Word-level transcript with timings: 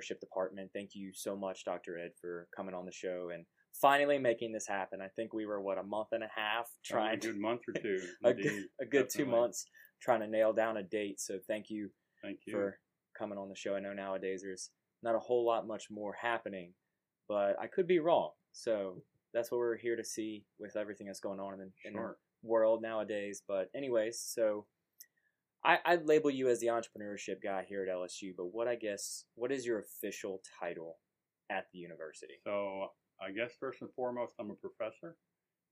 Entrepreneurship 0.00 0.20
Department. 0.20 0.70
Thank 0.74 0.90
you 0.94 1.12
so 1.14 1.36
much, 1.36 1.64
Dr. 1.64 1.98
Ed, 1.98 2.10
for 2.20 2.48
coming 2.56 2.74
on 2.74 2.84
the 2.84 2.92
show 2.92 3.30
and 3.32 3.44
finally 3.80 4.18
making 4.18 4.52
this 4.52 4.66
happen. 4.66 5.00
I 5.00 5.08
think 5.16 5.32
we 5.32 5.46
were, 5.46 5.60
what, 5.60 5.78
a 5.78 5.82
month 5.82 6.08
and 6.12 6.22
a 6.22 6.28
half 6.34 6.66
oh, 6.66 6.78
trying 6.84 7.14
a 7.14 7.20
good 7.20 7.38
month 7.38 7.60
or 7.68 7.74
two. 7.80 8.00
a, 8.24 8.34
good, 8.34 8.64
a 8.80 8.86
good 8.86 9.08
two 9.10 9.26
months 9.26 9.66
trying 10.02 10.20
to 10.20 10.26
nail 10.26 10.52
down 10.52 10.76
a 10.76 10.82
date. 10.82 11.20
So 11.20 11.38
thank 11.46 11.66
you, 11.68 11.90
thank 12.22 12.38
you 12.46 12.52
for 12.52 12.78
coming 13.18 13.38
on 13.38 13.48
the 13.48 13.56
show. 13.56 13.74
I 13.74 13.80
know 13.80 13.92
nowadays 13.92 14.42
there's 14.44 14.70
not 15.02 15.14
a 15.14 15.18
whole 15.20 15.46
lot 15.46 15.66
much 15.66 15.84
more 15.90 16.14
happening, 16.20 16.72
but 17.28 17.56
I 17.60 17.66
could 17.66 17.86
be 17.86 17.98
wrong. 17.98 18.30
So 18.52 19.02
that's 19.32 19.50
what 19.50 19.58
we're 19.58 19.76
here 19.76 19.96
to 19.96 20.04
see 20.04 20.44
with 20.58 20.76
everything 20.76 21.06
that's 21.06 21.20
going 21.20 21.38
on 21.40 21.54
in, 21.54 21.58
the, 21.60 21.70
in 21.84 21.94
Sure. 21.94 22.16
the 22.42 22.48
world 22.48 22.82
nowadays. 22.82 23.42
But 23.46 23.68
anyways, 23.76 24.20
so 24.20 24.66
I, 25.64 25.78
I'd 25.84 26.06
label 26.06 26.30
you 26.30 26.48
as 26.48 26.60
the 26.60 26.68
entrepreneurship 26.68 27.42
guy 27.42 27.64
here 27.68 27.82
at 27.84 27.94
LSU. 27.94 28.32
But 28.36 28.46
what 28.54 28.68
I 28.68 28.76
guess 28.76 29.24
what 29.34 29.52
is 29.52 29.66
your 29.66 29.78
official 29.78 30.40
title 30.58 30.98
at 31.50 31.66
the 31.72 31.78
university? 31.78 32.34
So 32.44 32.88
I 33.20 33.30
guess 33.32 33.52
first 33.60 33.82
and 33.82 33.90
foremost, 33.94 34.34
I'm 34.40 34.50
a 34.50 34.54
professor, 34.54 35.16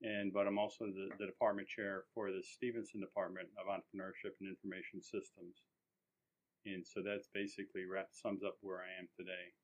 and 0.03 0.33
but 0.33 0.47
I'm 0.47 0.59
also 0.59 0.85
the, 0.87 1.09
the 1.19 1.27
department 1.27 1.69
chair 1.69 2.05
for 2.15 2.31
the 2.31 2.43
Stephenson 2.43 3.01
Department 3.01 3.49
of 3.59 3.67
Entrepreneurship 3.67 4.37
and 4.41 4.51
Information 4.51 5.01
Systems. 5.01 5.63
And 6.67 6.85
so 6.87 7.01
that's 7.03 7.29
basically 7.33 7.87
wrap, 7.87 8.09
sums 8.13 8.43
up 8.45 8.57
where 8.61 8.79
I 8.81 8.91
am 9.01 9.09
today. 9.17 9.55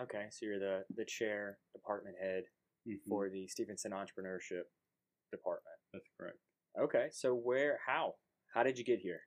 Okay, 0.00 0.26
so 0.30 0.46
you're 0.46 0.58
the 0.58 0.84
the 0.94 1.04
chair, 1.04 1.58
department 1.74 2.16
head 2.20 2.44
Mhm. 2.86 3.00
for 3.08 3.28
the 3.28 3.46
Stephenson 3.48 3.92
Entrepreneurship 3.92 4.64
Department. 5.30 5.76
That's 5.92 6.08
correct. 6.16 6.38
Okay, 6.78 7.08
so 7.10 7.34
where, 7.34 7.80
how, 7.84 8.14
how 8.56 8.62
did 8.62 8.78
you 8.78 8.84
get 8.84 9.00
here? 9.00 9.20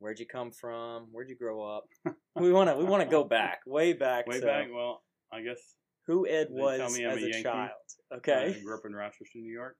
Where'd 0.00 0.18
you 0.18 0.26
come 0.26 0.50
from? 0.50 1.06
Where'd 1.12 1.28
you 1.30 1.36
grow 1.36 1.62
up? 1.62 1.84
we 2.34 2.52
want 2.52 2.68
to 2.68 2.76
we 2.76 2.84
want 2.84 3.02
to 3.04 3.08
go 3.08 3.22
back, 3.22 3.60
way 3.64 3.92
back. 3.92 4.26
Way 4.26 4.40
to 4.40 4.46
back, 4.46 4.66
well, 4.74 5.02
I 5.32 5.40
guess 5.40 5.76
who 6.06 6.26
Ed 6.26 6.48
was 6.50 6.80
tell 6.80 6.90
me 6.90 7.04
I'm 7.06 7.12
as 7.12 7.22
a 7.22 7.28
Yankee. 7.28 7.42
child. 7.42 7.70
I 8.12 8.16
Okay. 8.16 8.60
grew 8.62 8.74
up 8.74 8.82
in 8.84 8.92
Rochester, 8.92 9.38
New 9.38 9.52
York. 9.52 9.76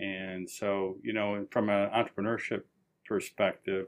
And 0.00 0.48
so, 0.48 0.98
you 1.02 1.12
know, 1.12 1.46
from 1.50 1.68
an 1.70 1.90
entrepreneurship 1.90 2.62
perspective, 3.06 3.86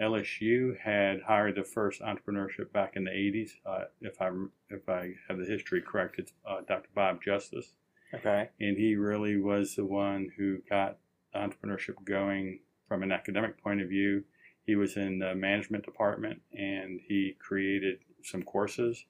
LSU 0.00 0.78
had 0.78 1.22
hired 1.22 1.56
the 1.56 1.64
first 1.64 2.00
entrepreneurship 2.02 2.72
back 2.72 2.94
in 2.96 3.04
the 3.04 3.10
80s. 3.10 3.50
Uh, 3.66 3.84
if 4.00 4.20
I 4.22 4.30
if 4.70 4.88
I 4.88 5.14
have 5.28 5.38
the 5.38 5.44
history 5.44 5.82
correct, 5.82 6.18
it's 6.18 6.32
uh, 6.48 6.60
Dr. 6.68 6.88
Bob 6.94 7.20
Justice, 7.22 7.72
Okay. 8.14 8.48
and 8.60 8.76
he 8.78 8.94
really 8.94 9.36
was 9.38 9.74
the 9.74 9.84
one 9.84 10.30
who 10.36 10.58
got 10.70 10.98
entrepreneurship 11.34 12.02
going 12.04 12.60
from 12.90 13.04
an 13.04 13.12
academic 13.12 13.62
point 13.62 13.80
of 13.80 13.88
view. 13.88 14.24
He 14.66 14.74
was 14.74 14.96
in 14.96 15.20
the 15.20 15.32
management 15.32 15.84
department, 15.84 16.42
and 16.52 17.00
he 17.06 17.36
created 17.38 18.00
some 18.24 18.42
courses. 18.42 19.04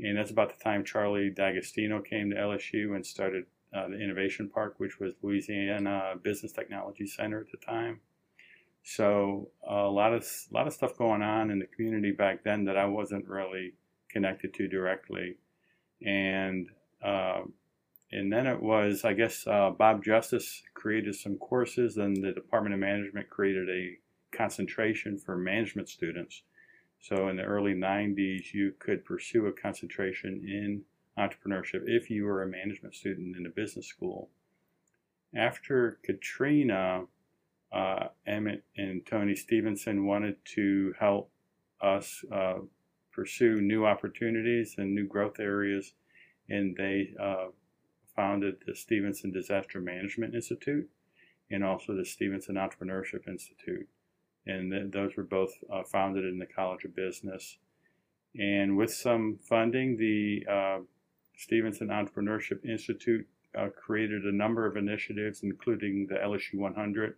And 0.00 0.18
that's 0.18 0.32
about 0.32 0.50
the 0.50 0.62
time 0.62 0.84
Charlie 0.84 1.30
D'Agostino 1.30 2.02
came 2.02 2.30
to 2.30 2.36
LSU 2.36 2.96
and 2.96 3.06
started 3.06 3.44
uh, 3.72 3.86
the 3.86 4.00
Innovation 4.00 4.50
Park, 4.52 4.74
which 4.78 4.98
was 4.98 5.14
Louisiana 5.22 6.14
Business 6.24 6.50
Technology 6.50 7.06
Center 7.06 7.38
at 7.38 7.52
the 7.52 7.64
time. 7.64 8.00
So 8.82 9.48
uh, 9.64 9.74
a 9.74 9.90
lot 9.90 10.12
of 10.12 10.26
a 10.50 10.54
lot 10.54 10.66
of 10.66 10.72
stuff 10.72 10.98
going 10.98 11.22
on 11.22 11.52
in 11.52 11.60
the 11.60 11.66
community 11.66 12.10
back 12.10 12.42
then 12.42 12.64
that 12.64 12.76
I 12.76 12.84
wasn't 12.84 13.28
really 13.28 13.74
connected 14.10 14.52
to 14.54 14.66
directly, 14.66 15.36
and 16.04 16.68
uh, 17.02 17.42
and 18.14 18.32
then 18.32 18.46
it 18.46 18.62
was 18.62 19.04
I 19.04 19.12
guess 19.12 19.46
uh, 19.46 19.70
Bob 19.70 20.04
Justice 20.04 20.62
created 20.74 21.14
some 21.14 21.36
courses, 21.36 21.96
and 21.96 22.16
the 22.16 22.32
Department 22.32 22.74
of 22.74 22.80
Management 22.80 23.28
created 23.28 23.68
a 23.68 23.98
concentration 24.36 25.18
for 25.18 25.36
management 25.36 25.88
students. 25.88 26.42
So 27.00 27.28
in 27.28 27.36
the 27.36 27.42
early 27.42 27.74
90s, 27.74 28.54
you 28.54 28.72
could 28.78 29.04
pursue 29.04 29.46
a 29.46 29.52
concentration 29.52 30.42
in 30.46 30.82
entrepreneurship 31.18 31.82
if 31.86 32.08
you 32.08 32.24
were 32.24 32.42
a 32.42 32.46
management 32.46 32.94
student 32.94 33.36
in 33.36 33.46
a 33.46 33.50
business 33.50 33.86
school. 33.86 34.30
After 35.36 35.98
Katrina, 36.02 37.04
uh, 37.72 38.08
Emmet 38.26 38.64
and 38.76 39.04
Toni 39.04 39.34
Stephenson 39.34 40.06
wanted 40.06 40.36
to 40.54 40.94
help 40.98 41.30
us 41.82 42.24
uh, 42.32 42.60
pursue 43.12 43.60
new 43.60 43.84
opportunities 43.84 44.76
and 44.78 44.94
new 44.94 45.06
growth 45.06 45.38
areas, 45.40 45.92
and 46.48 46.76
they 46.76 47.14
uh, 47.20 47.46
founded 48.14 48.56
the 48.66 48.74
Stephenson 48.74 49.32
Disaster 49.32 49.80
Management 49.80 50.34
Institute 50.34 50.88
and 51.50 51.64
also 51.64 51.94
the 51.94 52.04
Stephenson 52.04 52.56
Entrepreneurship 52.56 53.28
Institute. 53.28 53.88
And 54.46 54.70
th- 54.70 54.90
those 54.92 55.16
were 55.16 55.24
both 55.24 55.52
uh, 55.72 55.82
founded 55.84 56.24
in 56.24 56.38
the 56.38 56.46
College 56.46 56.84
of 56.84 56.94
Business. 56.94 57.58
And 58.38 58.76
with 58.76 58.92
some 58.92 59.38
funding, 59.48 59.96
the 59.96 60.46
uh, 60.50 60.78
Stephenson 61.36 61.88
Entrepreneurship 61.88 62.64
Institute 62.64 63.26
uh, 63.56 63.68
created 63.68 64.24
a 64.24 64.32
number 64.32 64.66
of 64.66 64.76
initiatives, 64.76 65.42
including 65.42 66.06
the 66.08 66.16
LSU 66.16 66.54
100. 66.54 67.14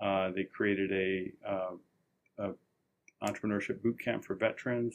Uh, 0.00 0.30
they 0.30 0.44
created 0.44 0.92
a, 0.92 1.32
uh, 1.48 1.70
a 2.38 2.50
entrepreneurship 3.22 3.82
boot 3.82 3.98
camp 3.98 4.24
for 4.24 4.34
veterans, 4.34 4.94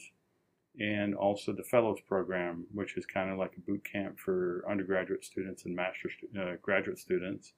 and 0.78 1.14
also 1.14 1.52
the 1.52 1.64
Fellows 1.64 1.98
Program, 2.06 2.66
which 2.72 2.96
is 2.96 3.04
kind 3.06 3.30
of 3.30 3.38
like 3.38 3.52
a 3.56 3.60
boot 3.60 3.82
camp 3.90 4.18
for 4.18 4.64
undergraduate 4.68 5.24
students 5.24 5.64
and 5.64 5.74
master's 5.74 6.12
uh, 6.38 6.52
graduate 6.62 6.98
students. 6.98 7.54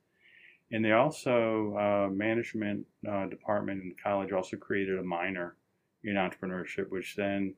And 0.70 0.82
they 0.82 0.92
also, 0.92 1.76
uh, 1.76 2.10
management 2.10 2.86
uh, 3.08 3.26
department 3.26 3.82
in 3.82 3.90
the 3.90 4.02
college 4.02 4.32
also 4.32 4.56
created 4.56 4.98
a 4.98 5.02
minor 5.02 5.56
in 6.02 6.14
entrepreneurship, 6.14 6.88
which 6.88 7.14
then, 7.14 7.54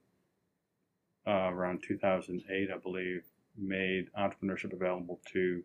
uh, 1.27 1.51
around 1.53 1.83
2008, 1.87 2.69
I 2.75 2.79
believe, 2.79 3.23
made 3.57 4.11
entrepreneurship 4.19 4.73
available 4.73 5.21
to 5.33 5.63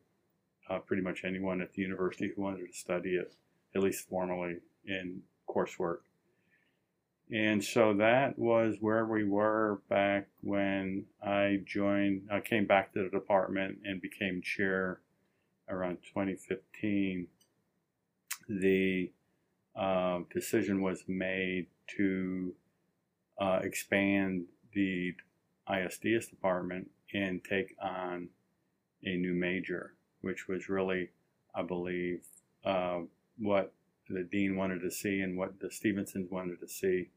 uh, 0.70 0.78
pretty 0.80 1.02
much 1.02 1.24
anyone 1.26 1.60
at 1.62 1.74
the 1.74 1.82
university 1.82 2.32
who 2.34 2.44
wanted 2.44 2.68
to 2.68 2.74
study 2.74 3.16
it, 3.16 3.34
at 3.76 3.82
least 3.82 4.08
formally 4.08 4.58
in 4.86 5.22
coursework. 5.50 6.02
And 7.32 7.64
so 7.64 7.94
that 7.94 8.40
was 8.40 8.78
where 8.80 9.06
we 9.06 9.24
were 9.24 9.82
back 9.88 10.28
when 10.42 11.06
I 11.24 11.60
joined, 11.64 12.28
I 12.32 12.40
came 12.40 12.66
back 12.66 12.94
to 12.94 13.04
the 13.04 13.10
department 13.10 13.80
and 13.84 14.02
became 14.02 14.42
chair 14.42 15.02
around 15.70 16.00
2015. 16.12 17.28
The 18.48 19.12
uh, 19.76 20.20
decision 20.34 20.82
was 20.82 21.04
made 21.08 21.68
to 21.98 22.56
uh, 23.40 23.60
expand 23.62 24.46
the 24.74 25.14
ISDS 25.70 26.30
department 26.30 26.90
and 27.14 27.44
take 27.44 27.76
on 27.80 28.30
a 29.04 29.16
new 29.16 29.34
major, 29.34 29.94
which 30.22 30.48
was 30.48 30.68
really, 30.68 31.10
I 31.54 31.62
believe, 31.62 32.22
uh, 32.66 33.02
what 33.38 33.72
the 34.10 34.24
dean 34.24 34.56
wanted 34.58 34.82
to 34.82 34.90
see 34.92 35.22
and 35.22 35.38
what 35.38 35.60
the 35.60 35.70
Stephensons 35.70 36.32
wanted 36.32 36.60
to 36.60 36.68
see. 36.68 37.10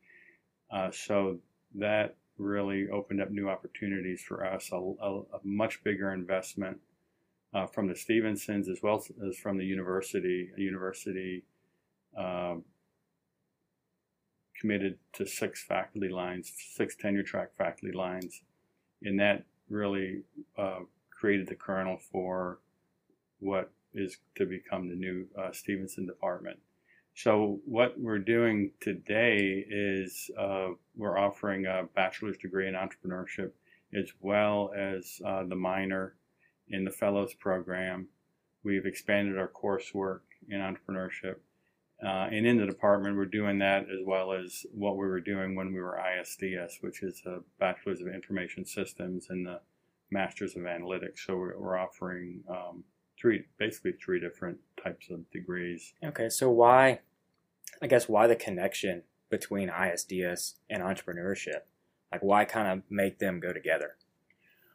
Uh, 0.73 0.91
so 0.91 1.39
that 1.75 2.17
really 2.39 2.89
opened 2.89 3.21
up 3.21 3.31
new 3.31 3.49
opportunities 3.49 4.23
for 4.23 4.45
us, 4.45 4.71
a, 4.73 4.77
a, 4.77 5.21
a 5.21 5.41
much 5.45 5.85
bigger 5.85 6.13
investment 6.13 6.79
uh, 7.55 7.67
from 7.67 7.87
the 7.87 7.95
Stephensons 7.95 8.69
as 8.69 8.79
well 8.83 9.05
as 9.29 9.37
from 9.37 9.59
the 9.59 9.65
university. 9.65 10.51
A 10.57 10.61
university 10.61 11.45
um, 12.17 12.65
committed 14.59 14.99
to 15.13 15.27
six 15.27 15.63
faculty 15.63 16.09
lines, 16.09 16.53
six 16.75 16.97
tenure 16.97 17.23
track 17.23 17.51
faculty 17.57 17.93
lines, 17.93 18.43
and 19.03 19.21
that 19.21 19.45
really 19.69 20.23
uh, 20.57 20.81
created 21.11 21.49
the 21.49 21.55
kernel 21.55 21.99
for 22.11 22.59
what 23.41 23.71
is 23.93 24.19
to 24.37 24.47
become 24.47 24.89
the 24.89 24.95
new 24.95 25.27
uh, 25.39 25.53
Stephenson 25.53 26.07
department. 26.07 26.59
So 27.15 27.61
what 27.67 27.99
we're 27.99 28.19
doing 28.19 28.73
today 28.81 29.65
is 29.69 30.31
uh, 30.39 30.69
we're 30.97 31.19
offering 31.19 31.67
a 31.67 31.85
bachelor's 31.95 32.39
degree 32.39 32.69
in 32.69 32.75
entrepreneurship 32.75 33.51
as 33.95 34.11
well 34.21 34.73
as 34.75 35.21
uh, 35.25 35.45
the 35.45 35.55
minor 35.55 36.15
in 36.69 36.85
the 36.85 36.91
fellows 36.91 37.35
program. 37.35 38.09
We've 38.65 38.87
expanded 38.87 39.39
our 39.39 39.49
coursework 39.49 40.21
in 40.49 40.61
entrepreneurship. 40.61 41.37
Uh, 42.03 42.29
and 42.33 42.47
in 42.47 42.57
the 42.57 42.67
department, 42.67 43.17
we're 43.17 43.27
doing 43.27 43.59
that 43.59 43.83
as 43.83 44.01
well 44.05 44.33
as 44.33 44.67
what 44.73 44.97
we 44.97 45.07
were 45.07 45.21
doing 45.21 45.55
when 45.55 45.73
we 45.73 45.81
were 45.81 46.01
ISDS, 46.03 46.81
which 46.81 47.03
is 47.03 47.23
a 47.27 47.41
Bachelor's 47.61 48.01
of 48.01 48.09
Information 48.09 48.65
Systems 48.65 49.27
and 49.29 49.47
the 49.47 49.61
Masters 50.11 50.57
of 50.57 50.63
Analytics. 50.63 51.21
So 51.27 51.37
we're, 51.37 51.57
we're 51.59 51.79
offering 51.79 52.43
um, 52.49 52.85
three, 53.23 53.45
basically 53.57 53.93
three 53.93 54.21
different 54.21 54.59
types 54.83 55.07
of 55.11 55.31
degrees. 55.31 55.95
Okay, 56.05 56.29
so 56.29 56.51
why, 56.51 56.99
I 57.81 57.87
guess, 57.87 58.09
why 58.09 58.27
the 58.27 58.37
connection 58.37 59.05
between 59.31 59.71
ISDS 59.71 60.55
and 60.69 60.83
entrepreneurship? 60.83 61.63
Like, 62.11 62.23
why 62.23 62.45
kind 62.45 62.69
of 62.69 62.83
make 62.91 63.21
them 63.21 63.41
go 63.41 63.53
together? 63.53 63.97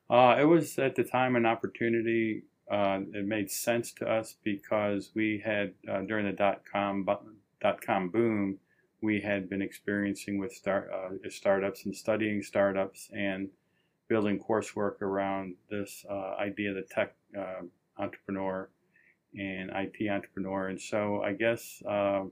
Uh, 0.10 0.38
it 0.40 0.46
was 0.46 0.80
at 0.80 0.96
the 0.96 1.04
time 1.04 1.36
an 1.36 1.46
opportunity 1.46 2.44
uh, 2.72 3.00
it 3.14 3.26
made 3.26 3.50
sense 3.50 3.92
to 3.94 4.06
us 4.06 4.36
because 4.44 5.12
we 5.14 5.42
had 5.46 5.74
uh, 5.90 6.02
during 6.02 6.26
the 6.26 6.34
dot 6.34 6.64
com 6.70 7.06
dot 7.62 7.82
com 7.82 8.10
boom, 8.10 8.58
we 9.02 9.22
had 9.22 9.50
been 9.50 9.62
experiencing 9.62 10.38
with 10.38 10.52
start 10.52 10.90
uh, 10.94 11.30
startups 11.30 11.86
and 11.86 11.96
studying 11.96 12.42
startups 12.42 13.10
and 13.14 13.50
building 14.10 14.40
coursework 14.40 15.02
around 15.02 15.56
this 15.70 16.06
uh, 16.10 16.36
idea 16.40 16.74
that 16.74 16.90
tech 16.90 17.16
uh, 17.38 17.62
entrepreneur 18.00 18.70
and 19.38 19.72
IT 19.74 20.10
entrepreneur. 20.10 20.70
And 20.70 20.80
so 20.80 21.22
I 21.22 21.34
guess, 21.34 21.82
uh, 21.88 22.24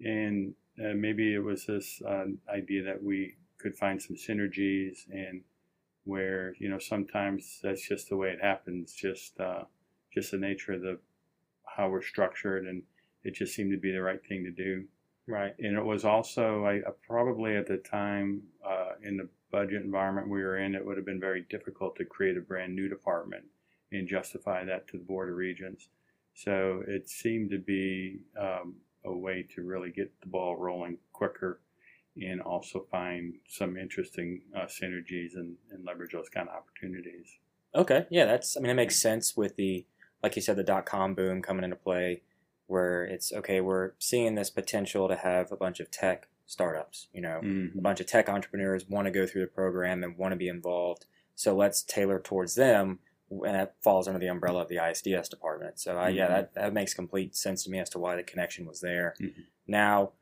and 0.00 0.54
maybe 0.76 1.34
it 1.34 1.42
was 1.42 1.66
this 1.66 2.02
idea 2.48 2.82
that 2.84 3.02
we 3.02 3.36
could 3.58 3.76
find 3.76 4.02
some 4.02 4.16
synergies 4.16 5.08
and 5.10 5.42
where 6.04 6.54
you 6.58 6.68
know 6.68 6.78
sometimes 6.78 7.60
that's 7.62 7.86
just 7.86 8.08
the 8.08 8.16
way 8.16 8.28
it 8.28 8.40
happens 8.42 8.92
just 8.92 9.38
uh, 9.38 9.62
just 10.12 10.32
the 10.32 10.36
nature 10.36 10.72
of 10.72 10.82
the 10.82 10.98
how 11.64 11.88
we're 11.88 12.02
structured 12.02 12.66
and 12.66 12.82
it 13.24 13.34
just 13.34 13.54
seemed 13.54 13.70
to 13.70 13.78
be 13.78 13.92
the 13.92 14.02
right 14.02 14.20
thing 14.28 14.42
to 14.44 14.50
do. 14.50 14.84
Right. 15.28 15.54
And 15.60 15.76
it 15.76 15.84
was 15.84 16.04
also 16.04 16.66
I 16.66 16.80
probably 17.06 17.56
at 17.56 17.68
the 17.68 17.76
time 17.78 18.42
uh, 18.66 18.94
in 19.02 19.16
the 19.16 19.28
budget 19.52 19.82
environment 19.82 20.28
we 20.28 20.42
were 20.42 20.58
in 20.58 20.74
it 20.74 20.84
would 20.84 20.96
have 20.96 21.06
been 21.06 21.20
very 21.20 21.46
difficult 21.48 21.94
to 21.96 22.04
create 22.04 22.36
a 22.36 22.40
brand 22.40 22.74
new 22.74 22.88
department 22.88 23.44
and 23.92 24.08
justify 24.08 24.64
that 24.64 24.88
to 24.88 24.98
the 24.98 25.04
board 25.04 25.28
of 25.28 25.36
regents 25.36 25.88
so 26.34 26.82
it 26.86 27.08
seemed 27.08 27.50
to 27.50 27.58
be 27.58 28.20
um, 28.40 28.74
a 29.04 29.12
way 29.12 29.46
to 29.54 29.62
really 29.62 29.90
get 29.90 30.10
the 30.20 30.28
ball 30.28 30.56
rolling 30.56 30.98
quicker 31.12 31.60
and 32.20 32.40
also 32.40 32.86
find 32.90 33.34
some 33.48 33.76
interesting 33.76 34.42
uh, 34.54 34.66
synergies 34.66 35.34
and, 35.34 35.56
and 35.70 35.84
leverage 35.84 36.12
those 36.12 36.28
kind 36.28 36.48
of 36.48 36.54
opportunities. 36.54 37.38
Okay, 37.74 38.06
yeah, 38.10 38.26
that's 38.26 38.56
I 38.56 38.60
mean 38.60 38.70
it 38.70 38.74
makes 38.74 39.00
sense 39.00 39.36
with 39.36 39.56
the 39.56 39.86
like 40.22 40.36
you 40.36 40.42
said 40.42 40.56
the 40.56 40.62
dot 40.62 40.84
com 40.84 41.14
boom 41.14 41.40
coming 41.40 41.64
into 41.64 41.76
play, 41.76 42.22
where 42.66 43.04
it's 43.04 43.32
okay 43.32 43.60
we're 43.60 43.92
seeing 43.98 44.34
this 44.34 44.50
potential 44.50 45.08
to 45.08 45.16
have 45.16 45.50
a 45.50 45.56
bunch 45.56 45.80
of 45.80 45.90
tech 45.90 46.28
startups, 46.46 47.08
you 47.14 47.22
know, 47.22 47.40
mm-hmm. 47.42 47.78
a 47.78 47.80
bunch 47.80 48.00
of 48.00 48.06
tech 48.06 48.28
entrepreneurs 48.28 48.86
want 48.88 49.06
to 49.06 49.10
go 49.10 49.26
through 49.26 49.40
the 49.40 49.46
program 49.46 50.04
and 50.04 50.18
want 50.18 50.32
to 50.32 50.36
be 50.36 50.48
involved, 50.48 51.06
so 51.34 51.56
let's 51.56 51.82
tailor 51.82 52.20
towards 52.20 52.56
them. 52.56 52.98
And 53.44 53.54
that 53.54 53.74
falls 53.82 54.06
under 54.06 54.20
the 54.20 54.28
umbrella 54.28 54.62
of 54.62 54.68
the 54.68 54.76
ISDS 54.76 55.28
department. 55.28 55.80
So, 55.80 55.98
uh, 55.98 56.06
mm-hmm. 56.06 56.16
yeah, 56.16 56.28
that, 56.28 56.54
that 56.54 56.72
makes 56.72 56.94
complete 56.94 57.34
sense 57.34 57.64
to 57.64 57.70
me 57.70 57.78
as 57.78 57.88
to 57.90 57.98
why 57.98 58.16
the 58.16 58.22
connection 58.22 58.66
was 58.66 58.80
there. 58.80 59.14
Mm-hmm. 59.20 59.42
Now, 59.66 60.12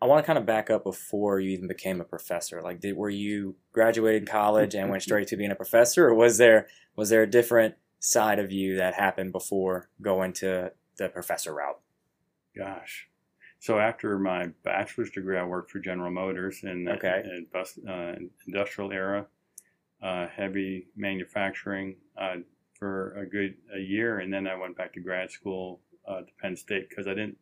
I 0.00 0.06
want 0.06 0.22
to 0.22 0.26
kind 0.26 0.38
of 0.38 0.44
back 0.44 0.68
up 0.70 0.84
before 0.84 1.40
you 1.40 1.50
even 1.50 1.68
became 1.68 2.00
a 2.00 2.04
professor. 2.04 2.60
Like, 2.62 2.80
did 2.80 2.96
were 2.96 3.10
you 3.10 3.56
graduated 3.72 4.28
college 4.28 4.74
and 4.74 4.90
went 4.90 5.02
straight 5.02 5.28
to 5.28 5.36
being 5.36 5.50
a 5.50 5.56
professor, 5.56 6.08
or 6.08 6.14
was 6.14 6.36
there 6.36 6.66
was 6.96 7.08
there 7.08 7.22
a 7.22 7.30
different 7.30 7.76
side 7.98 8.38
of 8.38 8.52
you 8.52 8.76
that 8.76 8.94
happened 8.94 9.32
before 9.32 9.88
going 10.02 10.34
to 10.34 10.72
the 10.98 11.08
professor 11.08 11.54
route? 11.54 11.80
Gosh, 12.54 13.08
so 13.58 13.78
after 13.78 14.18
my 14.18 14.50
bachelor's 14.64 15.10
degree, 15.10 15.38
I 15.38 15.44
worked 15.44 15.70
for 15.70 15.78
General 15.78 16.10
Motors 16.10 16.60
in 16.62 16.88
okay. 16.88 17.22
in, 17.24 17.46
bus, 17.52 17.78
uh, 17.88 18.14
industrial 18.46 18.92
era, 18.92 19.26
uh, 20.02 20.26
heavy 20.28 20.88
manufacturing 20.94 21.96
uh, 22.20 22.36
for 22.78 23.18
a 23.18 23.26
good 23.26 23.54
a 23.74 23.80
year, 23.80 24.18
and 24.18 24.32
then 24.32 24.46
I 24.46 24.56
went 24.56 24.76
back 24.76 24.92
to 24.94 25.00
grad 25.00 25.30
school 25.30 25.80
uh, 26.08 26.20
to 26.20 26.32
Penn 26.40 26.56
State 26.56 26.88
because 26.88 27.06
I 27.06 27.14
didn't 27.14 27.38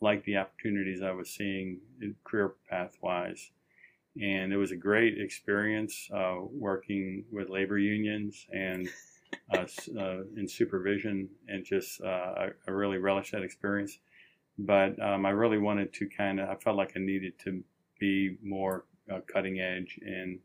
like 0.00 0.24
the 0.24 0.36
opportunities 0.36 1.02
I 1.02 1.10
was 1.10 1.30
seeing 1.30 1.80
career 2.24 2.54
path 2.68 2.96
wise. 3.02 3.50
And 4.20 4.52
it 4.52 4.56
was 4.56 4.72
a 4.72 4.76
great 4.76 5.20
experience 5.20 6.08
uh, 6.12 6.36
working 6.50 7.24
with 7.30 7.50
labor 7.50 7.78
unions 7.78 8.46
and 8.52 8.88
uh, 9.54 9.66
uh, 9.98 10.22
in 10.36 10.48
supervision, 10.48 11.28
and 11.48 11.64
just 11.64 12.00
uh, 12.00 12.06
I, 12.06 12.48
I, 12.66 12.70
really 12.70 12.98
relished 12.98 13.32
that 13.32 13.42
experience. 13.42 13.98
But 14.58 15.00
um, 15.02 15.26
I 15.26 15.30
really 15.30 15.58
wanted 15.58 15.92
to 15.94 16.08
kind 16.08 16.40
of, 16.40 16.48
I 16.48 16.56
felt 16.56 16.76
like 16.76 16.92
I 16.96 17.00
needed 17.00 17.38
to 17.44 17.62
be 18.00 18.38
more 18.42 18.86
uh, 19.12 19.20
cutting 19.32 19.60
edge 19.60 20.00
and 20.02 20.38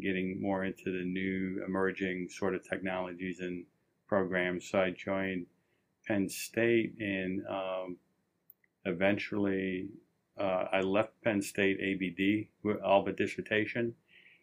getting 0.00 0.40
more 0.40 0.64
into 0.64 0.84
the 0.86 1.04
new 1.04 1.62
emerging 1.66 2.28
sort 2.30 2.54
of 2.54 2.66
technologies 2.68 3.40
and 3.40 3.64
programs. 4.08 4.68
So 4.68 4.80
I 4.80 4.90
joined 4.90 5.46
Penn 6.06 6.28
State 6.28 6.94
and 6.98 7.42
um, 7.46 7.96
eventually 8.84 9.88
uh, 10.38 10.64
I 10.72 10.80
left 10.80 11.10
Penn 11.22 11.42
State 11.42 11.78
ABD, 11.80 12.76
all 12.82 13.04
but 13.04 13.16
dissertation, 13.16 13.94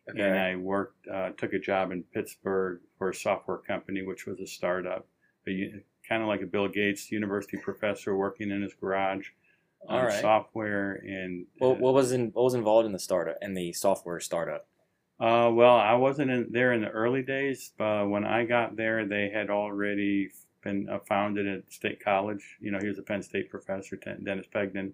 okay. 0.10 0.22
and 0.22 0.38
I 0.38 0.56
worked, 0.56 1.08
uh, 1.08 1.30
took 1.38 1.54
a 1.54 1.60
job 1.60 1.92
in 1.92 2.04
Pittsburgh 2.04 2.82
for 2.98 3.10
a 3.10 3.16
software 3.16 3.58
company, 3.58 4.02
which 4.04 4.26
was 4.26 4.40
a 4.40 4.48
startup, 4.48 5.08
kind 5.46 6.22
of 6.22 6.28
like 6.28 6.42
a 6.42 6.46
Bill 6.46 6.68
Gates 6.68 7.12
university 7.12 7.58
professor 7.58 8.16
working 8.16 8.52
in 8.52 8.62
his 8.62 8.74
garage 8.74 9.30
on 9.88 10.06
right. 10.06 10.22
software. 10.22 11.02
And 11.06 11.46
well, 11.60 11.72
uh, 11.72 11.76
what 11.76 11.94
was 11.94 12.12
in, 12.12 12.32
what 12.34 12.44
was 12.44 12.56
involved 12.56 12.86
in 12.86 12.92
the 12.92 13.00
startup 13.00 13.38
and 13.42 13.56
the 13.56 13.72
software 13.74 14.20
startup? 14.20 14.68
Uh, 15.20 15.50
well, 15.54 15.76
I 15.76 15.94
wasn't 15.94 16.32
in, 16.32 16.48
there 16.52 16.74
in 16.74 16.82
the 16.82 16.90
early 16.90 17.22
days. 17.22 17.72
but 17.78 18.10
when 18.10 18.26
I 18.26 18.46
got 18.46 18.76
there, 18.76 19.06
they 19.06 19.30
had 19.30 19.50
already 19.50 20.30
been 20.62 20.90
uh, 20.90 21.00
founded 21.08 21.48
at 21.48 21.72
State 21.72 22.04
College. 22.04 22.58
You 22.60 22.72
know, 22.72 22.80
he 22.80 22.88
was 22.88 23.00
a 23.00 23.04
Penn 23.04 23.24
State 23.24 23.50
professor, 23.50 23.96
Dennis 23.96 24.48
Pegden. 24.54 24.94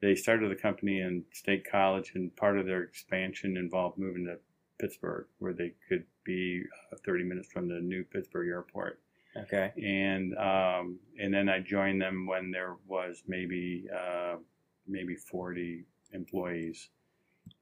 They 0.00 0.14
started 0.14 0.50
the 0.50 0.60
company 0.60 1.00
in 1.00 1.24
State 1.32 1.68
College, 1.68 2.12
and 2.14 2.34
part 2.36 2.58
of 2.58 2.66
their 2.66 2.82
expansion 2.82 3.56
involved 3.56 3.98
moving 3.98 4.26
to 4.26 4.38
Pittsburgh, 4.78 5.26
where 5.40 5.52
they 5.52 5.72
could 5.88 6.04
be 6.22 6.62
uh, 6.92 6.96
30 7.04 7.24
minutes 7.24 7.48
from 7.50 7.68
the 7.68 7.80
new 7.80 8.04
Pittsburgh 8.04 8.48
airport. 8.48 9.00
Okay. 9.36 9.72
And 9.76 10.36
um, 10.38 10.98
and 11.20 11.32
then 11.32 11.48
I 11.48 11.60
joined 11.60 12.00
them 12.00 12.26
when 12.26 12.50
there 12.50 12.76
was 12.86 13.22
maybe 13.26 13.86
uh, 13.94 14.36
maybe 14.86 15.16
40 15.16 15.84
employees. 16.12 16.88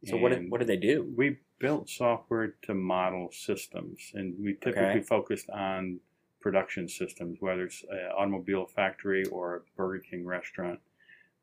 So 0.05 0.15
and 0.15 0.23
what 0.23 0.33
did, 0.33 0.51
what 0.51 0.59
did 0.59 0.69
they 0.69 0.77
do? 0.77 1.13
We 1.17 1.39
built 1.59 1.89
software 1.89 2.55
to 2.63 2.75
model 2.75 3.31
systems, 3.33 4.13
and 4.15 4.35
we 4.39 4.55
typically 4.55 4.83
okay. 4.83 5.01
focused 5.01 5.49
on 5.51 6.01
production 6.41 6.89
systems, 6.89 7.39
whether 7.41 7.65
it's 7.65 7.83
an 7.91 8.11
automobile 8.17 8.67
factory 8.67 9.25
or 9.27 9.57
a 9.57 9.61
Burger 9.77 10.03
King 10.09 10.25
restaurant, 10.25 10.79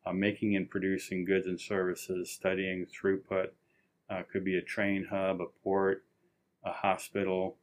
uh, 0.06 0.14
making 0.14 0.56
and 0.56 0.70
producing 0.70 1.26
goods 1.26 1.48
and 1.48 1.60
services, 1.60 2.32
studying 2.32 2.86
throughput, 2.86 3.50
uh, 4.10 4.22
could 4.32 4.44
be 4.44 4.58
a 4.58 4.62
train 4.62 5.08
hub, 5.10 5.42
a 5.42 5.46
port, 5.64 6.04
a 6.64 6.72
hospital. 6.72 7.58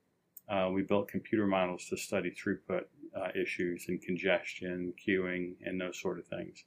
Uh, 0.48 0.68
we 0.72 0.82
built 0.82 1.08
computer 1.08 1.46
models 1.46 1.86
to 1.86 1.96
study 1.96 2.30
throughput 2.30 2.84
uh, 3.16 3.28
issues 3.34 3.86
and 3.88 4.02
congestion, 4.02 4.92
queuing, 5.06 5.54
and 5.64 5.80
those 5.80 6.00
sort 6.00 6.18
of 6.18 6.26
things. 6.26 6.64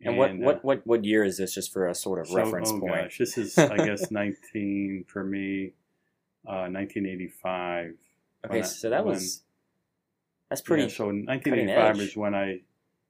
And, 0.00 0.08
and 0.10 0.18
what, 0.18 0.30
uh, 0.30 0.34
what, 0.34 0.64
what, 0.64 0.86
what 0.86 1.04
year 1.04 1.24
is 1.24 1.38
this, 1.38 1.54
just 1.54 1.72
for 1.72 1.88
a 1.88 1.94
sort 1.94 2.20
of 2.20 2.28
so, 2.28 2.34
reference 2.34 2.70
oh 2.70 2.80
point? 2.80 3.04
Gosh, 3.04 3.18
this 3.18 3.38
is, 3.38 3.56
I 3.58 3.76
guess, 3.76 4.10
19, 4.10 5.04
for 5.08 5.24
me, 5.24 5.72
1985. 6.42 7.94
Uh, 8.44 8.46
okay, 8.46 8.62
so 8.62 8.90
that 8.90 9.04
was 9.04 9.42
that's 10.48 10.60
pretty. 10.60 10.84
Yeah, 10.84 10.88
so 10.90 11.06
1985 11.06 12.00
is 12.00 12.16
when 12.16 12.34
I 12.34 12.60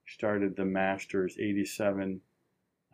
started 0.07 0.57
the 0.57 0.65
master's. 0.65 1.37
87, 1.39 2.21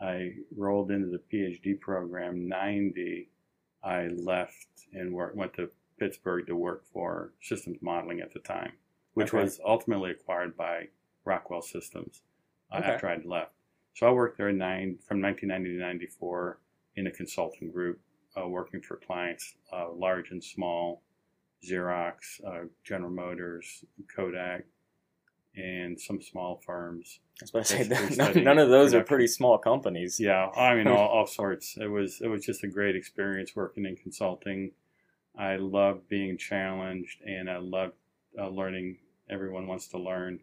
I 0.01 0.33
rolled 0.57 0.91
into 0.91 1.09
the 1.09 1.21
PhD 1.33 1.79
program. 1.79 2.49
90, 2.49 3.29
I 3.85 4.09
left 4.09 4.67
and 4.93 5.13
work, 5.13 5.35
went 5.37 5.55
to 5.55 5.71
Pittsburgh 5.99 6.47
to 6.47 6.57
work 6.57 6.85
for 6.93 7.33
systems 7.41 7.79
modeling 7.81 8.21
at 8.21 8.33
the 8.33 8.41
time, 8.41 8.73
which 9.15 9.29
okay. 9.29 9.43
was 9.43 9.61
ultimately 9.65 10.11
acquired 10.11 10.57
by 10.57 10.89
Rockwell 11.25 11.63
Systems 11.63 12.23
uh, 12.73 12.79
okay. 12.79 12.93
after 12.93 13.09
I'd 13.09 13.25
left. 13.25 13.53
So 13.95 14.07
I 14.07 14.11
worked 14.11 14.39
there 14.39 14.51
nine, 14.53 14.99
from 15.07 15.21
1990 15.21 15.79
to 15.79 15.81
94 15.81 16.59
in 16.97 17.07
a 17.07 17.11
consulting 17.11 17.71
group, 17.71 18.01
uh, 18.37 18.49
working 18.49 18.81
for 18.81 18.97
clients, 18.97 19.55
uh, 19.73 19.93
large 19.93 20.31
and 20.31 20.43
small, 20.43 21.03
Xerox, 21.69 22.15
uh, 22.47 22.67
General 22.85 23.11
Motors, 23.11 23.85
Kodak, 24.15 24.65
and 25.55 26.01
some 26.01 26.21
small 26.21 26.61
firms. 26.65 27.21
I 27.41 27.45
was 27.45 27.51
about 27.51 27.65
to 27.67 27.73
say 27.73 27.83
that, 27.85 28.37
none, 28.37 28.59
of 28.59 28.69
those 28.69 28.91
production. 28.91 29.01
are 29.01 29.05
pretty 29.05 29.27
small 29.27 29.59
companies. 29.59 30.19
Yeah, 30.19 30.47
I 30.57 30.75
mean 30.75 30.89
all, 30.89 31.09
all 31.13 31.27
sorts. 31.27 31.77
It 31.77 31.89
was 31.89 32.21
it 32.21 32.29
was 32.29 32.45
just 32.45 32.65
a 32.65 32.69
great 32.69 32.97
experience 32.97 33.55
working 33.55 33.85
in 33.85 33.97
consulting. 33.97 34.73
I 35.39 35.57
love 35.57 36.09
being 36.09 36.39
challenged, 36.39 37.21
and 37.23 37.51
I 37.51 37.59
love 37.59 37.93
uh, 38.39 38.49
learning. 38.49 38.99
Everyone 39.31 39.67
wants 39.67 39.89
to 39.89 39.99
learn 39.99 40.41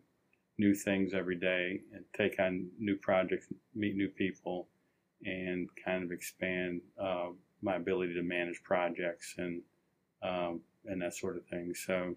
new 0.59 0.75
things 0.75 1.13
every 1.13 1.37
day 1.37 1.79
and 1.93 2.03
take 2.15 2.39
on 2.39 2.67
new 2.77 2.97
projects, 2.97 3.47
meet 3.73 3.95
new 3.95 4.09
people, 4.09 4.67
and 5.25 5.69
kind 5.83 6.03
of 6.03 6.11
expand 6.11 6.81
uh, 7.01 7.29
my 7.61 7.75
ability 7.75 8.13
to 8.13 8.21
manage 8.21 8.61
projects 8.63 9.35
and 9.37 9.61
um, 10.21 10.59
and 10.85 11.01
that 11.01 11.15
sort 11.15 11.37
of 11.37 11.45
thing. 11.45 11.73
So 11.73 12.15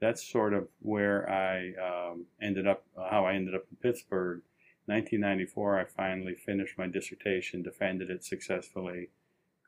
that's 0.00 0.26
sort 0.26 0.54
of 0.54 0.68
where 0.80 1.28
I 1.28 1.72
um, 1.74 2.26
ended 2.40 2.66
up, 2.66 2.84
how 3.10 3.26
I 3.26 3.34
ended 3.34 3.54
up 3.54 3.64
in 3.70 3.76
Pittsburgh. 3.76 4.42
1994, 4.86 5.80
I 5.80 5.84
finally 5.84 6.34
finished 6.34 6.78
my 6.78 6.86
dissertation, 6.86 7.62
defended 7.62 8.08
it 8.08 8.22
successfully, 8.24 9.08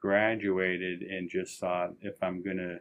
graduated, 0.01 1.03
and 1.03 1.29
just 1.29 1.59
thought 1.59 1.95
if 2.01 2.23
I'm 2.23 2.45
going 2.45 2.59
to 2.59 2.79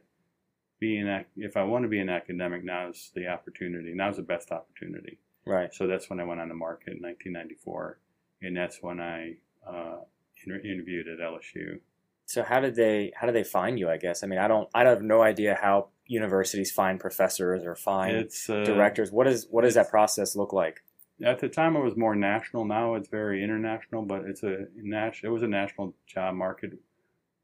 being 0.79 1.07
if 1.35 1.57
I 1.57 1.63
want 1.63 1.83
to 1.83 1.89
be 1.89 1.99
an 1.99 2.09
academic, 2.09 2.63
now's 2.63 3.11
the 3.15 3.27
opportunity. 3.27 3.93
Now's 3.93 4.17
the 4.17 4.23
best 4.23 4.51
opportunity. 4.51 5.19
Right. 5.45 5.73
So 5.73 5.87
that's 5.87 6.09
when 6.09 6.19
I 6.19 6.23
went 6.23 6.41
on 6.41 6.49
the 6.49 6.55
market 6.55 6.93
in 6.97 7.01
1994, 7.01 7.99
and 8.41 8.55
that's 8.55 8.79
when 8.81 8.99
I 8.99 9.35
uh, 9.67 9.99
inter- 10.45 10.61
interviewed 10.67 11.07
at 11.07 11.19
LSU. 11.19 11.79
So 12.25 12.43
how 12.43 12.59
did 12.59 12.75
they 12.75 13.13
how 13.15 13.25
did 13.25 13.35
they 13.35 13.43
find 13.43 13.79
you? 13.79 13.89
I 13.89 13.97
guess 13.97 14.23
I 14.23 14.27
mean 14.27 14.39
I 14.39 14.47
don't 14.49 14.67
I 14.75 14.83
have 14.83 15.01
no 15.01 15.21
idea 15.21 15.57
how 15.61 15.87
universities 16.05 16.71
find 16.71 16.99
professors 16.99 17.63
or 17.63 17.75
find 17.75 18.17
It's 18.17 18.49
uh, 18.49 18.63
directors. 18.63 19.11
What 19.11 19.27
is 19.27 19.47
what 19.49 19.63
does 19.63 19.75
that 19.75 19.89
process 19.89 20.35
look 20.35 20.51
like? 20.51 20.81
at 21.23 21.39
the 21.39 21.49
time 21.49 21.75
it 21.75 21.83
was 21.83 21.97
more 21.97 22.15
national. 22.15 22.65
Now 22.65 22.93
it's 22.93 23.09
very 23.09 23.43
international, 23.43 24.03
but 24.03 24.25
it's 24.25 24.43
a 24.43 24.67
It 24.75 25.29
was 25.29 25.41
a 25.43 25.47
national 25.47 25.95
job 26.05 26.35
market. 26.35 26.73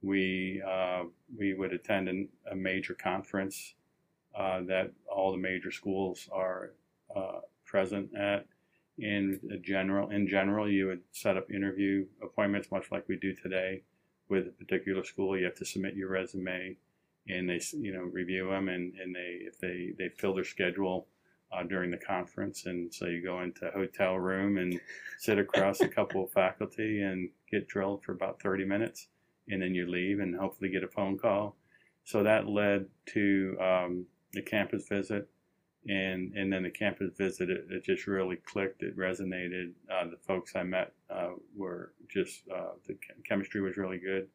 We 0.04 0.62
uh, 0.68 1.04
we 1.38 1.54
would 1.54 1.74
attend 1.74 2.10
an, 2.10 2.30
a 2.52 2.56
major 2.56 2.94
conference 2.94 3.74
uh, 4.38 4.62
that 4.64 4.92
all 5.10 5.32
the 5.32 5.38
major 5.38 5.72
schools 5.72 6.30
are 6.32 6.72
uh, 7.16 7.40
present 7.66 8.16
at. 8.16 8.46
In 9.00 9.40
general, 9.64 10.12
in 10.12 10.28
general, 10.28 10.70
you 10.70 10.88
would 10.88 11.02
set 11.12 11.36
up 11.36 11.50
interview 11.50 12.06
appointments, 12.22 12.70
much 12.72 12.92
like 12.92 13.08
we 13.08 13.16
do 13.16 13.34
today, 13.34 13.82
with 14.30 14.48
a 14.48 14.52
particular 14.52 15.04
school. 15.04 15.38
You 15.38 15.46
have 15.46 15.56
to 15.56 15.66
submit 15.66 15.96
your 15.96 16.10
resume, 16.10 16.78
and 17.28 17.50
they 17.50 17.60
you 17.74 17.94
know 17.94 18.04
review 18.04 18.50
them, 18.50 18.70
and, 18.70 18.94
and 19.02 19.16
they 19.16 19.40
if 19.42 19.58
they 19.58 19.94
they 19.98 20.10
fill 20.10 20.36
their 20.36 20.44
schedule 20.44 21.08
uh, 21.54 21.64
during 21.64 21.92
the 21.92 21.98
conference. 21.98 22.66
And 22.66 22.94
so 22.94 23.06
you 23.06 23.24
go 23.24 23.42
into 23.42 23.68
a 23.68 23.72
hotel 23.72 24.16
room 24.18 24.58
and 24.58 24.80
sit 25.20 25.40
across 25.40 25.82
a 25.82 25.88
couple 25.88 26.24
of 26.24 26.32
faculty 26.32 27.02
and 27.02 27.30
get 27.52 27.68
drilled 27.68 28.04
for 28.04 28.12
about 28.12 28.42
30 28.42 28.66
minutes. 28.66 29.08
And 29.50 29.62
then 29.62 29.76
you 29.76 29.90
leave 29.90 30.20
and 30.20 30.36
hopefully 30.36 30.70
get 30.70 30.84
a 30.84 30.88
phone 30.88 31.18
call. 31.18 31.56
So 32.06 32.24
that 32.24 32.48
led 32.48 32.86
to 33.14 33.58
um, 33.60 34.06
the 34.34 34.42
campus 34.42 34.88
visit. 34.88 35.30
And, 35.88 36.34
and 36.34 36.52
then 36.52 36.64
the 36.64 36.70
campus 36.70 37.12
visit, 37.18 37.50
it, 37.50 37.66
it 37.70 37.84
just 37.84 38.08
really 38.08 38.38
clicked. 38.38 38.84
It 38.84 38.98
resonated. 38.98 39.74
Uh, 39.92 40.06
the 40.06 40.18
folks 40.26 40.56
I 40.56 40.64
met 40.64 40.94
uh, 41.10 41.32
were 41.56 41.92
just, 42.10 42.44
uh, 42.54 42.72
the 42.88 42.98
chemistry 43.28 43.60
was 43.62 43.76
really 43.76 43.98
good. 43.98 44.28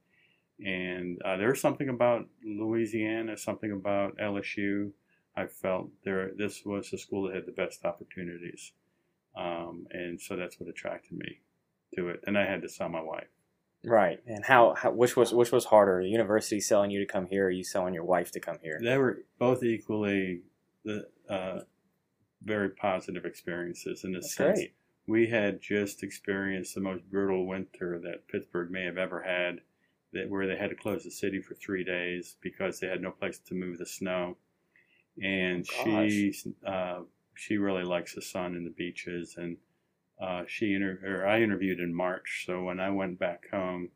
And 0.64 1.20
uh, 1.24 1.36
there 1.38 1.48
was 1.48 1.60
something 1.60 1.88
about 1.88 2.26
Louisiana, 2.44 3.36
something 3.38 3.72
about 3.72 4.18
LSU 4.18 4.90
I 5.38 5.46
felt 5.46 5.90
there 6.04 6.32
this 6.36 6.64
was 6.64 6.90
the 6.90 6.98
school 6.98 7.28
that 7.28 7.36
had 7.36 7.46
the 7.46 7.52
best 7.52 7.84
opportunities, 7.84 8.72
um, 9.36 9.86
and 9.92 10.20
so 10.20 10.34
that's 10.34 10.58
what 10.58 10.68
attracted 10.68 11.16
me 11.16 11.38
to 11.94 12.08
it. 12.08 12.24
And 12.26 12.36
I 12.36 12.44
had 12.44 12.60
to 12.62 12.68
sell 12.68 12.88
my 12.88 13.00
wife. 13.00 13.28
Right. 13.84 14.20
And 14.26 14.44
how, 14.44 14.74
how 14.74 14.90
which 14.90 15.16
was 15.16 15.32
which 15.32 15.52
was 15.52 15.66
harder? 15.66 16.02
The 16.02 16.08
university 16.08 16.60
selling 16.60 16.90
you 16.90 17.00
to 17.00 17.06
come 17.06 17.26
here, 17.26 17.46
or 17.46 17.50
you 17.50 17.64
selling 17.64 17.94
your 17.94 18.04
wife 18.04 18.32
to 18.32 18.40
come 18.40 18.58
here? 18.62 18.80
They 18.82 18.98
were 18.98 19.22
both 19.38 19.62
equally 19.62 20.42
the 20.84 21.08
uh, 21.28 21.60
very 22.42 22.70
positive 22.70 23.24
experiences 23.24 24.04
in 24.04 24.12
the 24.12 24.20
That's 24.20 24.34
sense 24.34 24.58
great. 24.58 24.74
we 25.06 25.28
had 25.28 25.60
just 25.60 26.02
experienced 26.02 26.74
the 26.74 26.80
most 26.80 27.08
brutal 27.10 27.46
winter 27.46 28.00
that 28.00 28.26
Pittsburgh 28.28 28.70
may 28.70 28.84
have 28.84 28.98
ever 28.98 29.22
had. 29.22 29.60
That 30.14 30.30
where 30.30 30.46
they 30.46 30.56
had 30.56 30.70
to 30.70 30.76
close 30.76 31.04
the 31.04 31.10
city 31.10 31.40
for 31.42 31.54
three 31.54 31.84
days 31.84 32.36
because 32.40 32.80
they 32.80 32.86
had 32.86 33.02
no 33.02 33.10
place 33.10 33.38
to 33.40 33.54
move 33.54 33.76
the 33.76 33.84
snow 33.84 34.38
and 35.22 35.66
Oh, 35.80 35.84
she 35.84 36.34
uh, 36.66 37.00
she 37.34 37.58
really 37.58 37.84
likes 37.84 38.14
the 38.14 38.22
sun 38.22 38.54
and 38.54 38.66
the 38.66 38.70
beaches 38.70 39.34
and 39.36 39.56
uh, 40.20 40.42
she 40.46 40.74
inter- 40.74 41.00
or 41.04 41.26
I 41.26 41.40
interviewed 41.42 41.80
in 41.80 41.94
March 41.94 42.44
so 42.46 42.64
when 42.64 42.80
I 42.80 42.90
went 42.90 43.18
back 43.18 43.50
home 43.50 43.90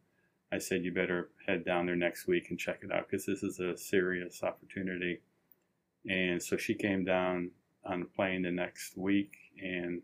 I 0.53 0.59
said 0.59 0.85
you 0.85 0.93
better 0.93 1.31
head 1.47 1.65
down 1.65 1.87
there 1.87 1.97
next 1.97 2.27
week 2.27 2.47
and 2.51 2.59
check 2.59 2.81
it 2.83 2.93
out 2.93 3.09
because 3.09 3.27
this 3.27 3.43
is 3.43 3.59
a 3.61 3.77
serious 3.77 4.43
opportunity 4.43 5.21
and 6.09 6.43
so 6.43 6.57
she 6.57 6.75
came 6.75 7.05
down 7.05 7.51
on 7.85 8.01
the 8.01 8.07
plane 8.07 8.43
the 8.43 8.51
next 8.51 8.97
week 8.97 9.33
and 9.63 10.03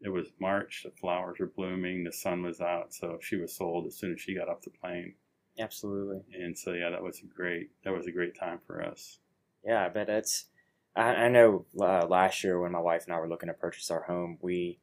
it 0.00 0.08
was 0.08 0.28
March 0.40 0.82
the 0.84 0.90
flowers 0.90 1.38
were 1.40 1.46
blooming 1.56 2.04
the 2.04 2.12
sun 2.12 2.42
was 2.42 2.60
out 2.60 2.94
so 2.94 3.18
she 3.20 3.36
was 3.36 3.54
sold 3.54 3.86
as 3.86 3.96
soon 3.96 4.12
as 4.12 4.20
she 4.20 4.34
got 4.34 4.48
off 4.48 4.62
the 4.62 4.70
plane 4.70 5.14
Absolutely. 5.58 6.20
and 6.32 6.56
so 6.56 6.72
yeah 6.72 6.88
that 6.90 7.02
was 7.02 7.20
a 7.22 7.26
great 7.26 7.70
that 7.84 7.92
was 7.92 8.06
a 8.06 8.12
great 8.12 8.38
time 8.38 8.60
for 8.66 8.82
us 8.82 9.18
Yeah, 9.64 9.84
I 9.84 9.88
bet 9.88 10.08
it's. 10.08 10.46
I, 10.94 11.26
I 11.26 11.28
know 11.28 11.66
uh, 11.80 12.06
last 12.06 12.42
year 12.44 12.60
when 12.60 12.72
my 12.72 12.80
wife 12.80 13.04
and 13.04 13.12
I 13.14 13.18
were 13.18 13.28
looking 13.28 13.48
to 13.48 13.54
purchase 13.54 13.90
our 13.90 14.02
home, 14.02 14.38
we 14.40 14.78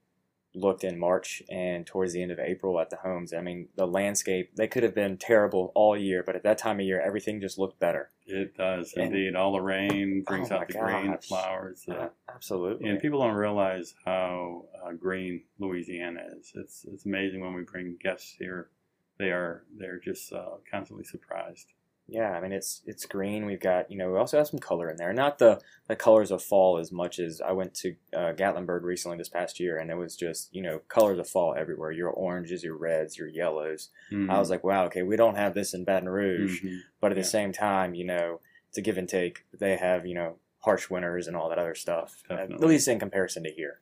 looked 0.56 0.84
in 0.84 0.98
March 0.98 1.42
and 1.50 1.86
towards 1.86 2.14
the 2.14 2.22
end 2.22 2.32
of 2.32 2.40
April 2.40 2.80
at 2.80 2.90
the 2.90 2.96
homes. 2.98 3.34
I 3.34 3.42
mean, 3.42 3.68
the 3.76 3.86
landscape, 3.88 4.56
they 4.56 4.68
could 4.68 4.84
have 4.84 4.96
been 4.96 5.18
terrible 5.18 5.72
all 5.76 5.98
year, 5.98 6.24
but 6.26 6.36
at 6.36 6.44
that 6.44 6.58
time 6.58 6.80
of 6.80 6.86
year, 6.86 7.00
everything 7.02 7.42
just 7.42 7.58
looked 7.58 7.80
better. 7.80 8.10
It 8.26 8.56
does 8.58 8.94
And- 8.94 9.08
indeed. 9.14 9.36
All 9.36 9.52
the 9.54 9.62
rain 9.62 10.24
brings 10.24 10.52
Oh 10.52 10.56
out 10.58 10.68
the 10.68 10.74
green, 10.80 11.12
the 11.12 11.18
flowers, 11.20 11.88
Uh, 11.88 12.10
absolutely. 12.34 12.90
and 12.90 13.00
people 13.00 13.20
don't 13.20 13.36
realize 13.36 13.94
how 14.06 14.66
uh, 14.84 14.94
green 14.94 15.44
Louisiana 15.60 16.22
is. 16.40 16.52
It's 16.56 16.86
it's 16.86 17.06
amazing 17.06 17.42
when 17.42 17.54
we 17.54 17.62
bring 17.64 17.98
guests 18.02 18.36
here. 18.40 18.70
They 19.18 19.30
are 19.32 19.64
they're 19.78 20.00
just 20.00 20.34
uh, 20.34 20.56
constantly 20.70 21.04
surprised. 21.06 21.68
Yeah, 22.08 22.32
I 22.32 22.40
mean 22.42 22.52
it's 22.52 22.82
it's 22.86 23.06
green. 23.06 23.46
We've 23.48 23.60
got 23.60 23.90
you 23.90 23.98
know 23.98 24.12
we 24.12 24.18
also 24.20 24.38
have 24.38 24.48
some 24.48 24.60
color 24.60 24.90
in 24.90 24.98
there. 24.98 25.12
Not 25.12 25.40
the 25.40 25.60
the 25.88 25.96
colors 25.96 26.30
of 26.30 26.44
fall 26.44 26.78
as 26.78 26.92
much 26.92 27.18
as 27.20 27.42
I 27.42 27.52
went 27.52 27.74
to 27.76 27.96
uh, 28.16 28.34
Gatlinburg 28.34 28.84
recently 28.84 29.18
this 29.18 29.30
past 29.30 29.60
year, 29.60 29.80
and 29.80 29.90
it 29.90 29.96
was 29.98 30.16
just 30.16 30.54
you 30.54 30.62
know 30.62 30.80
colors 30.88 31.18
of 31.18 31.28
fall 31.28 31.56
everywhere. 31.58 31.92
Your 31.92 32.10
oranges, 32.12 32.64
your 32.64 32.78
reds, 32.78 33.18
your 33.18 33.28
yellows. 33.28 33.90
I 34.30 34.38
was 34.40 34.52
like, 34.52 34.64
wow, 34.64 34.86
okay, 34.86 35.02
we 35.02 35.16
don't 35.16 35.36
have 35.36 35.56
this 35.56 35.74
in 35.74 35.84
Baton 35.84 36.08
Rouge, 36.10 36.62
Mhm. 36.64 36.80
but 37.02 37.12
at 37.12 37.16
the 37.18 37.24
same 37.24 37.52
time, 37.52 37.96
you 37.96 38.06
know, 38.06 38.40
it's 38.70 38.78
a 38.78 38.82
give 38.82 38.98
and 39.00 39.10
take. 39.10 39.46
They 39.58 39.76
have 39.78 40.06
you 40.06 40.14
know 40.14 40.36
harsh 40.60 40.90
winters 40.92 41.28
and 41.28 41.36
all 41.36 41.50
that 41.50 41.60
other 41.60 41.76
stuff. 41.76 42.22
At 42.30 42.60
least 42.60 42.88
in 42.88 43.00
comparison 43.00 43.44
to 43.46 43.52
here. 43.52 43.80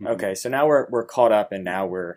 Mhm. 0.00 0.10
Okay, 0.10 0.34
so 0.36 0.48
now 0.48 0.66
we're 0.68 0.86
we're 0.90 1.04
caught 1.04 1.32
up, 1.32 1.50
and 1.50 1.64
now 1.64 1.86
we're 1.86 2.14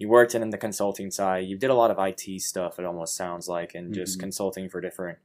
you 0.00 0.08
worked 0.08 0.34
in 0.34 0.48
the 0.50 0.58
consulting 0.58 1.10
side. 1.10 1.46
You 1.46 1.58
did 1.58 1.70
a 1.70 1.74
lot 1.74 1.90
of 1.90 1.98
IT 1.98 2.40
stuff. 2.40 2.78
It 2.78 2.86
almost 2.86 3.14
sounds 3.14 3.48
like, 3.48 3.74
and 3.74 3.92
just 3.92 4.18
Mhm. 4.18 4.20
consulting 4.20 4.68
for 4.70 4.80
different 4.80 5.18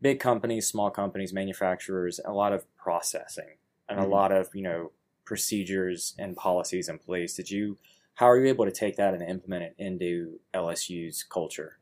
big 0.00 0.20
companies, 0.20 0.68
small 0.68 0.90
companies, 0.90 1.32
manufacturers. 1.32 2.20
A 2.24 2.32
lot 2.32 2.52
of 2.52 2.64
processing 2.76 3.58
and 3.88 3.98
Mhm. 3.98 4.04
a 4.04 4.06
lot 4.06 4.30
of 4.32 4.54
you 4.54 4.62
know 4.62 4.92
procedures 5.24 6.14
and 6.18 6.36
policies 6.36 6.88
in 6.88 6.98
place. 6.98 7.34
Did 7.34 7.50
you? 7.50 7.76
How 8.14 8.26
are 8.26 8.38
you 8.40 8.48
able 8.48 8.66
to 8.66 8.70
take 8.72 8.96
that 8.96 9.14
and 9.14 9.22
implement 9.22 9.64
it 9.64 9.74
into 9.78 10.40
LSU's 10.54 11.24
culture? 11.24 11.78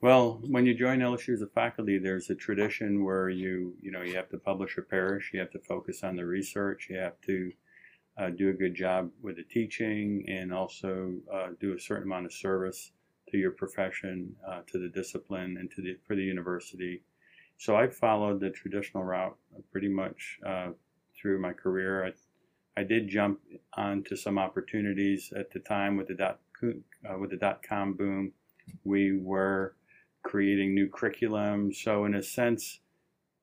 Well, 0.00 0.38
when 0.48 0.66
you 0.66 0.74
join 0.74 1.00
LSU 1.00 1.32
as 1.34 1.42
a 1.42 1.46
faculty, 1.46 1.98
there's 1.98 2.28
a 2.30 2.34
tradition 2.34 3.02
where 3.04 3.28
you 3.30 3.76
you 3.80 3.90
know 3.90 4.02
you 4.02 4.14
have 4.16 4.28
to 4.30 4.38
publish 4.38 4.76
or 4.76 4.82
perish. 4.82 5.32
you 5.32 5.40
have 5.40 5.50
to 5.52 5.58
focus 5.58 6.02
on 6.04 6.16
the 6.16 6.26
research, 6.26 6.88
you 6.90 6.96
have 6.98 7.20
to 7.22 7.52
uh, 8.18 8.30
do 8.30 8.50
a 8.50 8.52
good 8.52 8.74
job 8.74 9.10
with 9.22 9.36
the 9.36 9.44
teaching, 9.44 10.24
and 10.28 10.52
also 10.52 11.14
uh, 11.32 11.48
do 11.60 11.74
a 11.74 11.80
certain 11.80 12.04
amount 12.04 12.26
of 12.26 12.32
service 12.32 12.92
to 13.30 13.36
your 13.38 13.50
profession, 13.50 14.34
uh, 14.48 14.60
to 14.70 14.78
the 14.78 14.88
discipline, 14.88 15.56
and 15.58 15.70
to 15.70 15.82
the 15.82 15.96
for 16.06 16.14
the 16.14 16.22
university. 16.22 17.02
So 17.58 17.76
I 17.76 17.88
followed 17.88 18.40
the 18.40 18.50
traditional 18.50 19.04
route 19.04 19.36
pretty 19.72 19.88
much 19.88 20.38
uh, 20.46 20.68
through 21.16 21.40
my 21.40 21.52
career. 21.52 22.06
I, 22.06 22.80
I 22.80 22.84
did 22.84 23.08
jump 23.08 23.40
onto 23.74 24.16
some 24.16 24.38
opportunities 24.38 25.32
at 25.34 25.50
the 25.50 25.60
time 25.60 25.96
with 25.96 26.08
the 26.08 26.14
dot 26.14 26.40
uh, 26.62 27.18
with 27.18 27.30
the 27.30 27.36
dot 27.36 27.62
com 27.62 27.94
boom. 27.94 28.32
We 28.84 29.18
were 29.18 29.74
creating 30.22 30.74
new 30.74 30.88
curriculum. 30.88 31.72
So 31.72 32.04
in 32.04 32.14
a 32.14 32.22
sense, 32.22 32.80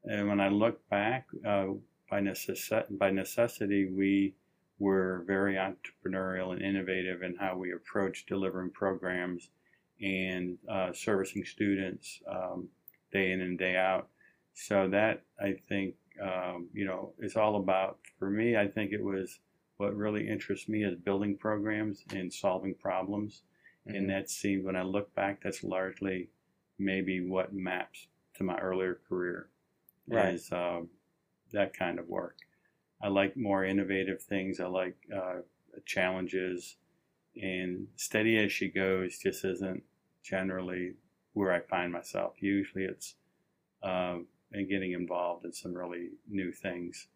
and 0.03 0.27
when 0.27 0.41
I 0.41 0.49
look 0.49 0.87
back, 0.89 1.27
uh, 1.47 1.67
by, 2.09 2.19
necess- 2.19 2.97
by 2.97 3.09
necessity, 3.09 3.89
we 3.89 4.35
were 4.79 5.23
very 5.27 5.55
entrepreneurial 5.55 6.51
and 6.51 6.61
innovative 6.61 7.23
in 7.23 7.35
how 7.35 7.55
we 7.55 7.71
approach 7.73 8.25
delivering 8.25 8.71
programs 8.71 9.49
and 10.01 10.57
uh, 10.69 10.91
servicing 10.93 11.45
students 11.45 12.21
um, 12.29 12.67
day 13.11 13.31
in 13.31 13.41
and 13.41 13.57
day 13.57 13.75
out. 13.75 14.07
So 14.53 14.87
that 14.89 15.23
I 15.41 15.55
think 15.69 15.95
um, 16.21 16.67
you 16.73 16.85
know 16.85 17.13
is 17.19 17.35
all 17.35 17.55
about. 17.57 17.99
For 18.19 18.29
me, 18.29 18.55
I 18.57 18.67
think 18.67 18.91
it 18.91 19.03
was 19.03 19.39
what 19.77 19.95
really 19.95 20.27
interests 20.27 20.69
me 20.69 20.83
is 20.83 20.95
building 20.95 21.37
programs 21.37 22.03
and 22.13 22.31
solving 22.31 22.75
problems. 22.75 23.43
And 23.85 24.09
that 24.09 24.29
seemed, 24.29 24.63
when 24.63 24.77
I 24.77 24.83
look 24.83 25.13
back, 25.13 25.41
that's 25.43 25.63
largely 25.63 26.29
maybe 26.79 27.27
what 27.27 27.53
maps 27.53 28.07
to 28.35 28.43
my 28.43 28.57
earlier 28.57 28.99
career 29.09 29.49
Right. 30.07 30.35
is 30.35 30.51
um, 30.51 30.89
that 31.51 31.73
kind 31.73 31.99
of 31.99 32.07
work. 32.07 32.37
I 33.03 33.09
like 33.09 33.35
more 33.35 33.65
innovative 33.65 34.21
things. 34.21 34.61
I 34.61 34.67
like 34.67 34.95
uh, 35.13 35.41
challenges, 35.85 36.77
and 37.35 37.87
steady 37.97 38.37
as 38.37 38.51
she 38.53 38.69
goes 38.69 39.17
just 39.19 39.43
isn't 39.43 39.83
generally 40.23 40.93
where 41.33 41.51
I 41.51 41.59
find 41.59 41.91
myself. 41.91 42.35
Usually, 42.39 42.85
it's 42.85 43.15
uh, 43.83 44.19
in 44.53 44.69
getting 44.69 44.93
involved 44.93 45.43
in 45.43 45.51
some 45.51 45.73
really 45.73 46.11
new 46.29 46.53
things. 46.53 47.07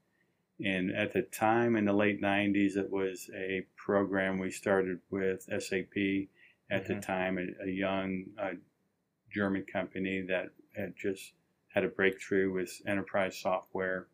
And 0.64 0.92
at 0.92 1.14
the 1.14 1.22
time 1.22 1.76
in 1.78 1.86
the 1.86 1.94
late 1.94 2.20
90s, 2.22 2.76
it 2.76 2.92
was 2.92 3.30
a 3.34 3.66
program 3.78 4.40
we 4.40 4.52
started 4.52 5.00
with 5.10 5.48
SAP. 5.50 6.30
At 6.70 6.86
the 6.86 6.96
Mhm. 6.96 7.02
time, 7.02 7.38
a, 7.38 7.64
a 7.64 7.70
young 7.70 8.26
uh, 8.38 8.56
German 9.30 9.64
company 9.66 10.22
that 10.24 10.50
had 10.76 10.96
just 10.98 11.34
had 11.70 11.86
a 11.86 11.90
breakthrough 11.90 12.52
with 12.52 12.82
enterprise 12.86 13.38
software, 13.40 14.08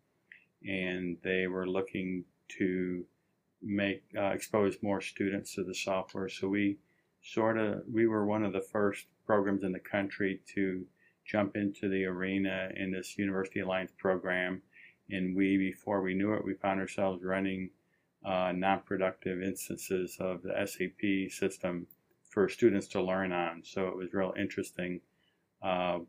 and 0.68 1.18
they 1.24 1.48
were 1.48 1.68
looking 1.68 2.26
to 2.60 3.06
make 3.62 4.04
uh, 4.18 4.28
expose 4.28 4.78
more 4.82 5.02
students 5.02 5.56
to 5.56 5.64
the 5.64 5.74
software. 5.76 6.30
So 6.30 6.48
we 6.48 6.78
sort 7.22 7.58
of 7.58 7.84
we 7.92 8.08
were 8.08 8.26
one 8.26 8.44
of 8.44 8.54
the 8.54 8.62
first 8.62 9.06
programs 9.26 9.64
in 9.64 9.72
the 9.72 9.80
country 9.80 10.42
to 10.56 10.86
jump 11.26 11.56
into 11.56 11.88
the 11.90 12.06
arena 12.06 12.70
in 12.76 12.92
this 12.92 13.18
University 13.18 13.62
Alliance 13.62 13.92
program. 13.98 14.62
And 15.10 15.36
we, 15.36 15.58
before 15.58 16.02
we 16.02 16.14
knew 16.14 16.34
it, 16.34 16.46
we 16.46 16.54
found 16.54 16.80
ourselves 16.80 17.24
running 17.24 17.70
uh, 18.26 18.52
non-productive 18.56 19.42
instances 19.42 20.18
of 20.20 20.42
the 20.44 20.54
SAP 20.66 21.32
system 21.32 21.88
for 22.30 22.50
students 22.50 22.88
to 22.88 23.02
learn 23.02 23.32
on. 23.32 23.62
So 23.64 23.88
it 23.88 23.96
was 23.96 24.14
real 24.14 24.34
interesting 24.38 25.02
uh, 25.62 26.00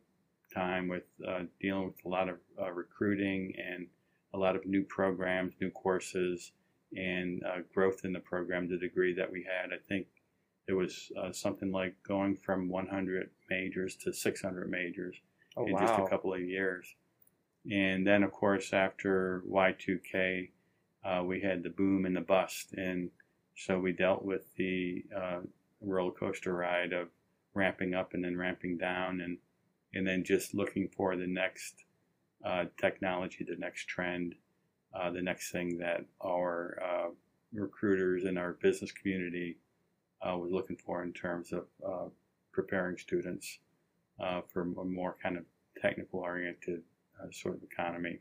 time 0.55 0.89
with 0.89 1.05
uh, 1.27 1.43
dealing 1.61 1.87
with 1.87 2.05
a 2.05 2.09
lot 2.09 2.29
of 2.29 2.37
uh, 2.61 2.71
recruiting 2.71 3.55
and 3.59 3.87
a 4.35 4.39
lot 4.39 4.57
of 4.57 4.67
new 4.67 4.83
programs, 4.83 5.55
new 5.61 5.71
courses, 5.71 6.53
and 6.97 7.43
uh, 7.45 7.61
growth 7.73 8.05
in 8.05 8.13
the 8.13 8.21
program. 8.21 8.69
The 8.69 8.77
degree 8.77 9.15
that 9.15 9.31
we 9.33 9.45
had, 9.45 9.73
I 9.73 9.79
think 9.89 10.07
it 10.69 10.73
was 10.75 11.11
uh, 11.19 11.33
something 11.33 11.73
like 11.73 11.95
going 12.07 12.37
from 12.37 12.69
100 12.69 13.31
majors 13.49 13.97
to 13.97 14.13
600 14.13 14.71
majors 14.71 15.17
Oh, 15.57 15.67
in 15.67 15.73
wow. 15.73 15.81
just 15.87 16.01
a 16.01 16.09
couple 16.09 16.35
of 16.35 16.41
years. 16.41 16.97
And 17.71 18.07
then, 18.07 18.23
of 18.23 18.33
course, 18.33 18.73
after 18.73 19.43
Y2K, 19.49 20.51
uh, 21.05 21.23
we 21.25 21.41
had 21.41 21.63
the 21.63 21.71
boom 21.71 22.05
and 22.07 22.17
the 22.17 22.21
bust. 22.21 22.73
And 22.73 23.11
so 23.55 23.79
we 23.79 23.93
dealt 23.93 24.25
with 24.25 24.55
the 24.57 25.05
uh, 25.17 25.41
roller 25.81 26.11
coaster 26.13 26.55
ride 26.55 26.93
of 26.93 27.09
ramping 27.55 27.95
up 27.95 28.15
and 28.15 28.25
then 28.25 28.37
ramping 28.37 28.77
down 28.79 29.21
and, 29.21 29.39
and 29.95 30.07
then 30.07 30.25
just 30.25 30.55
looking 30.55 30.89
for 30.89 31.17
the 31.17 31.27
next 31.27 31.85
uh, 32.45 32.65
technology, 32.81 33.45
the 33.49 33.57
next 33.57 33.87
trend, 33.87 34.35
uh, 34.95 35.11
the 35.11 35.23
next 35.23 35.51
thing 35.51 35.79
that 35.79 36.05
our 36.25 36.79
uh, 36.85 37.09
recruiters 37.53 38.25
and 38.25 38.39
our 38.39 38.53
business 38.55 38.93
community 38.93 39.57
uh, 40.23 40.37
was 40.37 40.51
looking 40.51 40.77
for 40.77 41.03
in 41.03 41.13
terms 41.13 41.53
of 41.53 41.67
uh, 41.87 42.09
preparing 42.53 42.97
students 42.97 43.59
uh, 44.21 44.41
for 44.53 44.63
a 44.63 44.85
more 44.85 45.17
kind 45.23 45.37
of 45.37 45.45
technical 45.81 46.21
oriented 46.21 46.83
uh, 47.21 47.27
sort 47.33 47.57
of 47.57 47.63
economy. 47.63 48.21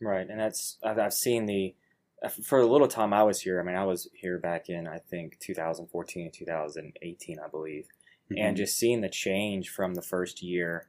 Right, 0.00 0.28
and 0.28 0.40
that's 0.40 0.78
I've, 0.82 0.98
I've 0.98 1.14
seen 1.14 1.46
the 1.46 1.74
for 2.42 2.60
a 2.60 2.66
little 2.66 2.88
time 2.88 3.12
I 3.12 3.22
was 3.22 3.40
here. 3.40 3.60
I 3.60 3.64
mean, 3.64 3.76
I 3.76 3.84
was 3.84 4.08
here 4.14 4.38
back 4.38 4.68
in 4.68 4.86
I 4.86 4.98
think 4.98 5.38
2014 5.40 6.24
and 6.24 6.32
2018, 6.32 7.38
I 7.38 7.48
believe, 7.48 7.86
and 8.36 8.56
just 8.56 8.78
seeing 8.78 9.02
the 9.02 9.08
change 9.08 9.68
from 9.68 9.94
the 9.94 10.02
first 10.02 10.42
year 10.42 10.88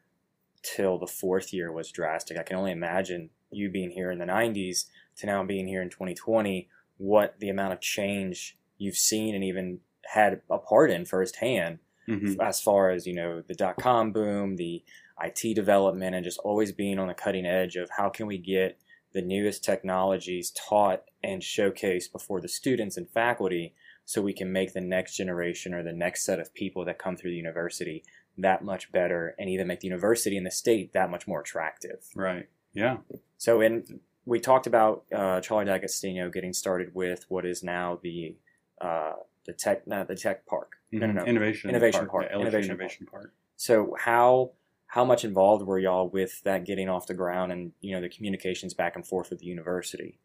till 0.66 0.98
the 0.98 1.08
fourth 1.08 1.54
year 1.54 1.72
was 1.72 1.92
drastic. 1.92 2.38
I 2.38 2.44
can 2.44 2.58
only 2.58 2.72
imagine 2.72 3.30
you 3.52 3.70
being 3.70 3.92
here 3.92 4.12
in 4.12 4.20
the 4.20 4.26
90s 4.26 4.86
to 5.18 5.26
now 5.28 5.44
being 5.44 5.68
here 5.68 5.82
in 5.82 5.90
2020, 5.90 6.68
what 6.98 7.40
the 7.40 7.50
amount 7.50 7.74
of 7.74 7.80
change 7.80 8.58
you've 8.78 8.98
seen 8.98 9.36
and 9.36 9.44
even 9.44 9.80
had 10.14 10.42
a 10.50 10.58
part 10.58 10.92
in 10.92 11.06
firsthand 11.06 11.80
Mhm. 12.08 12.40
as 12.40 12.60
far 12.62 12.90
as 12.92 13.08
you 13.08 13.14
know 13.14 13.42
the 13.42 13.56
dot 13.56 13.78
com 13.78 14.12
boom, 14.12 14.58
the 14.58 14.84
IT 15.18 15.54
development, 15.54 16.14
and 16.16 16.24
just 16.24 16.40
always 16.40 16.72
being 16.72 17.00
on 17.00 17.08
the 17.08 17.14
cutting 17.14 17.46
edge 17.46 17.76
of 17.78 17.90
how 17.92 18.10
can 18.10 18.28
we 18.28 18.38
get 18.38 18.78
the 19.14 19.22
newest 19.22 19.64
technologies 19.64 20.52
taught 20.52 21.06
and 21.24 21.42
showcased 21.42 22.12
before 22.12 22.42
the 22.42 22.50
students 22.50 22.98
and 22.98 23.10
faculty 23.10 23.74
so 24.04 24.22
we 24.22 24.34
can 24.34 24.52
make 24.52 24.74
the 24.74 24.82
next 24.82 25.16
generation 25.16 25.74
or 25.74 25.82
the 25.82 25.94
next 25.94 26.24
set 26.26 26.40
of 26.40 26.54
people 26.54 26.84
that 26.86 27.00
come 27.00 27.16
through 27.16 27.32
the 27.32 27.38
university 27.38 28.04
that 28.38 28.64
much 28.64 28.92
better 28.92 29.36
and 29.40 29.50
even 29.50 29.68
make 29.68 29.80
the 29.80 29.88
university 29.88 30.38
and 30.38 30.46
the 30.46 30.52
state 30.52 30.94
that 30.94 31.10
much 31.10 31.28
more 31.28 31.42
attractive. 31.42 32.06
Right. 32.16 32.48
Yeah. 32.74 32.98
So, 33.38 33.62
in 33.62 34.00
we 34.26 34.40
talked 34.40 34.68
about 34.68 35.06
uh, 35.14 35.40
Charlie 35.42 35.66
D'Agostino 35.66 36.30
getting 36.30 36.52
started 36.54 36.96
with 36.96 37.26
what 37.30 37.46
is 37.46 37.64
now 37.64 38.00
the 38.02 38.36
uh, 38.82 39.14
the 39.46 39.54
tech 39.54 39.88
not 39.88 40.08
the 40.08 40.16
tech 40.16 40.46
park. 40.46 40.74
No, 40.92 41.08
no, 41.08 41.14
no. 41.14 41.22
Mhm. 41.24 41.28
Innovation. 41.28 41.70
Innovation 41.70 42.08
Park. 42.08 42.28
Yeah, 42.30 42.38
LSU 42.38 42.42
Innovation 42.42 42.72
Innovation 42.72 43.08
Park. 43.10 43.34
So 43.56 43.96
how 44.00 44.52
how 44.88 45.06
much 45.06 45.24
involved 45.24 45.66
were 45.66 45.80
y'all 45.80 46.10
with 46.10 46.42
that 46.44 46.66
getting 46.66 46.90
off 46.90 47.08
the 47.08 47.14
ground 47.14 47.52
and 47.52 47.72
you 47.82 47.96
know 47.96 48.02
the 48.02 48.10
communications 48.10 48.74
back 48.74 48.96
and 48.96 49.06
forth 49.06 49.30
with 49.30 49.40
the 49.40 49.46
university? 49.46 50.20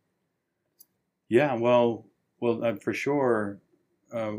Yeah. 1.29 1.55
Well. 1.55 2.07
Well, 2.43 2.65
uh, 2.65 2.75
for 2.77 2.95
sure, 2.95 3.61
uh, 4.15 4.33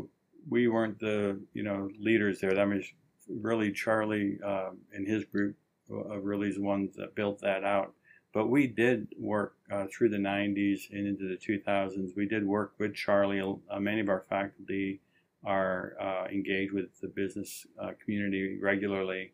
we 0.48 0.66
weren't 0.66 0.98
the 0.98 1.40
you 1.54 1.62
know 1.62 1.88
leaders 2.00 2.40
there. 2.40 2.52
That 2.52 2.66
means 2.66 2.92
really 3.28 3.72
Charlie 3.72 4.38
uh, 4.44 4.70
and 4.92 5.06
his 5.06 5.24
group 5.24 5.56
uh, 5.90 6.18
really 6.18 6.48
is 6.48 6.56
the 6.56 6.62
ones 6.62 6.96
that 6.96 7.14
built 7.14 7.40
that 7.40 7.64
out. 7.64 7.92
But 8.32 8.48
we 8.48 8.66
did 8.66 9.08
work 9.18 9.56
uh, 9.70 9.86
through 9.92 10.08
the 10.08 10.16
90s 10.16 10.90
and 10.90 11.06
into 11.06 11.28
the 11.28 11.36
2000s. 11.36 12.16
We 12.16 12.26
did 12.26 12.46
work 12.46 12.72
with 12.78 12.94
Charlie. 12.94 13.40
Uh, 13.40 13.80
many 13.80 14.00
of 14.00 14.08
our 14.08 14.24
faculty 14.28 15.00
are 15.44 15.94
uh, 16.00 16.28
engaged 16.30 16.72
with 16.72 16.98
the 17.00 17.08
business 17.08 17.66
uh, 17.78 17.90
community 18.02 18.58
regularly. 18.60 19.32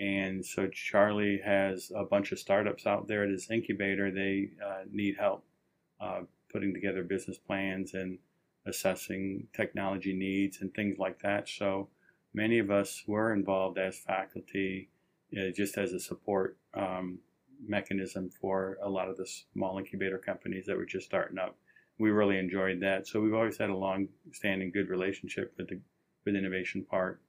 And 0.00 0.44
so 0.44 0.66
Charlie 0.68 1.40
has 1.44 1.92
a 1.94 2.04
bunch 2.04 2.32
of 2.32 2.38
startups 2.38 2.86
out 2.86 3.06
there 3.06 3.24
at 3.24 3.30
his 3.30 3.50
incubator. 3.50 4.10
They 4.10 4.48
need 4.90 5.16
help 5.18 5.44
putting 6.52 6.74
together 6.74 7.02
business 7.02 7.38
plans 7.38 7.94
and 7.94 8.18
assessing 8.66 9.46
technology 9.54 10.12
needs 10.12 10.60
and 10.60 10.72
things 10.74 10.98
like 10.98 11.20
that. 11.22 11.48
So 11.48 11.88
many 12.34 12.58
of 12.58 12.70
us 12.70 13.02
were 13.06 13.32
involved 13.32 13.78
as 13.78 13.98
faculty 13.98 14.88
uh, 15.36 15.50
just 15.54 15.78
as 15.78 15.92
a 15.92 16.00
support 16.00 16.56
um, 16.74 17.18
mechanism 17.66 18.30
for 18.40 18.78
a 18.82 18.88
lot 18.88 19.08
of 19.08 19.16
the 19.16 19.26
small 19.26 19.78
incubator 19.78 20.18
companies 20.18 20.66
that 20.66 20.76
were 20.76 20.84
just 20.84 21.06
starting 21.06 21.38
up. 21.38 21.56
We 21.98 22.10
really 22.10 22.38
enjoyed 22.38 22.80
that. 22.80 23.06
So 23.06 23.20
we've 23.20 23.34
always 23.34 23.58
had 23.58 23.70
a 23.70 23.76
long-standing 23.76 24.72
good 24.72 24.88
relationship 24.88 25.54
with 25.56 25.68
the 25.68 25.80
with 26.24 26.36
Innovation 26.36 26.84
Park. 26.88 27.20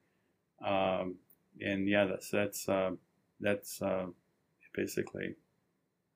Um, 0.66 1.16
and 1.62 1.88
yeah, 1.88 2.06
that's 2.06 2.30
that's 2.30 2.68
uh, 2.70 2.92
that's 3.40 3.82
uh, 3.82 4.08
basically, 4.74 5.36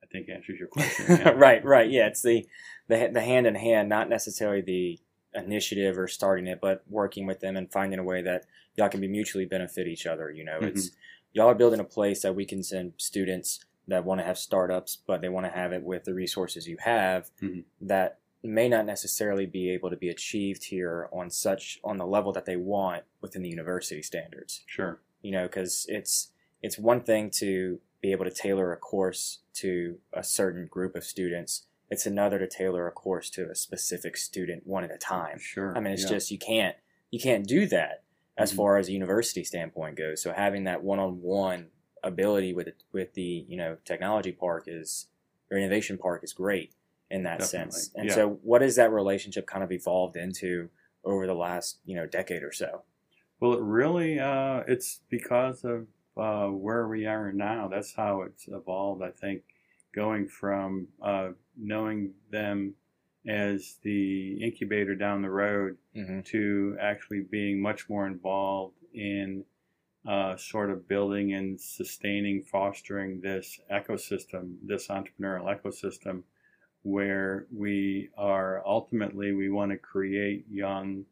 I 0.04 0.08
think 0.08 0.30
answers 0.30 0.60
your 0.60 0.67
question. 0.67 1.06
Yeah. 1.10 1.30
right, 1.36 1.63
right. 1.63 1.89
Yeah, 1.89 2.08
it's 2.08 2.21
the 2.21 2.47
the 2.88 3.10
the 3.13 3.21
hand 3.21 3.47
in 3.47 3.56
hand, 3.56 3.89
not 3.89 4.10
necessarily 4.10 4.62
the 4.62 5.00
initiative 5.38 5.97
or 5.97 6.08
starting 6.08 6.47
it, 6.47 6.60
but 6.62 6.84
working 6.89 7.26
with 7.26 7.39
them 7.39 7.56
and 7.56 7.71
finding 7.71 8.00
a 8.00 8.04
way 8.04 8.21
that 8.21 8.45
y'all 8.76 8.89
can 8.89 9.02
be 9.02 9.08
mutually 9.08 9.45
benefit 9.45 9.88
each 9.88 10.06
other. 10.06 10.30
You 10.32 10.43
know, 10.43 10.60
it's 10.62 10.91
y'all 11.34 11.47
are 11.47 11.56
building 11.56 11.80
a 11.80 11.84
place 11.86 12.21
that 12.23 12.36
we 12.36 12.45
can 12.45 12.63
send 12.63 12.93
students 12.97 13.60
that 13.88 14.04
want 14.04 14.19
to 14.19 14.26
have 14.26 14.38
startups, 14.38 14.97
but 15.08 15.21
they 15.21 15.30
want 15.30 15.45
to 15.45 15.52
have 15.52 15.71
it 15.71 15.84
with 15.84 16.04
the 16.04 16.13
resources 16.13 16.67
you 16.67 16.78
have 16.82 17.30
Mhm. 17.41 17.63
that 17.82 18.19
may 18.43 18.67
not 18.69 18.86
necessarily 18.86 19.45
be 19.45 19.69
able 19.71 19.89
to 19.89 19.95
be 19.97 20.10
achieved 20.10 20.65
here 20.65 21.08
on 21.12 21.30
such 21.30 21.80
on 21.84 21.97
the 21.97 22.06
level 22.06 22.32
that 22.34 22.45
they 22.45 22.56
want 22.56 23.04
within 23.21 23.41
the 23.41 23.50
university 23.50 24.02
standards 24.02 24.63
Sure. 24.67 25.00
you 25.21 25.32
know 25.32 25.47
because 25.47 25.86
it's 25.89 26.32
it's 26.62 26.78
one 26.78 27.02
thing 27.02 27.30
to 27.30 27.80
be 28.02 28.12
able 28.12 28.23
to 28.26 28.32
tailor 28.32 28.71
a 28.71 28.78
course 28.78 29.39
to 29.54 30.00
a 30.13 30.23
certain 30.23 30.65
group 30.67 30.95
of 30.95 31.04
students 31.04 31.66
it's 31.89 32.06
another 32.06 32.38
to 32.39 32.47
tailor 32.47 32.88
a 32.88 32.91
course 32.91 33.30
to 33.32 33.50
a 33.50 33.56
specific 33.56 34.17
student 34.17 34.65
one 34.67 34.84
at 34.84 34.91
a 34.93 34.97
time 34.97 35.39
Sure. 35.39 35.76
i 35.78 35.80
mean 35.80 35.93
it's 35.93 36.04
yeah. 36.04 36.10
just 36.10 36.32
you 36.32 36.38
can't 36.38 36.76
you 37.12 37.19
can't 37.19 37.47
do 37.47 37.65
that 37.67 38.04
as 38.38 38.52
Mhm. 38.52 38.56
far 38.58 38.78
as 38.78 38.88
a 38.88 38.91
university 38.91 39.43
standpoint 39.43 39.95
goes 39.97 40.21
so 40.21 40.32
having 40.34 40.63
that 40.65 40.84
one-on-one 40.84 41.67
ability 42.04 42.54
with 42.54 42.67
it, 42.67 42.84
with 42.91 43.13
the 43.13 43.45
you 43.47 43.58
know 43.58 43.78
technology 43.86 44.32
park 44.32 44.65
is 44.67 45.08
or 45.50 45.58
innovation 45.58 45.97
park 45.97 46.23
is 46.23 46.34
great 46.34 46.73
in 47.10 47.23
that 47.23 47.39
Definitely, 47.39 47.71
sense 47.71 47.91
and 47.95 48.10
yeah. 48.10 48.15
so 48.15 48.30
what 48.43 48.62
has 48.62 48.76
that 48.76 48.91
relationship 48.91 49.47
kind 49.47 49.63
of 49.63 49.71
evolved 49.71 50.15
into 50.17 50.69
over 51.04 51.26
the 51.26 51.34
last 51.34 51.80
you 51.86 51.95
know 51.95 52.06
decade 52.06 52.43
or 52.43 52.52
so 52.52 52.84
Well, 53.39 53.54
it 53.54 53.62
really, 53.62 54.19
uh, 54.19 54.63
it's 54.67 55.02
because 55.10 55.63
of 55.63 55.86
uh, 56.17 56.47
where 56.47 56.88
we 56.88 57.06
are 57.06 57.32
now. 57.32 57.67
That's 57.67 57.93
how 57.93 58.23
it's 58.23 58.47
evolved, 58.47 59.04
I 59.04 59.12
think, 59.12 59.43
going 59.93 60.28
from 60.28 60.88
uh, 61.02 61.30
knowing 61.58 62.13
them 62.32 62.73
as 63.28 63.76
the 63.84 64.41
incubator 64.43 64.95
down 64.95 65.21
the 65.21 65.30
road 65.30 65.78
mm-hmm. 65.95 66.21
to 66.21 66.78
actually 66.80 67.21
being 67.30 67.62
much 67.62 67.89
more 67.89 68.08
involved 68.08 68.76
in 68.93 69.43
uh, 70.08 70.38
sort 70.38 70.69
of 70.69 70.88
building 70.88 71.34
and 71.34 71.60
sustaining, 71.60 72.41
fostering 72.41 73.19
this 73.19 73.60
ecosystem, 73.71 74.56
this 74.63 74.88
entrepreneurial 74.88 75.54
ecosystem, 75.54 76.23
where 76.84 77.45
we 77.54 78.10
are 78.17 78.63
ultimately 78.65 79.34
we 79.34 79.50
want 79.50 79.71
to 79.71 79.78
create 79.78 80.45
young 80.50 81.04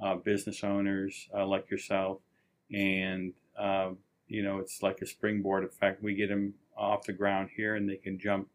uh, 0.00 0.14
business 0.14 0.62
owners 0.62 1.28
uh, 1.36 1.44
like 1.44 1.68
yourself, 1.70 2.18
and 2.72 3.32
uh, 3.58 3.90
you 4.28 4.44
know 4.44 4.58
it's 4.58 4.82
like 4.82 5.00
a 5.00 5.06
springboard 5.06 5.64
effect. 5.64 6.00
We 6.02 6.14
get 6.14 6.28
them 6.28 6.54
off 6.76 7.06
the 7.06 7.12
ground 7.12 7.50
here, 7.56 7.74
and 7.74 7.88
they 7.88 7.96
can 7.96 8.18
jump 8.18 8.48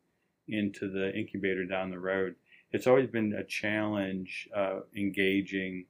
into 0.47 0.89
the 0.89 1.13
incubator 1.17 1.65
down 1.65 1.89
the 1.89 1.99
road. 1.99 2.35
It's 2.71 2.87
always 2.87 3.09
been 3.09 3.33
a 3.33 3.43
challenge 3.43 4.49
uh, 4.55 4.81
engaging. 4.95 5.85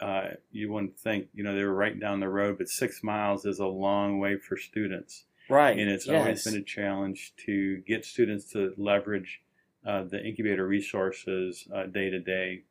Uh, 0.00 0.30
you 0.50 0.72
wouldn't 0.72 0.98
think, 0.98 1.28
you 1.34 1.44
know, 1.44 1.54
they 1.54 1.64
were 1.64 1.74
right 1.74 1.98
down 1.98 2.20
the 2.20 2.28
road, 2.28 2.58
but 2.58 2.68
six 2.68 3.02
miles 3.02 3.44
is 3.44 3.58
a 3.58 3.66
long 3.66 4.18
way 4.18 4.36
for 4.36 4.56
students. 4.56 5.24
Right. 5.48 5.76
and 5.76 5.90
it's 5.90 6.06
yes. 6.06 6.16
always 6.18 6.44
been 6.44 6.56
a 6.56 6.64
challenge 6.64 7.34
to 7.46 7.78
get 7.78 8.04
students 8.04 8.50
to 8.52 8.72
leverage 8.78 9.42
uh, 9.84 10.04
the 10.04 10.24
incubator 10.24 10.66
resources 10.66 11.66
uh, 11.74 11.86
day 11.86 12.08
to 12.10 12.20
day, 12.20 12.62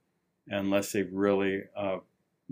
unless 0.47 0.91
they've 0.91 1.11
really 1.11 1.63
uh, 1.75 1.97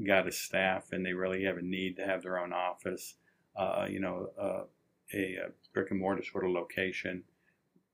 got 0.05 0.27
a 0.27 0.31
staff 0.31 0.91
and 0.91 1.05
they 1.05 1.13
really 1.13 1.45
have 1.45 1.57
a 1.57 1.61
need 1.61 1.95
to 1.97 2.05
have 2.05 2.21
their 2.21 2.37
own 2.37 2.53
office, 2.53 3.15
uh, 3.55 3.87
you 3.89 3.99
know, 3.99 4.29
uh, 4.39 4.63
a, 5.13 5.35
a 5.35 5.49
brick 5.73 5.91
and 5.91 5.99
mortar 5.99 6.23
sort 6.23 6.45
of 6.45 6.51
location 6.51 7.23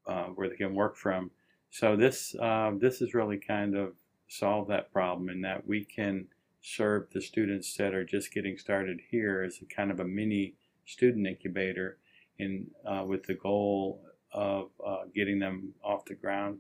uh, 0.08 0.26
where 0.26 0.50
they 0.50 0.56
can 0.56 0.76
work 0.76 0.96
from. 0.98 1.32
So 1.70 1.96
this 1.96 2.36
uh, 2.36 2.72
this 2.78 3.00
has 3.00 3.14
really 3.14 3.38
kind 3.38 3.76
of 3.76 3.94
solved 4.28 4.70
that 4.70 4.92
problem 4.92 5.30
in 5.30 5.42
that 5.42 5.68
we 5.68 5.84
can 5.84 6.28
serve 6.62 7.08
the 7.12 7.22
students 7.22 7.76
that 7.78 7.94
are 7.94 8.04
just 8.04 8.34
getting 8.34 8.58
started 8.58 9.00
here 9.12 9.44
as 9.44 9.60
a 9.62 9.66
kind 9.66 9.92
of 9.92 10.00
a 10.00 10.06
mini 10.06 10.56
student 10.86 11.28
incubator 11.28 11.98
in 12.40 12.68
uh, 12.86 13.04
with 13.06 13.24
the 13.24 13.36
goal 13.36 14.02
of 14.32 14.70
uh, 14.86 15.04
getting 15.14 15.40
them 15.40 15.74
off 15.84 16.06
the 16.06 16.16
ground, 16.16 16.60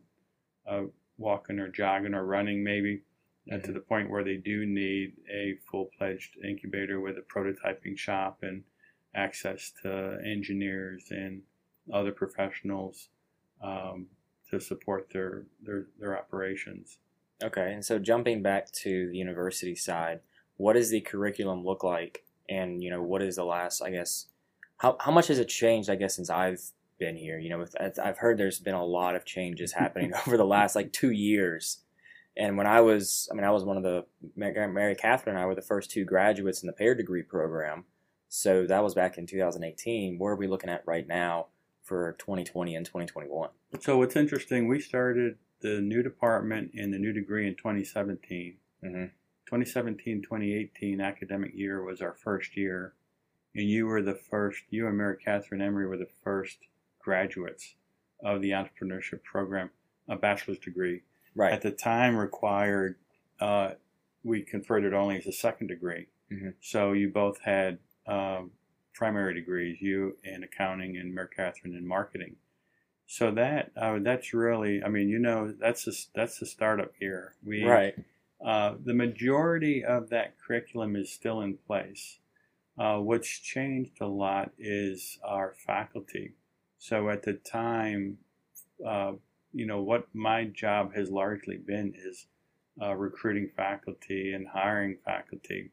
uh, 0.67 0.83
walking 1.17 1.59
or 1.59 1.69
jogging 1.69 2.13
or 2.13 2.25
running 2.25 2.63
maybe, 2.63 3.01
and 3.47 3.63
to 3.63 3.71
the 3.71 3.79
point 3.79 4.09
where 4.09 4.23
they 4.23 4.37
do 4.37 4.65
need 4.65 5.13
a 5.31 5.55
full-fledged 5.69 6.37
incubator 6.43 6.99
with 6.99 7.17
a 7.17 7.21
prototyping 7.21 7.97
shop 7.97 8.39
and 8.41 8.63
access 9.15 9.71
to 9.81 10.19
engineers 10.25 11.05
and 11.09 11.41
other 11.93 12.11
professionals 12.11 13.09
um, 13.61 14.07
to 14.49 14.59
support 14.59 15.09
their, 15.11 15.43
their 15.63 15.87
their 15.99 16.17
operations. 16.17 16.97
Okay, 17.43 17.73
and 17.73 17.83
so 17.83 17.99
jumping 17.99 18.41
back 18.41 18.71
to 18.71 19.09
the 19.09 19.17
university 19.17 19.75
side, 19.75 20.21
what 20.57 20.73
does 20.73 20.89
the 20.89 21.01
curriculum 21.01 21.65
look 21.65 21.83
like? 21.83 22.23
And 22.49 22.83
you 22.83 22.89
know, 22.89 23.01
what 23.01 23.21
is 23.21 23.35
the 23.35 23.45
last? 23.45 23.81
I 23.81 23.89
guess 23.89 24.27
how 24.77 24.97
how 24.99 25.11
much 25.11 25.27
has 25.27 25.39
it 25.39 25.47
changed? 25.47 25.89
I 25.89 25.95
guess 25.95 26.15
since 26.15 26.29
I've 26.29 26.61
been 26.97 27.15
here, 27.17 27.39
you 27.39 27.49
know, 27.49 27.59
with, 27.59 27.75
I've 27.99 28.17
heard 28.17 28.37
there's 28.37 28.59
been 28.59 28.73
a 28.73 28.85
lot 28.85 29.15
of 29.15 29.25
changes 29.25 29.71
happening 29.73 30.13
over 30.27 30.37
the 30.37 30.45
last 30.45 30.75
like 30.75 30.93
two 30.93 31.11
years. 31.11 31.79
And 32.37 32.57
when 32.57 32.67
I 32.67 32.81
was, 32.81 33.29
I 33.31 33.35
mean, 33.35 33.45
I 33.45 33.51
was 33.51 33.63
one 33.63 33.77
of 33.77 33.83
the 33.83 34.05
Mary 34.35 34.95
Catherine 34.95 35.37
and 35.37 35.43
I 35.43 35.45
were 35.45 35.55
the 35.55 35.61
first 35.61 35.89
two 35.89 36.03
graduates 36.03 36.61
in 36.61 36.67
the 36.67 36.73
pair 36.73 36.93
degree 36.93 37.23
program. 37.23 37.85
So 38.29 38.65
that 38.67 38.83
was 38.83 38.93
back 38.93 39.17
in 39.17 39.25
2018. 39.25 40.17
Where 40.17 40.33
are 40.33 40.37
we 40.37 40.47
looking 40.47 40.69
at 40.69 40.83
right 40.85 41.07
now 41.07 41.47
for 41.83 42.15
2020 42.19 42.75
and 42.75 42.85
2021? 42.85 43.49
So 43.79 43.97
what's 43.97 44.15
interesting, 44.15 44.67
we 44.67 44.79
started 44.79 45.37
the 45.61 45.81
new 45.81 46.03
department 46.03 46.71
and 46.75 46.93
the 46.93 46.99
new 46.99 47.13
degree 47.13 47.47
in 47.47 47.55
2017. 47.55 48.57
Mm-hmm. 48.83 49.05
2017 49.45 50.21
2018 50.23 51.01
academic 51.01 51.51
year 51.53 51.83
was 51.83 52.01
our 52.01 52.13
first 52.13 52.57
year, 52.57 52.93
and 53.53 53.69
you 53.69 53.85
were 53.85 54.01
the 54.01 54.15
first, 54.15 54.63
you 54.69 54.87
and 54.87 54.97
Mary 54.97 55.17
Catherine 55.23 55.61
Emery 55.61 55.87
were 55.87 55.97
the 55.97 56.09
first 56.23 56.57
graduates 56.99 57.75
of 58.23 58.41
the 58.41 58.51
entrepreneurship 58.51 59.23
program, 59.23 59.69
a 60.09 60.15
bachelor's 60.15 60.59
degree. 60.59 61.03
Right. 61.35 61.53
At 61.53 61.61
the 61.61 61.71
time, 61.71 62.15
required, 62.15 62.95
uh, 63.39 63.71
we 64.23 64.41
conferred 64.41 64.83
it 64.83 64.93
only 64.93 65.17
as 65.17 65.27
a 65.27 65.31
second 65.31 65.67
degree. 65.67 66.07
Mhm. 66.31 66.55
So 66.59 66.93
you 66.93 67.09
both 67.09 67.41
had 67.41 67.77
um, 68.07 68.51
primary 68.93 69.33
degrees, 69.33 69.81
you 69.81 70.17
in 70.23 70.43
accounting 70.43 70.97
and 70.97 71.13
Mary 71.13 71.27
Catherine 71.35 71.75
in 71.75 71.87
marketing. 71.87 72.35
So 73.07 73.31
that 73.31 73.71
uh, 73.77 73.99
that's 74.01 74.33
really, 74.33 74.83
I 74.83 74.89
mean, 74.89 75.09
you 75.09 75.19
know, 75.19 75.53
that's 75.59 75.87
a, 75.87 75.91
that's 76.15 76.39
the 76.39 76.45
startup 76.45 76.91
here. 76.99 77.35
We 77.43 77.63
right. 77.63 77.93
uh, 78.43 78.75
the 78.83 78.93
majority 78.93 79.83
of 79.83 80.09
that 80.09 80.35
curriculum 80.39 80.95
is 80.95 81.11
still 81.11 81.41
in 81.41 81.57
place. 81.67 82.17
Uh, 82.77 82.97
what's 82.97 83.29
changed 83.29 84.01
a 84.01 84.07
lot 84.07 84.51
is 84.57 85.19
our 85.23 85.53
faculty. 85.65 86.33
So 86.77 87.09
at 87.09 87.23
the 87.23 87.33
time, 87.33 88.17
uh, 88.85 89.13
you 89.53 89.65
know, 89.65 89.81
what 89.81 90.07
my 90.13 90.45
job 90.45 90.93
has 90.95 91.09
largely 91.09 91.57
been 91.57 91.93
is 91.95 92.27
uh, 92.81 92.93
recruiting 92.95 93.49
faculty 93.55 94.33
and 94.33 94.47
hiring 94.47 94.97
faculty. 95.05 95.71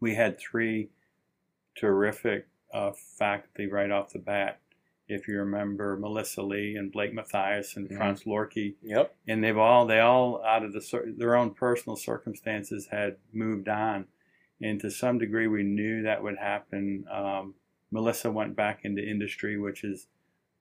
We 0.00 0.14
had 0.14 0.38
three 0.38 0.88
terrific 1.78 2.46
uh, 2.72 2.92
faculty 2.92 3.66
right 3.66 3.90
off 3.90 4.12
the 4.12 4.18
bat. 4.18 4.60
If 5.08 5.26
you 5.26 5.38
remember 5.38 5.96
Melissa 5.96 6.42
Lee 6.42 6.76
and 6.76 6.92
Blake 6.92 7.14
Mathias 7.14 7.76
and 7.76 7.88
Mhm. 7.88 7.96
Franz 7.96 8.24
Lohrke, 8.24 8.74
Yep. 8.82 9.16
and 9.26 9.42
they've 9.42 9.56
all 9.56 9.86
they 9.86 10.00
all 10.00 10.44
out 10.44 10.64
of 10.64 10.72
the 10.74 11.14
their 11.16 11.34
own 11.34 11.54
personal 11.54 11.96
circumstances 11.96 12.88
had 12.90 13.16
moved 13.32 13.68
on 13.68 14.06
and 14.60 14.80
to 14.80 14.90
some 14.90 15.18
degree 15.18 15.46
we 15.46 15.62
knew 15.62 16.02
that 16.02 16.22
would 16.22 16.36
happen 16.36 17.06
um, 17.10 17.54
melissa 17.92 18.30
went 18.30 18.54
back 18.56 18.84
into 18.84 19.02
industry 19.02 19.56
which 19.56 19.82
is 19.84 20.08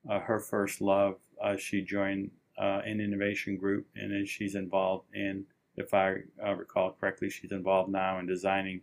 uh, 0.10 0.20
her 0.20 0.40
first 0.40 0.80
love 0.82 1.18
uh, 1.42 1.58
she 1.58 1.82
joined 1.82 2.30
uh, 2.60 2.82
an 2.86 3.02
innovation 3.02 3.58
group 3.58 3.86
and 3.96 4.12
then 4.12 4.24
she's 4.26 4.54
involved 4.56 5.06
in 5.16 5.46
if 5.76 5.94
i 5.96 6.16
uh, 6.46 6.54
recall 6.56 6.92
correctly 6.92 7.30
she's 7.30 7.52
involved 7.52 7.92
now 7.92 8.18
in 8.20 8.26
designing 8.28 8.80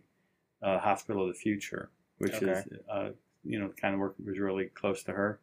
uh, 0.61 0.77
hospital 0.77 1.23
of 1.23 1.29
the 1.29 1.39
future 1.39 1.89
which 2.17 2.41
is 2.41 2.63
uh, 2.91 3.09
you 3.43 3.59
know 3.59 3.71
kind 3.79 3.93
of 3.93 3.99
work 3.99 4.15
was 4.25 4.39
really 4.39 4.65
close 4.65 5.03
to 5.03 5.11
her 5.11 5.39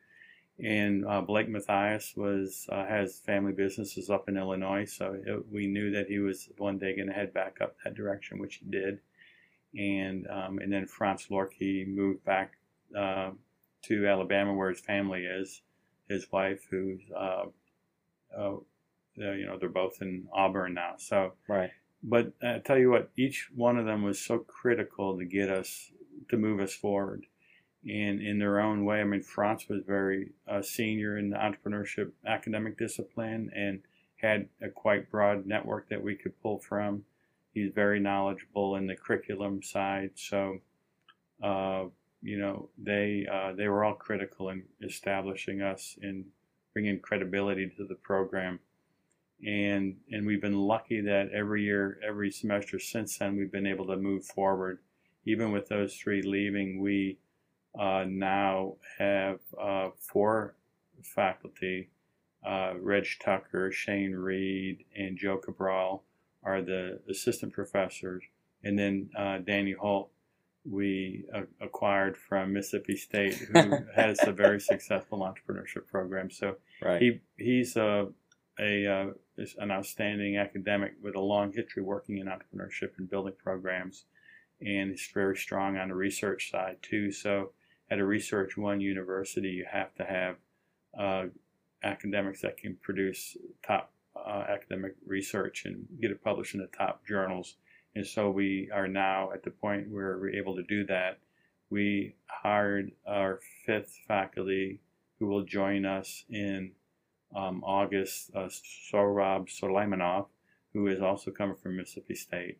and 0.59 1.07
uh, 1.07 1.21
Blake 1.23 1.49
Mathias 1.49 2.15
was 2.17 2.69
uh, 2.71 2.87
has 2.87 3.19
family 3.21 3.53
businesses 3.53 4.11
up 4.11 4.29
in 4.29 4.37
Illinois, 4.37 4.85
so 4.85 5.19
it, 5.27 5.45
we 5.51 5.67
knew 5.67 5.91
that 5.93 6.07
he 6.09 6.19
was 6.19 6.51
one 6.59 6.79
day 6.79 6.95
going 6.95 7.09
to 7.09 7.15
head 7.15 7.33
back 7.33 7.59
up 7.61 7.77
that 7.85 7.95
direction, 7.95 8.39
which 8.39 8.57
he 8.57 8.67
did. 8.71 9.01
And 9.77 10.27
um, 10.29 10.59
and 10.59 10.73
then 10.73 10.87
Franz 10.87 11.27
Lohrke 11.31 11.89
moved 11.89 12.25
back 12.25 12.53
uh, 12.97 13.31
to 13.83 14.07
Alabama, 14.07 14.55
where 14.55 14.69
his 14.69 14.81
family 14.81 15.25
is. 15.25 15.63
His 16.09 16.31
wife, 16.31 16.67
who's 16.71 17.01
uh, 17.17 17.45
uh, 18.39 18.57
you 19.17 19.47
know 19.47 19.57
they're 19.59 19.71
both 19.71 20.03
in 20.03 20.27
Auburn 20.33 20.75
now. 20.75 20.95
So, 20.99 21.33
Right. 21.49 21.71
but 22.03 22.33
I 22.43 22.59
tell 22.59 22.77
you 22.77 22.91
what, 22.91 23.11
each 23.17 23.49
one 23.55 23.79
of 23.79 23.87
them 23.87 24.03
was 24.03 24.21
so 24.21 24.41
critical 24.41 25.17
to 25.17 25.25
get 25.25 25.49
us 25.49 25.91
to 26.29 26.37
move 26.37 26.61
us 26.61 26.75
forward 26.75 27.27
and 27.85 28.21
in 28.21 28.39
their 28.39 28.61
own 28.61 28.85
way. 28.85 29.01
I 29.01 29.05
mean, 29.05 29.23
Franz 29.23 29.69
was 29.69 29.83
very 29.87 30.31
uh, 30.49 30.63
senior 30.63 31.19
in 31.19 31.31
the 31.31 31.37
entrepreneurship 31.37 32.13
academic 32.27 32.79
discipline 32.79 33.51
and 33.55 33.81
had 34.17 34.49
a 34.61 34.69
quite 34.69 35.11
broad 35.11 35.47
network 35.47 35.89
that 35.89 36.03
we 36.03 36.15
could 36.15 36.41
pull 36.41 36.59
from. 36.61 37.05
He's 37.53 37.73
very 37.75 38.01
knowledgeable 38.01 38.77
in 38.77 38.87
the 38.87 38.95
curriculum 38.95 39.63
side, 39.63 40.13
so 40.15 40.59
uh, 41.43 41.85
you 42.23 42.39
know 42.39 42.71
they 42.79 43.27
uh, 43.31 43.53
they 43.53 43.69
were 43.69 43.85
all 43.85 43.95
critical 43.95 44.49
in 44.49 44.63
establishing 44.81 45.61
us 45.61 45.99
and 46.01 46.25
bringing 46.73 47.01
credibility 47.01 47.69
to 47.77 47.85
the 47.85 47.97
program. 47.97 48.61
And 49.45 49.97
and 50.11 50.25
we've 50.25 50.41
been 50.41 50.59
lucky 50.59 51.01
that 51.03 51.31
every 51.33 51.65
year, 51.65 51.99
every 52.07 52.31
semester 52.31 52.79
since 52.79 53.19
then, 53.19 53.37
we've 53.37 53.53
been 53.53 53.67
able 53.67 53.87
to 53.89 53.97
move 53.97 54.25
forward. 54.25 54.79
Even 55.25 55.53
with 55.53 55.69
those 55.69 55.95
three 55.95 56.23
leaving, 56.23 56.81
we 56.81 57.19
uh, 57.79 58.05
now 58.09 58.75
have 58.99 59.39
uh, 59.61 59.89
four 59.99 60.55
faculty. 61.03 61.91
Uh, 62.45 62.75
Reg 62.81 63.07
Tucker, 63.25 63.71
Shane 63.71 64.15
Reed, 64.15 64.85
and 64.97 65.17
Joe 65.17 65.37
Cabral 65.39 66.03
are 66.43 66.61
the 66.61 66.99
assistant 67.09 67.53
professors. 67.53 68.25
And 68.65 68.77
then 68.79 69.11
uh, 69.17 69.39
Danny 69.39 69.73
Holt, 69.73 70.11
we 70.65 71.25
uh, 71.35 71.43
acquired 71.61 72.17
from 72.17 72.53
Mississippi 72.53 72.97
State, 72.97 73.35
who 73.35 73.77
has 73.95 74.19
a 74.23 74.33
very 74.33 74.61
successful 74.61 75.21
entrepreneurship 75.21 75.87
program. 75.89 76.31
So 76.31 76.57
Right. 76.83 77.01
he 77.01 77.21
he's 77.37 77.77
a 77.77 78.09
a 78.59 78.87
uh, 78.87 79.07
an 79.59 79.71
outstanding 79.71 80.37
academic 80.37 80.95
with 81.01 81.15
a 81.15 81.21
long 81.21 81.53
history 81.53 81.83
working 81.83 82.19
in 82.19 82.27
entrepreneurship 82.27 82.99
and 82.99 83.09
building 83.09 83.35
programs, 83.43 84.05
and 84.65 84.91
it's 84.91 85.11
very 85.13 85.37
strong 85.37 85.77
on 85.77 85.89
the 85.89 85.95
research 85.95 86.51
side 86.51 86.77
too. 86.83 87.11
So 87.13 87.53
at 87.91 87.99
a 87.99 88.05
research 88.05 88.57
one 88.57 88.81
university, 88.81 89.51
you 89.51 89.67
have 89.71 89.95
to 89.97 90.05
have 90.05 90.37
uh, 90.99 91.25
academics 91.83 92.41
that 92.43 92.57
can 92.57 92.77
produce 92.83 93.37
top 93.67 93.93
uh, 94.15 94.45
academic 94.49 94.95
research 95.07 95.65
and 95.65 95.87
get 96.01 96.11
it 96.11 96.23
published 96.23 96.55
in 96.55 96.61
the 96.61 96.69
top 96.69 97.07
journals. 97.07 97.57
And 97.95 98.07
so 98.07 98.31
we 98.31 98.71
are 98.73 98.89
now 98.89 99.33
at 99.33 99.43
the 99.43 99.51
point 99.51 99.91
where 99.91 100.19
we're 100.19 100.35
able 100.35 100.57
to 100.57 100.63
do 100.63 100.87
that. 100.87 101.19
We 101.71 102.15
hired 102.27 102.93
our 103.07 103.41
fifth 103.67 103.99
faculty 104.07 104.81
who 105.19 105.27
will 105.27 105.45
join 105.45 105.85
us 105.87 106.25
in 106.31 106.73
um, 107.35 107.63
August, 107.65 108.31
uh, 108.35 108.49
Sohrab 108.93 109.49
Soleimanof, 109.49 110.27
who 110.73 110.87
is 110.87 111.01
also 111.01 111.31
coming 111.31 111.57
from 111.57 111.77
Mississippi 111.77 112.15
State. 112.15 112.59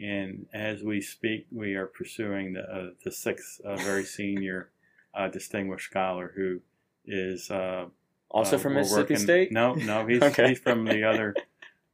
And 0.00 0.46
as 0.54 0.82
we 0.82 1.00
speak, 1.00 1.46
we 1.50 1.74
are 1.74 1.86
pursuing 1.86 2.54
the, 2.54 2.62
uh, 2.62 2.90
the 3.04 3.12
sixth 3.12 3.60
uh, 3.60 3.76
very 3.76 4.04
senior 4.04 4.70
uh, 5.14 5.28
distinguished 5.28 5.90
scholar 5.90 6.32
who 6.34 6.60
is 7.04 7.50
uh, 7.50 7.86
also 8.30 8.56
uh, 8.56 8.58
from 8.58 8.74
Mississippi 8.74 9.14
working- 9.14 9.16
State. 9.18 9.52
No, 9.52 9.74
no, 9.74 10.06
he's 10.06 10.22
Okay. 10.22 10.48
he's 10.50 10.58
from 10.58 10.84
the 10.86 11.04
other, 11.04 11.34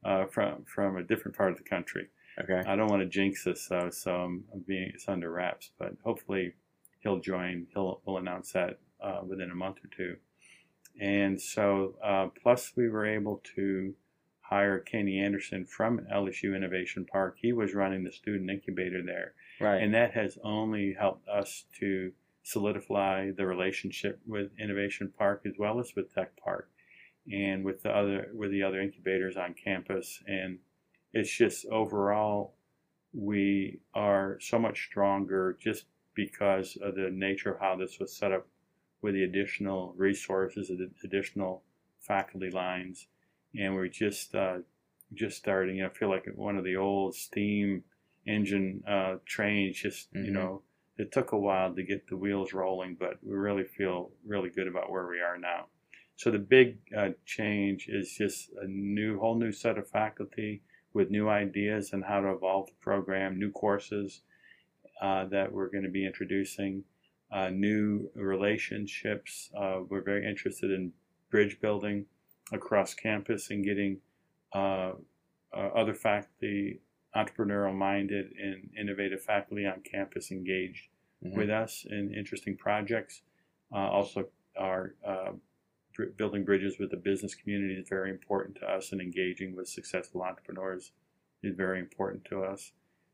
uh, 0.05 0.25
from 0.25 0.63
from 0.65 0.95
a 0.97 1.03
different 1.03 1.35
part 1.37 1.51
of 1.51 1.57
the 1.57 1.63
country. 1.63 2.07
Okay. 2.39 2.63
I 2.65 2.75
don't 2.77 2.87
want 2.87 3.01
to 3.01 3.07
jinx 3.07 3.43
this 3.43 3.67
though, 3.67 3.89
so 3.89 4.15
I'm, 4.15 4.45
I'm 4.53 4.61
being 4.61 4.91
it's 4.93 5.09
under 5.09 5.29
wraps. 5.29 5.71
But 5.77 5.95
hopefully, 6.05 6.53
he'll 7.01 7.19
join. 7.19 7.67
He'll 7.73 7.99
we'll 8.05 8.17
announce 8.17 8.53
that 8.53 8.79
within 9.25 9.51
a 9.51 9.55
month 9.55 9.77
or 9.83 9.89
two. 9.95 10.15
And 11.01 11.39
so, 11.39 11.95
uh, 12.03 12.27
plus 12.41 12.73
we 12.75 12.89
were 12.89 13.05
able 13.05 13.41
to 13.55 13.93
hire 14.49 14.79
Kenny 14.79 15.19
Anderson 15.19 15.65
from 15.65 16.01
LSU 16.13 16.55
Innovation 16.55 17.05
Park. 17.05 17.37
He 17.41 17.53
was 17.53 17.73
running 17.73 18.03
the 18.03 18.11
student 18.11 18.49
incubator 18.49 19.03
there. 19.03 19.33
Right. 19.59 19.81
And 19.81 19.93
that 19.93 20.13
has 20.13 20.37
only 20.43 20.95
helped 20.99 21.27
us 21.27 21.65
to 21.79 22.11
solidify 22.43 23.31
the 23.31 23.45
relationship 23.45 24.19
with 24.25 24.51
Innovation 24.59 25.11
Park 25.17 25.43
as 25.45 25.53
well 25.59 25.79
as 25.79 25.93
with 25.95 26.13
Tech 26.13 26.31
Park 26.43 26.69
and 27.31 27.63
with 27.63 27.83
the 27.83 27.89
other 27.89 28.31
with 28.33 28.49
the 28.49 28.63
other 28.63 28.81
incubators 28.81 29.37
on 29.37 29.53
campus 29.53 30.23
and 30.25 30.57
it's 31.13 31.29
just 31.29 31.65
overall 31.67 32.55
we 33.13 33.79
are 33.93 34.37
so 34.39 34.57
much 34.57 34.85
stronger 34.85 35.57
just 35.61 35.85
because 36.15 36.77
of 36.81 36.95
the 36.95 37.09
nature 37.11 37.51
of 37.51 37.59
how 37.59 37.75
this 37.75 37.99
was 37.99 38.15
set 38.15 38.31
up 38.31 38.47
with 39.01 39.13
the 39.13 39.23
additional 39.23 39.93
resources, 39.97 40.67
the 40.67 40.89
additional 41.03 41.63
faculty 41.99 42.49
lines, 42.49 43.07
and 43.57 43.75
we're 43.75 43.87
just 43.87 44.35
uh, 44.35 44.59
just 45.13 45.37
starting. 45.37 45.83
I 45.83 45.89
feel 45.89 46.09
like 46.09 46.25
one 46.35 46.57
of 46.57 46.63
the 46.63 46.75
old 46.75 47.15
steam 47.15 47.83
engine 48.25 48.83
uh, 48.87 49.17
trains. 49.25 49.77
Just 49.77 50.13
Mhm. 50.13 50.25
you 50.25 50.31
know, 50.31 50.61
it 50.97 51.11
took 51.11 51.31
a 51.31 51.37
while 51.37 51.73
to 51.73 51.83
get 51.83 52.07
the 52.07 52.17
wheels 52.17 52.53
rolling, 52.53 52.95
but 52.95 53.23
we 53.23 53.33
really 53.35 53.63
feel 53.63 54.11
really 54.25 54.49
good 54.49 54.67
about 54.67 54.91
where 54.91 55.07
we 55.07 55.21
are 55.21 55.37
now. 55.37 55.67
So 56.15 56.29
the 56.31 56.39
big 56.39 56.79
uh, 56.95 57.11
change 57.25 57.87
is 57.87 58.13
just 58.17 58.51
a 58.61 58.67
new, 58.67 59.19
whole 59.19 59.35
new 59.35 59.53
set 59.53 59.77
of 59.77 59.89
faculty 59.89 60.61
with 60.93 61.09
new 61.09 61.29
ideas 61.29 61.93
on 61.93 62.01
how 62.01 62.19
to 62.19 62.31
evolve 62.31 62.67
the 62.67 62.73
program, 62.81 63.39
new 63.39 63.51
courses 63.51 64.21
uh, 65.01 65.25
that 65.25 65.51
we're 65.51 65.69
going 65.69 65.85
to 65.85 65.89
be 65.89 66.05
introducing, 66.05 66.83
uh, 67.31 67.49
new 67.49 68.11
relationships. 68.15 69.49
Uh, 69.55 69.81
we're 69.87 70.01
very 70.01 70.27
interested 70.27 70.71
in 70.71 70.91
bridge 71.29 71.61
building 71.61 72.05
across 72.51 72.93
campus 72.93 73.49
and 73.49 73.63
getting 73.63 73.97
uh, 74.53 74.93
uh, 75.53 75.57
other 75.75 75.93
faculty, 75.93 76.81
entrepreneurial 77.15 77.75
minded 77.75 78.31
and 78.41 78.69
innovative 78.79 79.21
faculty 79.21 79.65
on 79.65 79.81
campus 79.81 80.31
engaged 80.31 80.87
Mhm. 81.23 81.35
with 81.35 81.49
us 81.49 81.85
in 81.89 82.13
interesting 82.13 82.55
projects. 82.55 83.23
Uh, 83.73 83.75
also, 83.89 84.29
our 84.57 84.95
uh, 85.05 85.33
building 86.15 86.45
bridges 86.45 86.79
with 86.79 86.91
the 86.91 86.97
business 86.97 87.35
community 87.35 87.73
is 87.75 87.89
very 87.89 88.09
important 88.09 88.55
to 88.55 88.65
us, 88.65 88.91
and 88.93 89.01
engaging 89.01 89.53
with 89.55 89.67
successful 89.67 90.21
entrepreneurs 90.23 90.93
is 91.43 91.55
very 91.55 91.79
important 91.79 92.23
to 92.25 92.41
us. 92.43 92.71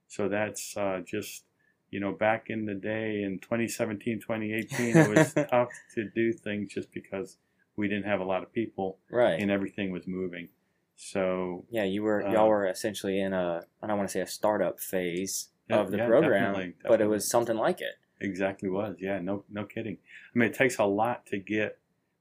So 0.08 0.30
that's 0.30 0.78
uh, 0.78 1.02
just, 1.04 1.46
you 1.90 2.00
know, 2.00 2.12
back 2.12 2.50
in 2.52 2.66
the 2.66 2.76
day 2.76 3.24
in 3.24 3.40
2017, 3.40 4.20
2018, 4.20 4.96
it 4.98 5.10
was 5.10 5.34
tough 5.50 5.72
to 5.96 6.08
do 6.10 6.32
things 6.32 6.72
just 6.74 6.92
because 6.92 7.38
we 7.78 7.88
didn't 7.88 8.06
have 8.06 8.20
a 8.20 8.24
lot 8.26 8.44
of 8.44 8.52
people 8.52 9.00
Right. 9.12 9.40
and 9.40 9.52
everything 9.52 9.92
was 9.92 10.08
moving. 10.08 10.50
So 10.96 11.66
yeah, 11.70 11.84
you 11.84 12.04
were 12.04 12.26
uh, 12.26 12.32
y'all 12.32 12.48
were 12.48 12.68
essentially 12.68 13.20
in 13.20 13.34
a 13.34 13.64
I 13.82 13.88
don't 13.88 13.98
want 13.98 14.10
to 14.10 14.14
say 14.14 14.22
a 14.22 14.28
startup 14.28 14.80
phase 14.80 15.50
Yeah, 15.70 15.80
of 15.82 15.92
the 15.92 15.98
yeah, 15.98 16.08
program, 16.08 16.54
definitely, 16.54 16.74
but 16.88 17.02
it 17.02 17.08
was 17.08 17.30
something 17.30 17.58
like 17.58 17.82
it. 17.82 17.96
Exactly 18.22 18.70
was. 18.70 18.96
Yeah, 19.00 19.20
no 19.20 19.44
no 19.50 19.66
kidding. 19.66 19.98
I 20.34 20.40
mean, 20.40 20.50
it 20.50 20.56
takes 20.56 20.78
a 20.80 20.86
lot 20.86 21.26
to 21.28 21.38
get 21.38 21.80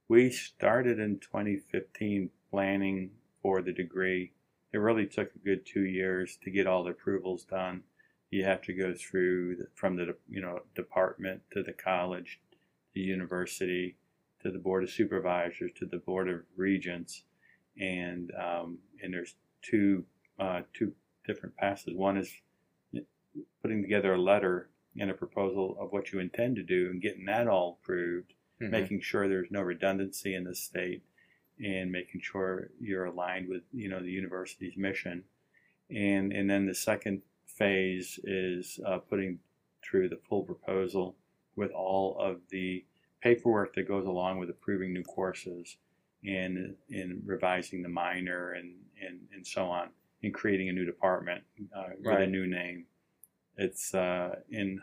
we 0.08 0.30
started 0.30 0.98
in 0.98 1.18
2015 1.20 2.30
planning 2.50 3.10
for 3.42 3.62
the 3.62 3.72
degree. 3.72 4.32
It 4.72 4.78
really 4.78 5.06
took 5.06 5.34
a 5.34 5.38
good 5.38 5.64
2 5.64 5.82
years 5.84 6.36
to 6.42 6.50
get 6.50 6.66
all 6.66 6.82
the 6.84 6.90
approvals 6.90 7.44
done. 7.44 7.84
You 8.30 8.44
have 8.44 8.60
to 8.62 8.72
go 8.72 8.92
through 8.92 9.56
the, 9.56 9.66
from 9.74 9.94
the 9.96 10.16
you 10.28 10.40
know 10.42 10.60
department 10.74 11.42
to 11.52 11.62
the 11.62 11.72
college, 11.72 12.40
the 12.92 13.00
university, 13.02 13.96
to 14.44 14.50
the 14.50 14.59
board 14.59 14.85
of 14.85 14.90
supervisors, 14.90 15.72
to 15.78 15.87
the 15.87 15.96
board 15.98 16.28
of 16.28 16.40
regents, 16.57 17.24
and 17.80 18.30
um, 18.38 18.78
and 19.02 19.12
there's 19.12 19.35
two 19.62 20.04
uh, 20.38 20.61
two 20.72 20.92
different 21.26 21.57
passes. 21.57 21.94
One 21.94 22.16
is 22.18 22.30
putting 23.62 23.83
together 23.83 24.14
a 24.14 24.20
letter 24.20 24.68
and 24.98 25.11
a 25.11 25.14
proposal 25.14 25.76
of 25.80 25.90
what 25.92 26.12
you 26.12 26.20
intend 26.20 26.57
to 26.57 26.62
do 26.62 26.90
and 26.90 27.00
getting 27.02 27.24
that 27.24 27.48
all 27.48 27.78
approved, 27.83 28.35
Mhm. 28.61 28.70
making 28.70 29.00
sure 29.00 29.26
there's 29.26 29.50
no 29.50 29.62
redundancy 29.62 30.35
in 30.35 30.44
the 30.44 30.54
state 30.54 31.02
and 31.59 31.90
making 31.90 32.20
sure 32.20 32.70
you're 32.80 33.07
aligned 33.07 33.48
with 33.48 33.62
you 33.72 33.88
know 33.88 34.00
the 34.00 34.11
university's 34.11 34.76
mission 34.76 35.24
and 35.90 36.33
and 36.33 36.48
then 36.50 36.66
the 36.66 36.74
second 36.74 37.22
phase 37.46 38.18
is 38.24 38.78
uh, 38.87 38.98
putting 38.98 39.38
through 39.83 40.09
the 40.09 40.16
full 40.28 40.42
proposal 40.42 41.16
with 41.57 41.70
all 41.70 42.18
of 42.18 42.40
the 42.50 42.85
paperwork 43.24 43.74
that 43.74 43.88
goes 43.88 44.06
along 44.06 44.38
with 44.38 44.50
approving 44.50 44.92
new 44.92 45.02
courses 45.02 45.78
and 46.24 46.76
in 46.90 47.22
revising 47.24 47.82
the 47.82 47.88
minor 47.88 48.52
and, 48.52 48.74
and 49.04 49.18
and 49.34 49.46
so 49.46 49.64
on 49.64 49.88
and 50.22 50.32
creating 50.32 50.68
a 50.68 50.72
new 50.72 50.84
department 50.84 51.42
uh, 51.76 51.84
with 52.02 52.20
a 52.20 52.26
new 52.26 52.46
name. 52.46 52.84
It's 53.56 53.94
uh, 53.94 54.37
in 54.50 54.80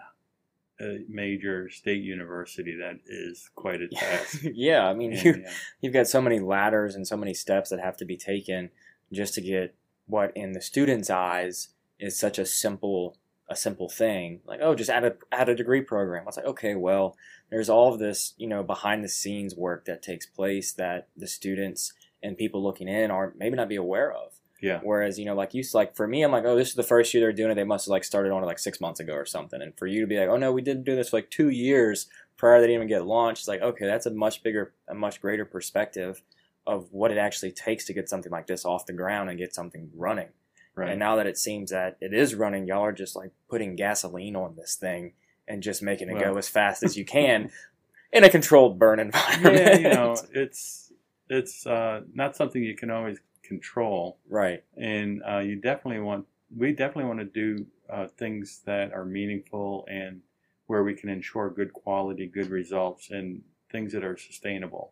a 0.80 1.00
major 1.08 1.70
state 1.70 2.04
university 2.04 2.76
that 2.78 3.00
is 3.06 3.50
quite 3.56 3.82
a 3.82 3.88
task. 3.96 4.44
Yeah, 4.54 4.88
I 4.88 4.94
mean, 4.94 5.14
And, 5.14 5.24
you, 5.24 5.44
yeah. 5.44 5.52
you've 5.82 5.94
got 5.94 6.08
so 6.08 6.22
many 6.22 6.40
ladders 6.40 6.96
and 6.96 7.08
so 7.08 7.18
many 7.18 7.34
steps 7.34 7.70
that 7.70 7.80
have 7.80 7.98
to 7.98 8.06
be 8.06 8.18
taken 8.18 8.70
just 9.14 9.34
to 9.36 9.42
get 9.42 9.76
what 10.08 10.36
in 10.36 10.54
the 10.54 10.62
student's 10.62 11.10
eyes 11.10 11.70
is 12.00 12.18
such 12.18 12.40
a 12.40 12.46
simple 12.46 13.18
a 13.52 13.56
simple 13.56 13.90
thing 13.90 14.40
like 14.48 14.62
oh 14.64 14.74
just 14.74 14.90
add 14.90 15.04
a 15.04 15.14
add 15.32 15.50
a 15.50 15.56
degree 15.56 15.82
program. 15.82 16.24
It's 16.26 16.38
like 16.38 16.46
okay 16.46 16.74
well 16.74 17.18
there's 17.50 17.70
all 17.70 17.94
of 17.94 18.00
this 18.00 18.34
you 18.38 18.48
know 18.48 18.64
behind 18.64 19.04
the 19.04 19.10
scenes 19.10 19.56
work 19.56 19.84
that 19.86 20.02
takes 20.02 20.26
place 20.26 20.72
that 20.74 21.10
the 21.18 21.28
students 21.28 21.92
and 22.24 22.38
people 22.38 22.64
looking 22.64 22.88
in 22.88 23.12
are 23.12 23.34
maybe 23.38 23.58
not 23.58 23.70
be 23.70 23.76
aware 23.76 24.12
of. 24.12 24.40
Yeah. 24.62 24.80
whereas 24.84 25.18
you 25.18 25.26
know 25.26 25.34
like 25.34 25.56
you 25.56 25.64
like 25.74 25.96
for 25.96 26.08
me 26.08 26.22
i'm 26.22 26.32
like 26.32 26.46
oh 26.46 26.56
this 26.56 26.70
is 26.70 26.76
the 26.76 26.84
first 26.84 27.12
year 27.14 27.22
they're 27.22 27.34
doing 27.34 27.52
it. 27.52 27.56
They 27.56 27.64
must 27.64 27.86
have 27.86 27.92
like 27.92 28.04
started 28.04 28.32
on 28.32 28.44
it 28.44 28.46
like 28.46 28.60
six 28.60 28.80
months 28.80 29.00
ago 29.00 29.14
or 29.14 29.26
something. 29.26 29.62
And 29.62 29.76
for 29.78 29.88
you 29.88 30.02
to 30.02 30.08
be 30.08 30.18
like 30.18 30.30
oh 30.30 30.38
no 30.38 30.52
we 30.54 30.62
didn't 30.62 30.86
do 30.86 30.96
this 30.96 31.10
for 31.10 31.18
like 31.18 31.30
two 31.30 31.50
years 31.50 32.08
prior 32.38 32.62
they 32.62 32.68
didn't 32.68 32.76
even 32.76 32.88
get 32.88 33.06
launched 33.06 33.42
it's 33.42 33.48
like 33.48 33.62
okay 33.62 33.86
that's 33.86 34.06
a 34.06 34.12
much 34.12 34.44
bigger 34.44 34.74
a 34.88 34.94
much 34.94 35.20
greater 35.20 35.46
perspective 35.46 36.22
of 36.66 36.88
what 36.92 37.12
it 37.12 37.18
actually 37.18 37.52
takes 37.52 37.86
to 37.86 37.94
get 37.94 38.08
something 38.08 38.32
like 38.32 38.48
this 38.48 38.64
off 38.64 38.86
the 38.86 38.94
ground 38.94 39.30
and 39.30 39.40
get 39.40 39.54
something 39.54 39.90
running 39.96 40.30
right. 40.76 40.90
and 40.90 41.00
now 41.00 41.16
that 41.16 41.28
it 41.28 41.38
seems 41.38 41.72
that 41.72 41.98
it 42.02 42.14
is 42.14 42.36
running 42.36 42.68
y'all 42.68 42.84
are 42.84 42.92
just 42.92 43.16
like 43.16 43.32
putting 43.50 43.76
gasoline 43.76 44.36
on 44.36 44.56
this 44.56 44.76
thing 44.76 45.14
and 45.48 45.64
just 45.64 45.82
making 45.82 46.10
it 46.10 46.20
go 46.20 46.38
as 46.38 46.48
fast 46.48 46.84
as 46.84 46.98
you 46.98 47.06
can 47.06 47.52
in 48.14 48.24
a 48.24 48.30
controlled 48.30 48.78
burn 48.78 49.00
environment. 49.00 49.56
yeah 49.56 49.78
you 49.78 49.94
know 49.96 50.16
it's 50.34 50.92
it's 51.32 51.66
uh, 51.66 52.02
not 52.14 52.36
something 52.36 52.62
you 52.62 52.76
can 52.76 52.92
always 52.92 53.18
control. 53.42 54.20
Right. 54.30 54.64
And 54.78 55.24
uh, 55.28 55.40
you 55.40 55.56
definitely 55.56 56.02
want 56.02 56.26
we 56.56 56.74
definitely 56.74 57.06
want 57.06 57.20
to 57.20 57.26
do 57.26 57.66
uh, 57.90 58.08
things 58.08 58.62
that 58.66 58.92
are 58.92 59.06
meaningful 59.06 59.86
and 59.90 60.22
where 60.68 60.84
we 60.84 60.94
can 60.94 61.10
ensure 61.10 61.50
good 61.50 61.72
quality 61.74 62.28
good 62.28 62.50
results 62.50 63.10
and 63.12 63.42
things 63.72 63.94
that 63.94 64.04
are 64.04 64.18
sustainable. 64.18 64.92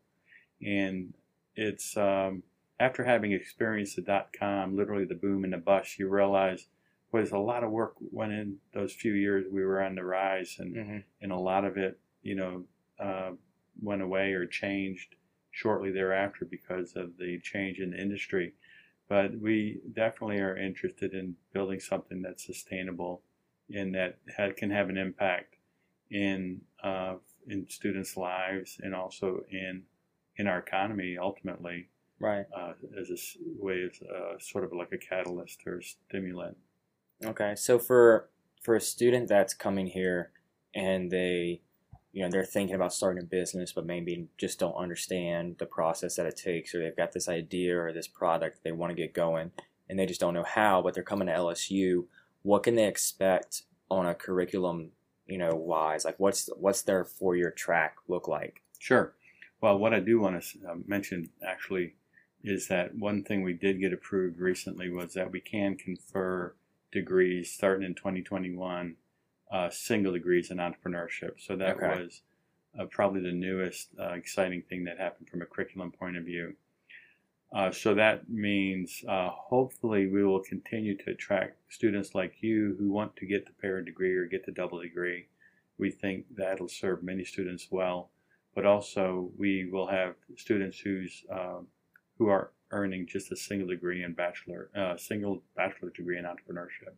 And 0.61 1.13
it's 1.55 1.97
um, 1.97 2.43
after 2.79 3.03
having 3.03 3.31
experienced 3.31 3.95
the 3.95 4.01
dot 4.01 4.29
com 4.37 4.75
literally 4.75 5.05
the 5.05 5.15
boom 5.15 5.43
and 5.43 5.53
the 5.53 5.57
bust 5.57 5.99
you 5.99 6.07
realize 6.09 6.67
well, 7.11 7.23
there's 7.23 7.33
a 7.33 7.37
lot 7.37 7.63
of 7.63 7.71
work 7.71 7.95
went 8.11 8.31
in 8.31 8.57
those 8.73 8.93
few 8.93 9.13
years 9.13 9.45
we 9.51 9.63
were 9.63 9.81
on 9.81 9.95
the 9.95 10.03
rise 10.03 10.57
and 10.59 10.75
hmm 10.75 10.97
and 11.21 11.31
a 11.31 11.37
lot 11.37 11.65
of 11.65 11.77
it, 11.77 11.99
you 12.21 12.35
know, 12.35 12.63
uh, 12.99 13.31
went 13.81 14.01
away 14.01 14.31
or 14.33 14.45
changed 14.45 15.15
shortly 15.51 15.91
thereafter 15.91 16.45
because 16.45 16.95
of 16.95 17.17
the 17.17 17.39
change 17.41 17.79
in 17.79 17.91
the 17.91 18.01
industry. 18.01 18.53
But 19.09 19.37
we 19.39 19.79
definitely 19.93 20.39
are 20.39 20.55
interested 20.55 21.13
in 21.13 21.35
building 21.51 21.79
something 21.79 22.21
that's 22.21 22.45
sustainable 22.45 23.23
and 23.73 23.93
that 23.95 24.19
ha- 24.37 24.53
can 24.55 24.69
have 24.69 24.89
an 24.89 24.97
impact 24.97 25.55
in 26.11 26.61
uh, 26.83 27.15
in 27.47 27.67
students' 27.69 28.15
lives 28.15 28.77
and 28.81 28.93
also 28.93 29.43
in 29.49 29.83
in 30.37 30.47
our 30.47 30.59
economy 30.59 31.17
ultimately 31.17 31.89
right 32.19 32.45
uh, 32.55 32.73
as 32.99 33.09
a 33.09 33.15
way 33.63 33.83
of 33.83 33.91
uh, 34.07 34.39
sort 34.39 34.63
of 34.63 34.73
like 34.73 34.91
a 34.91 34.97
catalyst 34.97 35.61
or 35.65 35.81
stimulant. 35.81 36.57
Okay, 37.25 37.55
so 37.55 37.79
for 37.79 38.29
for 38.61 38.75
a 38.75 38.81
student 38.81 39.27
that's 39.27 39.53
coming 39.53 39.87
here 39.87 40.31
and 40.75 41.11
they, 41.11 41.61
you 42.11 42.23
know, 42.23 42.29
they're 42.29 42.45
thinking 42.45 42.75
about 42.75 42.93
starting 42.93 43.23
a 43.23 43.25
business, 43.25 43.71
but 43.71 43.85
maybe 43.85 44.27
just 44.37 44.59
don't 44.59 44.75
understand 44.75 45.55
the 45.59 45.65
process 45.65 46.15
that 46.15 46.25
it 46.25 46.37
takes, 46.37 46.73
or 46.73 46.81
they've 46.81 46.95
got 46.95 47.11
this 47.11 47.29
idea 47.29 47.79
or 47.79 47.93
this 47.93 48.07
product 48.07 48.63
they 48.63 48.71
want 48.71 48.91
to 48.91 48.95
get 48.95 49.13
going, 49.13 49.51
and 49.89 49.97
they 49.97 50.05
just 50.05 50.19
don't 50.19 50.33
know 50.33 50.43
how, 50.43 50.81
but 50.81 50.93
they're 50.93 51.03
coming 51.03 51.27
to 51.27 51.33
LSU. 51.33 52.05
What 52.43 52.63
can 52.63 52.75
they 52.75 52.87
expect 52.87 53.63
on 53.89 54.05
a 54.05 54.15
curriculum, 54.15 54.91
you 55.27 55.37
know, 55.37 55.51
wise? 55.53 56.05
Like, 56.05 56.19
what's 56.19 56.49
what's 56.57 56.81
their 56.81 57.05
four 57.05 57.35
year 57.35 57.51
track 57.51 57.97
look 58.07 58.27
like? 58.27 58.61
Sure. 58.79 59.13
Well, 59.61 59.77
what 59.77 59.93
I 59.93 59.99
do 59.99 60.19
want 60.19 60.41
to 60.41 60.69
uh, 60.69 60.75
mention 60.85 61.29
actually 61.45 61.95
is 62.43 62.67
that 62.67 62.95
one 62.95 63.23
thing 63.23 63.43
we 63.43 63.53
did 63.53 63.79
get 63.79 63.93
approved 63.93 64.39
recently 64.39 64.89
was 64.89 65.13
that 65.13 65.31
we 65.31 65.39
can 65.41 65.75
confer 65.75 66.53
degrees 66.91 67.51
starting 67.51 67.85
in 67.85 67.93
2021, 67.95 68.95
uh, 69.51 69.69
single 69.69 70.13
degrees 70.13 70.49
in 70.51 70.57
entrepreneurship. 70.57 71.39
So 71.39 71.55
that 71.57 71.77
Okay. 71.77 72.01
was 72.01 72.21
uh, 72.79 72.85
probably 72.85 73.21
the 73.21 73.31
newest 73.31 73.89
uh, 73.99 74.13
exciting 74.13 74.61
thing 74.61 74.83
that 74.85 74.97
happened 74.97 75.27
from 75.29 75.41
a 75.41 75.45
curriculum 75.45 75.91
point 75.91 76.17
of 76.17 76.23
view. 76.23 76.55
Uh, 77.51 77.71
so 77.71 77.95
that 77.95 78.29
means 78.29 79.03
uh, 79.07 79.29
hopefully 79.29 80.05
we 80.07 80.23
will 80.23 80.39
continue 80.39 80.95
to 80.95 81.09
attract 81.09 81.57
students 81.69 82.13
like 82.13 82.43
you 82.43 82.75
who 82.77 82.91
want 82.91 83.15
to 83.15 83.25
get 83.25 83.45
the 83.45 83.51
para 83.53 83.83
degree 83.83 84.15
or 84.15 84.25
get 84.25 84.45
the 84.45 84.51
double 84.51 84.79
degree. 84.79 85.27
We 85.79 85.89
think 85.89 86.25
that'll 86.35 86.67
serve 86.67 87.01
many 87.01 87.23
students 87.25 87.67
well, 87.71 88.11
but 88.53 88.65
also 88.67 89.31
we 89.35 89.65
will 89.65 89.87
have 89.87 90.13
students 90.35 90.77
whose 90.79 91.23
um, 91.31 91.67
who 92.19 92.27
are 92.29 92.51
earning 92.71 93.07
just 93.07 93.31
a 93.31 93.35
single 93.35 93.67
degree 93.67 94.03
in 94.03 94.13
bachelor, 94.13 94.69
uh, 94.75 94.95
single 94.97 95.41
bachelor 95.55 95.89
degree 95.89 96.19
in 96.19 96.25
entrepreneurship, 96.25 96.93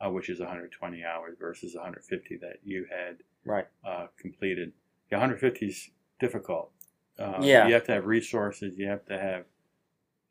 uh, 0.00 0.08
which 0.10 0.28
is 0.30 0.38
120 0.38 1.02
hours 1.04 1.36
versus 1.40 1.74
150 1.74 2.36
that 2.36 2.58
you 2.62 2.86
had 2.88 3.16
right 3.44 3.66
uh, 3.84 4.06
completed. 4.16 4.72
Yeah, 5.10 5.18
150 5.18 5.66
is 5.66 5.90
difficult. 6.20 6.70
Uh, 7.18 7.38
Yeah. 7.40 7.66
You 7.66 7.74
have 7.74 7.84
to 7.86 7.92
have 7.92 8.06
resources. 8.06 8.78
You 8.78 8.86
have 8.88 9.04
to 9.06 9.18
have 9.18 9.44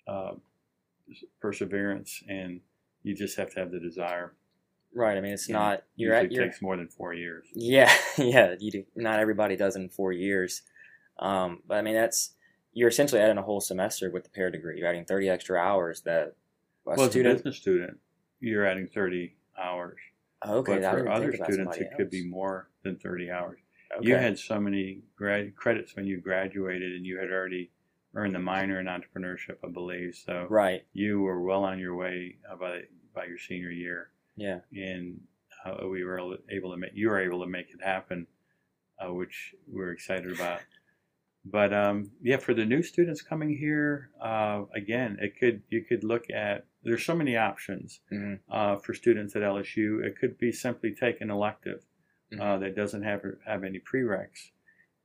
uh, 0.07 0.35
perseverance, 1.41 2.23
and 2.27 2.61
you 3.03 3.15
just 3.15 3.37
have 3.37 3.51
to 3.53 3.59
have 3.59 3.71
the 3.71 3.79
desire. 3.79 4.33
right 4.93 5.17
i 5.17 5.21
mean 5.21 5.31
it's 5.33 5.47
not 5.49 5.83
you're 5.95 6.13
at 6.13 6.31
your 6.31 6.43
takes 6.45 6.61
more 6.61 6.75
than 6.77 6.87
four 6.87 7.13
years. 7.13 7.47
Yeah, 7.53 7.91
yeah. 8.17 8.55
You 8.59 8.71
do, 8.71 8.83
not 8.95 9.19
everybody 9.19 9.55
does 9.55 9.75
in 9.75 9.89
four 9.89 10.11
years, 10.11 10.61
um, 11.19 11.61
but 11.67 11.77
I 11.77 11.81
mean 11.81 11.95
that's 11.95 12.33
you're 12.73 12.89
essentially 12.89 13.21
adding 13.21 13.37
a 13.37 13.43
whole 13.43 13.61
semester 13.61 14.09
with 14.11 14.23
the 14.23 14.29
pair 14.29 14.49
degree. 14.49 14.79
You're 14.79 14.87
adding 14.87 15.05
thirty 15.05 15.29
extra 15.29 15.59
hours 15.59 16.01
that 16.01 16.35
a 16.85 16.89
well, 16.89 17.01
as 17.01 17.07
a 17.07 17.11
student. 17.11 17.37
business 17.37 17.57
student, 17.57 17.97
you're 18.39 18.65
adding 18.65 18.87
30 18.87 19.35
hours. 19.61 19.99
okay, 20.45 20.79
but 20.79 20.91
for 20.91 21.09
other 21.09 21.33
students, 21.33 21.77
it 21.77 21.91
could 21.95 22.09
be 22.09 22.27
more 22.27 22.69
than 22.83 22.97
30 22.97 23.31
hours. 23.31 23.59
Okay. 23.97 24.07
You 24.07 24.15
had 24.15 24.39
so 24.39 24.59
many 24.59 25.01
grad 25.15 25.55
credits 25.55 25.95
when 25.95 26.05
you 26.05 26.19
graduated, 26.19 26.93
and 26.93 27.05
you 27.05 27.19
had 27.19 27.29
already 27.29 27.71
earned 28.15 28.33
the 28.33 28.39
minor 28.39 28.79
in 28.79 28.87
entrepreneurship, 28.87 29.57
I 29.63 29.69
believe. 29.69 30.15
So 30.15 30.47
right. 30.49 30.83
you 30.93 31.21
were 31.21 31.41
well 31.41 31.63
on 31.63 31.77
your 31.77 31.95
way 31.95 32.37
by 32.59 32.81
by 33.13 33.25
your 33.25 33.37
senior 33.37 33.69
year. 33.69 34.11
Yeah. 34.37 34.59
and 34.73 35.19
uh, 35.65 35.85
we 35.87 36.03
were 36.03 36.17
able 36.49 36.71
to 36.71 36.77
make 36.77 36.91
you 36.93 37.09
were 37.09 37.19
able 37.19 37.41
to 37.41 37.47
make 37.47 37.69
it 37.69 37.83
happen, 37.83 38.27
uh, 38.97 39.13
which 39.13 39.53
we're 39.67 39.91
excited 39.91 40.31
about. 40.31 40.61
But 41.43 41.73
um, 41.73 42.11
yeah, 42.21 42.37
for 42.37 42.53
the 42.53 42.65
new 42.65 42.83
students 42.83 43.21
coming 43.21 43.49
here, 43.57 44.11
uh, 44.21 44.63
again, 44.75 45.17
it 45.21 45.39
could 45.39 45.63
you 45.69 45.83
could 45.83 46.03
look 46.03 46.29
at. 46.29 46.65
There's 46.83 47.03
so 47.05 47.15
many 47.15 47.35
options 47.37 47.99
Mhm. 48.11 48.39
uh, 48.49 48.75
for 48.77 48.93
students 48.93 49.35
at 49.35 49.41
LSU. 49.43 50.03
It 50.03 50.17
could 50.17 50.37
be 50.37 50.51
simply 50.51 50.93
take 50.93 51.21
an 51.21 51.29
elective 51.31 51.85
uh, 52.33 52.35
Mhm. 52.35 52.59
that 52.61 52.75
doesn't 52.75 53.03
have 53.03 53.23
have 53.45 53.63
any 53.63 53.79
prereqs, 53.79 54.51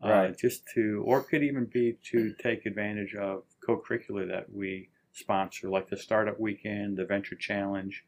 uh, 0.04 0.08
Right. 0.08 0.36
just 0.38 0.66
to, 0.74 1.02
or 1.04 1.20
it 1.20 1.24
could 1.24 1.42
even 1.42 1.64
be 1.64 1.94
to 2.12 2.32
take 2.34 2.66
advantage 2.66 3.14
of 3.16 3.44
co-curricular 3.66 4.28
that 4.28 4.52
we 4.52 4.90
sponsor, 5.12 5.68
like 5.70 5.88
the 5.88 5.96
Startup 5.96 6.38
Weekend, 6.38 6.96
the 6.98 7.04
Venture 7.06 7.34
Challenge, 7.36 8.04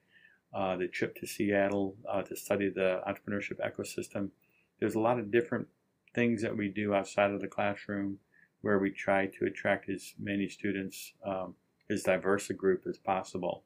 uh, 0.53 0.77
the 0.77 0.87
trip 0.88 1.14
to 1.17 1.27
Seattle 1.27 1.97
uh, 2.09 2.23
to 2.23 2.37
study 2.37 2.69
the 2.69 3.03
entrepreneurship 3.09 3.59
ecosystem. 3.61 4.31
There's 4.79 4.95
a 4.95 5.01
lot 5.01 5.19
of 5.19 5.31
different 5.31 5.69
things 6.14 6.42
that 6.42 6.57
we 6.57 6.68
do 6.68 6.94
outside 6.94 7.31
of 7.31 7.40
the 7.40 7.49
classroom 7.49 8.18
where 8.61 8.79
we 8.79 8.90
try 8.90 9.27
to 9.27 9.47
attract 9.47 9.88
as 9.88 10.14
many 10.18 10.49
students, 10.49 11.12
um, 11.25 11.55
as 11.90 12.03
diverse 12.03 12.51
a 12.51 12.55
group 12.55 12.85
as 12.88 12.99
possible. 12.99 13.64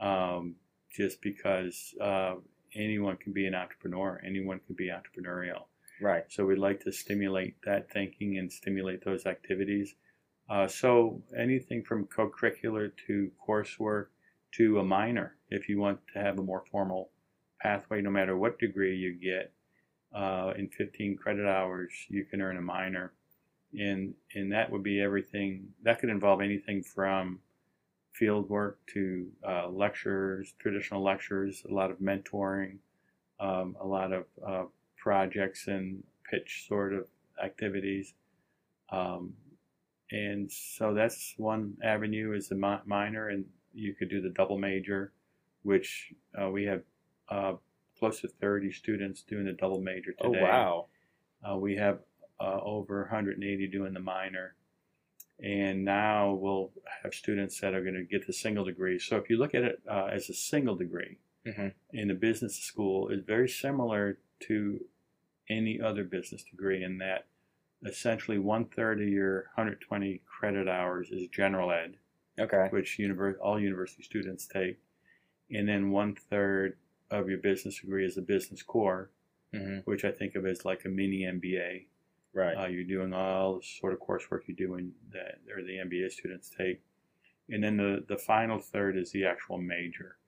Um, 0.00 0.56
just 0.94 1.20
because 1.22 1.94
uh, 2.00 2.34
anyone 2.74 3.16
can 3.16 3.32
be 3.32 3.46
an 3.46 3.54
entrepreneur, 3.54 4.20
anyone 4.24 4.60
can 4.66 4.74
be 4.74 4.90
entrepreneurial. 4.90 5.64
Right. 6.00 6.24
So 6.28 6.44
we'd 6.44 6.58
like 6.58 6.80
to 6.84 6.92
stimulate 6.92 7.56
that 7.64 7.90
thinking 7.90 8.38
and 8.38 8.52
stimulate 8.52 9.04
those 9.04 9.26
activities. 9.26 9.94
Uh, 10.48 10.68
so 10.68 11.22
anything 11.36 11.82
from 11.82 12.06
co-curricular 12.06 12.92
to 13.06 13.30
coursework 13.46 14.06
to 14.52 14.78
a 14.78 14.84
minor, 14.84 15.36
if 15.50 15.68
you 15.68 15.80
want 15.80 15.98
to 16.12 16.20
have 16.20 16.38
a 16.38 16.42
more 16.42 16.64
formal 16.70 17.10
pathway, 17.60 18.00
no 18.00 18.10
matter 18.10 18.36
what 18.36 18.58
degree 18.58 18.96
you 18.96 19.14
get, 19.14 19.52
uh, 20.16 20.54
in 20.56 20.68
15 20.68 21.16
credit 21.16 21.46
hours, 21.46 21.92
you 22.08 22.24
can 22.24 22.40
earn 22.40 22.56
a 22.56 22.62
minor. 22.62 23.12
And, 23.78 24.14
and 24.34 24.50
that 24.52 24.70
would 24.70 24.82
be 24.82 25.00
everything, 25.00 25.68
that 25.82 26.00
could 26.00 26.08
involve 26.08 26.40
anything 26.40 26.82
from 26.82 27.40
field 28.12 28.48
work 28.48 28.78
to 28.94 29.28
uh, 29.46 29.68
lectures, 29.68 30.54
traditional 30.58 31.02
lectures, 31.02 31.62
a 31.68 31.74
lot 31.74 31.90
of 31.90 31.98
mentoring, 31.98 32.78
um, 33.40 33.76
a 33.78 33.86
lot 33.86 34.12
of 34.12 34.24
uh, 34.46 34.64
projects 34.96 35.66
and 35.66 36.02
pitch 36.30 36.64
sort 36.66 36.94
of 36.94 37.06
activities. 37.44 38.14
Um, 38.90 39.34
and 40.10 40.50
so 40.50 40.94
that's 40.94 41.34
one 41.36 41.74
avenue 41.84 42.32
is 42.32 42.48
the 42.48 42.54
mi- 42.54 42.80
minor, 42.86 43.28
and 43.28 43.44
you 43.74 43.94
could 43.94 44.08
do 44.08 44.22
the 44.22 44.30
double 44.30 44.56
major, 44.56 45.12
which 45.62 46.14
uh, 46.40 46.48
we 46.48 46.64
have 46.64 46.82
uh, 47.28 47.54
close 47.98 48.20
to 48.20 48.28
30 48.28 48.72
students 48.72 49.22
doing 49.22 49.44
the 49.46 49.52
double 49.52 49.80
major 49.80 50.12
today. 50.12 50.40
Oh 50.40 50.42
wow. 50.42 50.86
Uh, 51.48 51.56
we 51.56 51.76
have 51.76 52.00
uh, 52.40 52.60
over 52.62 53.00
180 53.02 53.66
doing 53.68 53.92
the 53.94 54.00
minor. 54.00 54.54
And 55.42 55.84
now 55.84 56.32
we'll 56.32 56.70
have 57.02 57.12
students 57.12 57.60
that 57.60 57.74
are 57.74 57.82
going 57.82 57.94
to 57.94 58.04
get 58.04 58.26
the 58.26 58.32
single 58.32 58.64
degree. 58.64 58.98
So 58.98 59.16
if 59.16 59.28
you 59.28 59.36
look 59.36 59.54
at 59.54 59.62
it 59.64 59.82
uh, 59.90 60.06
as 60.06 60.30
a 60.30 60.34
single 60.34 60.74
degree 60.76 61.18
Mhm. 61.46 61.74
in 61.92 62.10
a 62.10 62.14
business 62.14 62.56
school, 62.58 63.08
it's 63.10 63.24
very 63.24 63.48
similar 63.48 64.18
to 64.40 64.84
any 65.48 65.80
other 65.80 66.04
business 66.04 66.42
degree 66.42 66.82
in 66.82 66.98
that 66.98 67.26
essentially 67.84 68.38
one 68.38 68.64
third 68.64 69.00
of 69.00 69.08
your 69.08 69.42
120 69.54 70.22
credit 70.26 70.66
hours 70.68 71.10
is 71.10 71.28
general 71.28 71.70
ed, 71.70 71.98
Okay. 72.38 72.68
which 72.70 72.96
univer- 72.98 73.38
all 73.40 73.60
university 73.60 74.02
students 74.02 74.46
take, 74.46 74.78
and 75.50 75.68
then 75.68 75.90
one 75.90 76.14
third 76.16 76.78
of 77.10 77.28
your 77.28 77.38
business 77.38 77.80
degree 77.80 78.04
is 78.04 78.16
a 78.16 78.22
business 78.22 78.62
core, 78.62 79.10
hmm 79.52 79.78
which 79.84 80.04
I 80.04 80.10
think 80.10 80.34
of 80.34 80.46
as 80.46 80.64
like 80.64 80.84
a 80.84 80.88
mini 80.88 81.20
MBA. 81.22 81.86
Right. 82.34 82.54
Uh, 82.54 82.66
you're 82.66 82.84
doing 82.84 83.14
all 83.14 83.56
the 83.56 83.62
sort 83.62 83.94
of 83.94 84.00
coursework 84.00 84.46
you 84.46 84.54
do 84.54 84.74
in 84.74 84.92
that, 85.12 85.38
or 85.54 85.62
the 85.62 85.78
MBA 85.78 86.10
students 86.12 86.50
take. 86.50 86.82
And 87.48 87.64
then 87.64 87.76
the, 87.78 88.04
the 88.06 88.18
final 88.18 88.58
third 88.58 88.96
is 88.96 89.12
the 89.12 89.24
actual 89.24 89.58
major. 89.58 90.18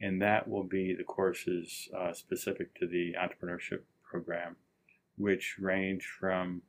And 0.00 0.20
that 0.20 0.46
will 0.46 0.64
be 0.64 0.94
the 0.94 1.04
courses 1.04 1.88
uh, 1.96 2.12
specific 2.12 2.74
to 2.80 2.86
the 2.86 3.14
entrepreneurship 3.14 3.80
program, 4.02 4.56
which 5.16 5.56
range 5.58 6.04
from 6.20 6.62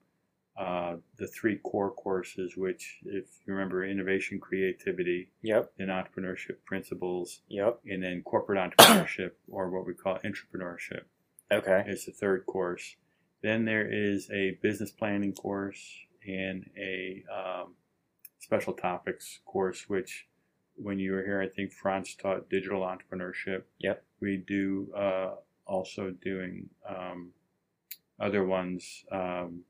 uh, 0.58 0.96
the 1.18 1.28
three 1.28 1.58
core 1.58 1.92
courses, 1.92 2.56
which, 2.56 3.00
if 3.06 3.26
you 3.46 3.54
remember, 3.54 3.84
innovation, 3.86 4.40
creativity, 4.40 5.30
Yep. 5.42 5.74
then 5.78 5.88
entrepreneurship 5.88 6.64
principles, 6.66 7.42
Yep. 7.50 7.82
and 7.86 8.02
then 8.04 8.22
corporate 8.24 8.58
entrepreneurship, 8.60 9.32
or 9.50 9.70
what 9.70 9.86
we 9.86 9.94
call 9.94 10.18
entrepreneurship 10.20 11.04
Okay. 11.52 11.84
is 11.88 12.06
the 12.06 12.12
third 12.12 12.46
course. 12.46 12.96
Then 13.42 13.66
there 13.66 13.86
is 13.88 14.30
a 14.32 14.52
business 14.62 14.92
planning 14.92 15.34
course 15.34 16.00
and 16.26 16.70
a 16.78 17.24
um, 17.32 17.76
special 18.40 18.74
topics 18.74 19.40
course, 19.46 19.90
which 19.90 20.28
when 20.78 21.00
you 21.00 21.12
were 21.14 21.24
here, 21.24 21.42
I 21.42 21.48
think 21.48 21.72
Franz 21.72 22.16
taught 22.16 22.50
digital 22.50 22.82
entrepreneurship. 22.82 23.64
Yep. 23.80 24.04
We 24.20 24.38
do 24.38 24.92
uh, 24.96 25.36
also 25.66 26.12
doing 26.12 26.70
um, 26.88 27.32
other 28.20 28.44
ones, 28.46 29.06
um, 29.12 29.62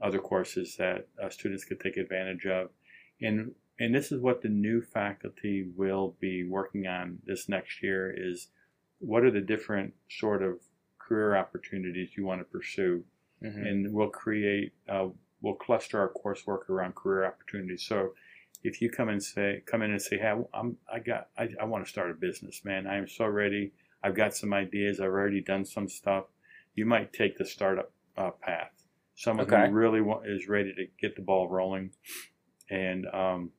other 0.00 0.18
courses 0.18 0.76
that 0.76 1.08
uh, 1.22 1.28
students 1.28 1.64
could 1.64 1.80
take 1.80 1.96
advantage 1.96 2.46
of. 2.46 2.70
And 3.20 3.52
and 3.80 3.94
this 3.94 4.10
is 4.10 4.20
what 4.20 4.42
the 4.42 4.48
new 4.48 4.80
faculty 4.80 5.68
will 5.76 6.16
be 6.20 6.44
working 6.44 6.86
on 6.86 7.18
this 7.24 7.48
next 7.48 7.82
year 7.82 8.12
is 8.16 8.48
what 8.98 9.22
are 9.22 9.30
the 9.30 9.40
different 9.40 9.94
sort 10.10 10.42
of 10.42 10.58
career 10.98 11.36
opportunities 11.36 12.10
you 12.16 12.24
want 12.24 12.40
to 12.40 12.44
pursue? 12.44 13.04
Hmm 13.40 13.64
and 13.66 13.92
we'll 13.92 14.08
create 14.08 14.72
uh, 14.88 15.06
we'll 15.42 15.54
cluster 15.54 16.00
our 16.00 16.12
coursework 16.12 16.68
around 16.68 16.96
career 16.96 17.24
opportunities. 17.24 17.84
So 17.84 18.14
if 18.64 18.82
you 18.82 18.90
come 18.90 19.08
and 19.08 19.22
say 19.22 19.62
come 19.66 19.82
in 19.82 19.92
and 19.92 20.02
say 20.02 20.18
hey 20.18 20.34
i'm 20.52 20.76
i 20.92 20.98
got 20.98 21.28
i, 21.38 21.48
I 21.60 21.64
want 21.64 21.84
to 21.84 21.90
start 21.90 22.10
a 22.10 22.14
business 22.14 22.64
man. 22.64 22.86
I 22.86 22.96
am 22.96 23.08
so 23.08 23.26
ready. 23.26 23.72
I've 24.02 24.16
got 24.16 24.34
some 24.34 24.52
ideas. 24.52 25.00
I've 25.00 25.06
already 25.06 25.40
done 25.40 25.64
some 25.64 25.88
stuff. 25.88 26.24
You 26.74 26.86
might 26.86 27.12
take 27.12 27.38
the 27.38 27.44
startup 27.44 27.92
uh, 28.16 28.30
path 28.30 28.72
someone 29.18 29.46
Okay. 29.52 29.66
who 29.66 29.72
really 29.74 30.00
wa- 30.00 30.20
is 30.24 30.48
ready 30.48 30.72
to 30.74 30.86
get 31.00 31.16
the 31.16 31.22
ball 31.22 31.48
rolling 31.48 31.90
and 32.70 33.06
um, 33.08 33.50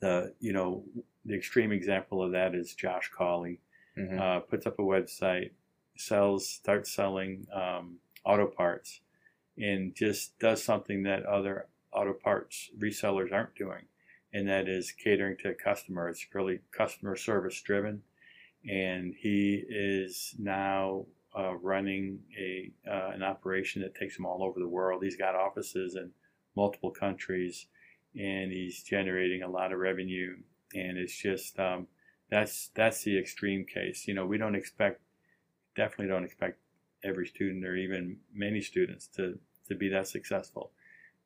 the 0.00 0.34
you 0.40 0.52
know 0.52 0.82
the 1.26 1.34
extreme 1.34 1.72
example 1.72 2.22
of 2.22 2.32
that 2.32 2.54
is 2.54 2.74
josh 2.74 3.10
Cawley 3.16 3.60
hmm 3.96 4.18
uh, 4.18 4.40
puts 4.40 4.66
up 4.66 4.78
a 4.78 4.82
website, 4.82 5.50
sells, 5.96 6.48
starts 6.48 6.92
selling 6.92 7.46
um, 7.52 7.96
auto 8.24 8.46
parts, 8.46 9.00
and 9.58 9.94
just 9.94 10.38
does 10.38 10.62
something 10.62 11.02
that 11.02 11.24
other 11.26 11.66
auto 11.92 12.12
parts 12.12 12.70
resellers 12.78 13.32
aren't 13.32 13.54
doing, 13.56 13.84
and 14.32 14.48
that 14.48 14.68
is 14.68 14.92
catering 14.92 15.36
to 15.38 15.48
a 15.50 15.54
customer. 15.54 16.08
It's 16.08 16.26
really 16.32 16.60
customer 16.72 17.16
service 17.16 17.60
driven, 17.60 18.02
and 18.68 19.14
he 19.18 19.64
is 19.68 20.34
now 20.38 21.06
uh, 21.38 21.54
running 21.56 22.18
a 22.36 22.72
uh, 22.90 23.10
an 23.14 23.22
operation 23.22 23.82
that 23.82 23.94
takes 23.94 24.18
him 24.18 24.26
all 24.26 24.42
over 24.42 24.58
the 24.58 24.68
world. 24.68 25.02
He's 25.04 25.16
got 25.16 25.34
offices 25.36 25.94
in 25.94 26.10
multiple 26.56 26.90
countries, 26.90 27.66
and 28.18 28.50
he's 28.50 28.82
generating 28.82 29.42
a 29.42 29.48
lot 29.48 29.72
of 29.72 29.78
revenue. 29.78 30.36
And 30.74 30.98
it's 30.98 31.16
just 31.16 31.58
um, 31.60 31.86
that's 32.30 32.70
that's 32.74 33.04
the 33.04 33.18
extreme 33.18 33.64
case. 33.64 34.08
You 34.08 34.14
know, 34.14 34.26
we 34.26 34.38
don't 34.38 34.56
expect, 34.56 35.00
definitely 35.76 36.08
don't 36.08 36.24
expect 36.24 36.58
every 37.04 37.26
student 37.26 37.64
or 37.64 37.76
even 37.76 38.16
many 38.34 38.60
students 38.60 39.06
to 39.16 39.38
to 39.68 39.74
be 39.74 39.88
that 39.90 40.08
successful. 40.08 40.72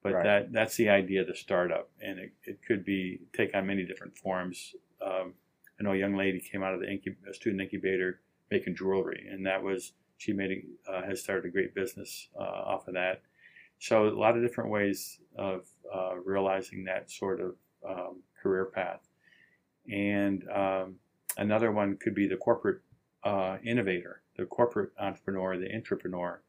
But 0.02 0.14
Right. 0.14 0.24
that 0.24 0.52
that's 0.52 0.76
the 0.76 0.90
idea 0.90 1.22
of 1.22 1.28
the 1.28 1.34
startup, 1.34 1.90
and 2.00 2.18
it, 2.18 2.32
it 2.44 2.58
could 2.66 2.84
be 2.84 3.20
take 3.32 3.54
on 3.54 3.66
many 3.66 3.84
different 3.84 4.18
forms. 4.18 4.74
Um, 5.00 5.34
I 5.80 5.84
know 5.84 5.92
a 5.92 5.96
young 5.96 6.16
lady 6.16 6.40
came 6.40 6.62
out 6.62 6.74
of 6.74 6.80
the 6.80 6.86
incub- 6.86 7.26
a 7.28 7.32
student 7.32 7.62
incubator 7.62 8.20
making 8.50 8.76
jewelry, 8.76 9.26
and 9.30 9.46
that 9.46 9.62
was 9.62 9.92
she 10.22 10.32
made 10.32 10.64
a, 10.88 10.92
uh, 10.92 11.02
has 11.02 11.20
started 11.20 11.44
a 11.46 11.50
great 11.50 11.74
business 11.74 12.28
uh, 12.38 12.42
off 12.42 12.86
of 12.86 12.94
that. 12.94 13.22
So 13.78 14.06
a 14.06 14.10
lot 14.10 14.36
of 14.36 14.42
different 14.42 14.70
ways 14.70 15.18
of 15.36 15.66
uh, 15.92 16.14
realizing 16.24 16.84
that 16.84 17.10
sort 17.10 17.40
of 17.40 17.56
um, 17.88 18.22
career 18.40 18.66
path, 18.66 19.00
and 19.90 20.44
um, 20.54 20.96
another 21.36 21.72
one 21.72 21.96
could 21.96 22.14
be 22.14 22.28
the 22.28 22.36
corporate 22.36 22.80
uh, 23.24 23.56
innovator, 23.64 24.22
the 24.36 24.46
corporate 24.46 24.90
entrepreneur, 25.00 25.58
the 25.58 25.74
entrepreneur. 25.74 26.40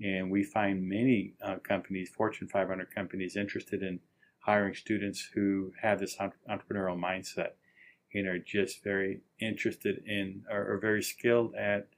And 0.00 0.30
we 0.30 0.44
find 0.44 0.88
many 0.88 1.34
uh, 1.42 1.56
companies, 1.56 2.10
Fortune 2.10 2.46
500 2.46 2.94
companies, 2.94 3.34
interested 3.36 3.82
in 3.82 3.98
hiring 4.38 4.74
students 4.74 5.28
who 5.34 5.72
have 5.82 5.98
this 5.98 6.16
entrepreneurial 6.16 6.96
mindset 6.96 7.50
and 8.14 8.28
are 8.28 8.38
just 8.38 8.84
very 8.84 9.20
interested 9.40 10.02
in, 10.06 10.44
or, 10.48 10.74
or 10.74 10.78
very 10.78 11.02
skilled 11.02 11.56
at 11.56 11.88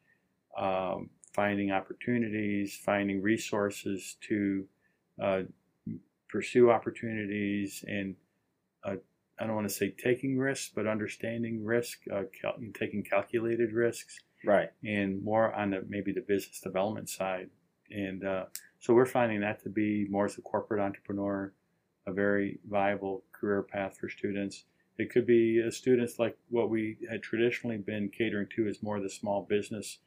um, 0.59 1.11
finding 1.33 1.71
opportunities, 1.71 2.77
finding 2.85 3.23
resources 3.23 4.17
to 4.29 4.67
uh, 5.23 5.43
pursue 6.29 6.71
opportunities, 6.71 7.85
and 7.87 8.17
uh, 8.85 8.97
I 9.39 9.47
don't 9.47 9.55
want 9.55 9.69
to 9.69 9.75
say 9.75 9.91
taking 9.91 10.39
risks, 10.39 10.71
but 10.75 10.87
understanding 10.87 11.65
risk, 11.65 12.01
uh, 12.13 12.23
cal- 12.41 12.57
taking 12.79 13.03
calculated 13.03 13.73
risks 13.73 14.21
Right. 14.45 14.71
and 14.85 15.23
more 15.23 15.53
on 15.55 15.71
the 15.71 15.85
maybe 15.89 16.13
the 16.13 16.23
business 16.23 16.61
development 16.61 17.09
side. 17.09 17.51
And 17.91 18.25
uh, 18.25 18.45
so 18.79 18.95
we're 18.95 19.07
finding 19.07 19.41
that 19.41 19.63
to 19.65 19.69
be 19.69 20.07
more 20.09 20.25
as 20.27 20.39
a 20.39 20.43
corporate 20.43 20.81
entrepreneur, 20.81 21.53
a 22.07 22.13
very 22.13 22.59
viable 22.69 23.25
career 23.33 23.63
path 23.63 23.99
for 23.99 24.09
students. 24.09 24.65
It 24.99 25.11
could 25.11 25.27
be 25.27 25.63
uh, 25.67 25.71
students 25.71 26.19
like 26.19 26.37
what 26.49 26.71
we 26.71 26.97
had 27.11 27.23
traditionally 27.23 27.79
been 27.79 28.09
catering 28.09 28.47
to 28.57 28.69
is 28.69 28.83
more 28.83 29.01
the 29.01 29.11
small 29.11 29.47
business 29.49 29.99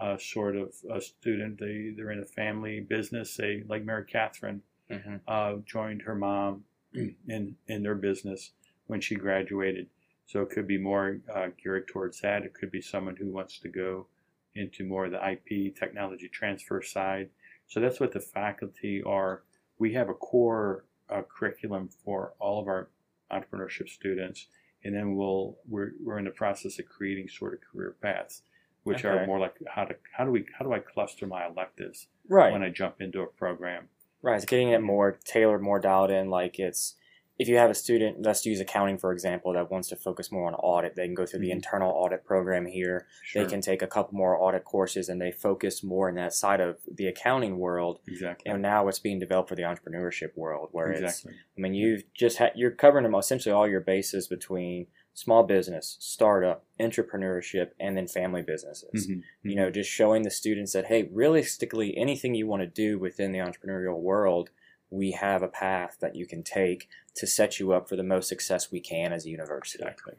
uh, 0.00 0.16
sort 0.18 0.56
of 0.56 0.74
a 0.90 1.00
student. 1.00 1.58
They, 1.58 1.92
they're 1.96 2.10
in 2.10 2.20
a 2.20 2.24
family 2.24 2.80
business, 2.80 3.34
say 3.34 3.64
like 3.68 3.84
Mary 3.84 4.04
Catherine 4.04 4.62
hmm 4.90 5.16
uh, 5.28 5.54
joined 5.64 6.02
her 6.02 6.16
mom 6.16 6.64
in 7.28 7.56
in 7.68 7.82
their 7.82 7.94
business 7.94 8.52
when 8.86 9.00
she 9.00 9.14
graduated. 9.14 9.86
So 10.26 10.42
it 10.42 10.50
could 10.50 10.66
be 10.66 10.78
more 10.78 11.18
uh, 11.34 11.48
geared 11.62 11.88
towards 11.88 12.20
that. 12.20 12.44
It 12.44 12.54
could 12.54 12.70
be 12.70 12.80
someone 12.80 13.16
who 13.16 13.28
wants 13.30 13.58
to 13.60 13.68
go 13.68 14.06
into 14.54 14.84
more 14.84 15.06
of 15.06 15.12
the 15.12 15.30
IP 15.32 15.76
technology 15.76 16.28
transfer 16.28 16.82
side. 16.82 17.30
So 17.66 17.80
that's 17.80 18.00
what 18.00 18.12
the 18.12 18.20
faculty 18.20 19.02
are. 19.02 19.42
We 19.78 19.92
have 19.94 20.08
a 20.08 20.14
core 20.14 20.84
uh, 21.08 21.22
curriculum 21.22 21.88
for 22.04 22.34
all 22.38 22.60
of 22.60 22.68
our 22.68 22.90
entrepreneurship 23.32 23.88
students, 23.88 24.46
and 24.84 24.94
then 24.94 25.16
we'll 25.16 25.56
we're, 25.68 25.92
we're 26.02 26.18
in 26.18 26.24
the 26.24 26.30
process 26.30 26.78
of 26.78 26.86
creating 26.86 27.28
sort 27.28 27.54
of 27.54 27.60
career 27.60 27.96
paths, 28.02 28.42
which 28.84 29.04
are 29.04 29.26
more 29.26 29.38
like 29.38 29.54
how 29.68 29.84
to 29.84 29.94
how 30.16 30.24
do 30.24 30.30
we 30.30 30.44
how 30.58 30.64
do 30.64 30.72
I 30.72 30.78
cluster 30.78 31.26
my 31.26 31.46
electives 31.46 32.08
Right. 32.28 32.52
when 32.52 32.62
I 32.62 32.70
jump 32.70 33.00
into 33.00 33.20
a 33.22 33.26
program. 33.26 33.88
Right, 34.22 34.36
it's 34.36 34.44
getting 34.44 34.68
it 34.70 34.82
more 34.82 35.18
tailored, 35.24 35.62
more 35.62 35.78
dialed 35.80 36.10
in. 36.10 36.28
Like 36.30 36.58
it's 36.58 36.96
if 37.38 37.48
you 37.48 37.56
have 37.56 37.70
a 37.70 37.74
student, 37.74 38.20
let's 38.20 38.44
use 38.44 38.60
accounting 38.60 38.98
for 38.98 39.12
example, 39.12 39.54
that 39.54 39.70
wants 39.70 39.88
to 39.88 39.96
focus 39.96 40.30
more 40.30 40.46
on 40.46 40.52
audit, 40.56 40.94
they 40.94 41.06
can 41.06 41.14
go 41.14 41.24
through 41.24 41.40
the 41.40 41.48
Mhm. 41.48 41.52
internal 41.52 41.90
audit 41.90 42.22
program 42.22 42.66
here. 42.66 43.06
Sure. 43.22 43.42
They 43.42 43.48
can 43.48 43.62
take 43.62 43.80
a 43.80 43.86
couple 43.86 44.14
more 44.14 44.36
audit 44.38 44.64
courses, 44.64 45.08
and 45.08 45.18
they 45.18 45.32
focus 45.32 45.82
more 45.82 46.06
in 46.10 46.16
that 46.16 46.34
side 46.34 46.60
of 46.60 46.80
the 46.86 47.06
accounting 47.06 47.58
world. 47.58 48.00
exactly. 48.06 48.50
And 48.52 48.60
now 48.60 48.88
it's 48.88 48.98
being 48.98 49.18
developed 49.18 49.48
for 49.48 49.54
the 49.54 49.62
entrepreneurship 49.62 50.36
world, 50.36 50.68
where 50.72 50.90
it's. 50.90 51.26
I 51.26 51.30
mean, 51.60 51.72
you've 51.72 52.12
just 52.12 52.36
had 52.36 52.52
you're 52.56 52.70
covering 52.72 53.04
them 53.04 53.14
essentially 53.14 53.54
all 53.54 53.66
your 53.66 53.80
bases 53.80 54.28
between 54.28 54.88
small 55.20 55.42
business, 55.42 55.96
startup, 56.00 56.64
entrepreneurship, 56.80 57.72
and 57.78 57.96
then 57.96 58.06
family 58.06 58.42
businesses. 58.42 59.06
Mhm. 59.06 59.22
You 59.42 59.54
know, 59.56 59.70
just 59.70 59.90
showing 59.90 60.22
the 60.22 60.30
students 60.30 60.72
that 60.72 60.86
hey, 60.86 61.08
realistically, 61.12 61.96
anything 61.96 62.34
you 62.34 62.46
want 62.46 62.62
to 62.62 62.66
do 62.66 62.98
within 62.98 63.32
the 63.32 63.38
entrepreneurial 63.38 64.00
world, 64.00 64.50
we 64.88 65.12
have 65.12 65.42
a 65.42 65.48
path 65.48 65.98
that 66.00 66.16
you 66.16 66.26
can 66.26 66.42
take 66.42 66.88
to 67.14 67.26
set 67.26 67.60
you 67.60 67.72
up 67.72 67.88
for 67.88 67.96
the 67.96 68.02
most 68.02 68.28
success 68.28 68.72
we 68.72 68.80
can 68.80 69.12
as 69.12 69.26
a 69.26 69.30
university. 69.30 69.84
Exactly. 69.84 70.14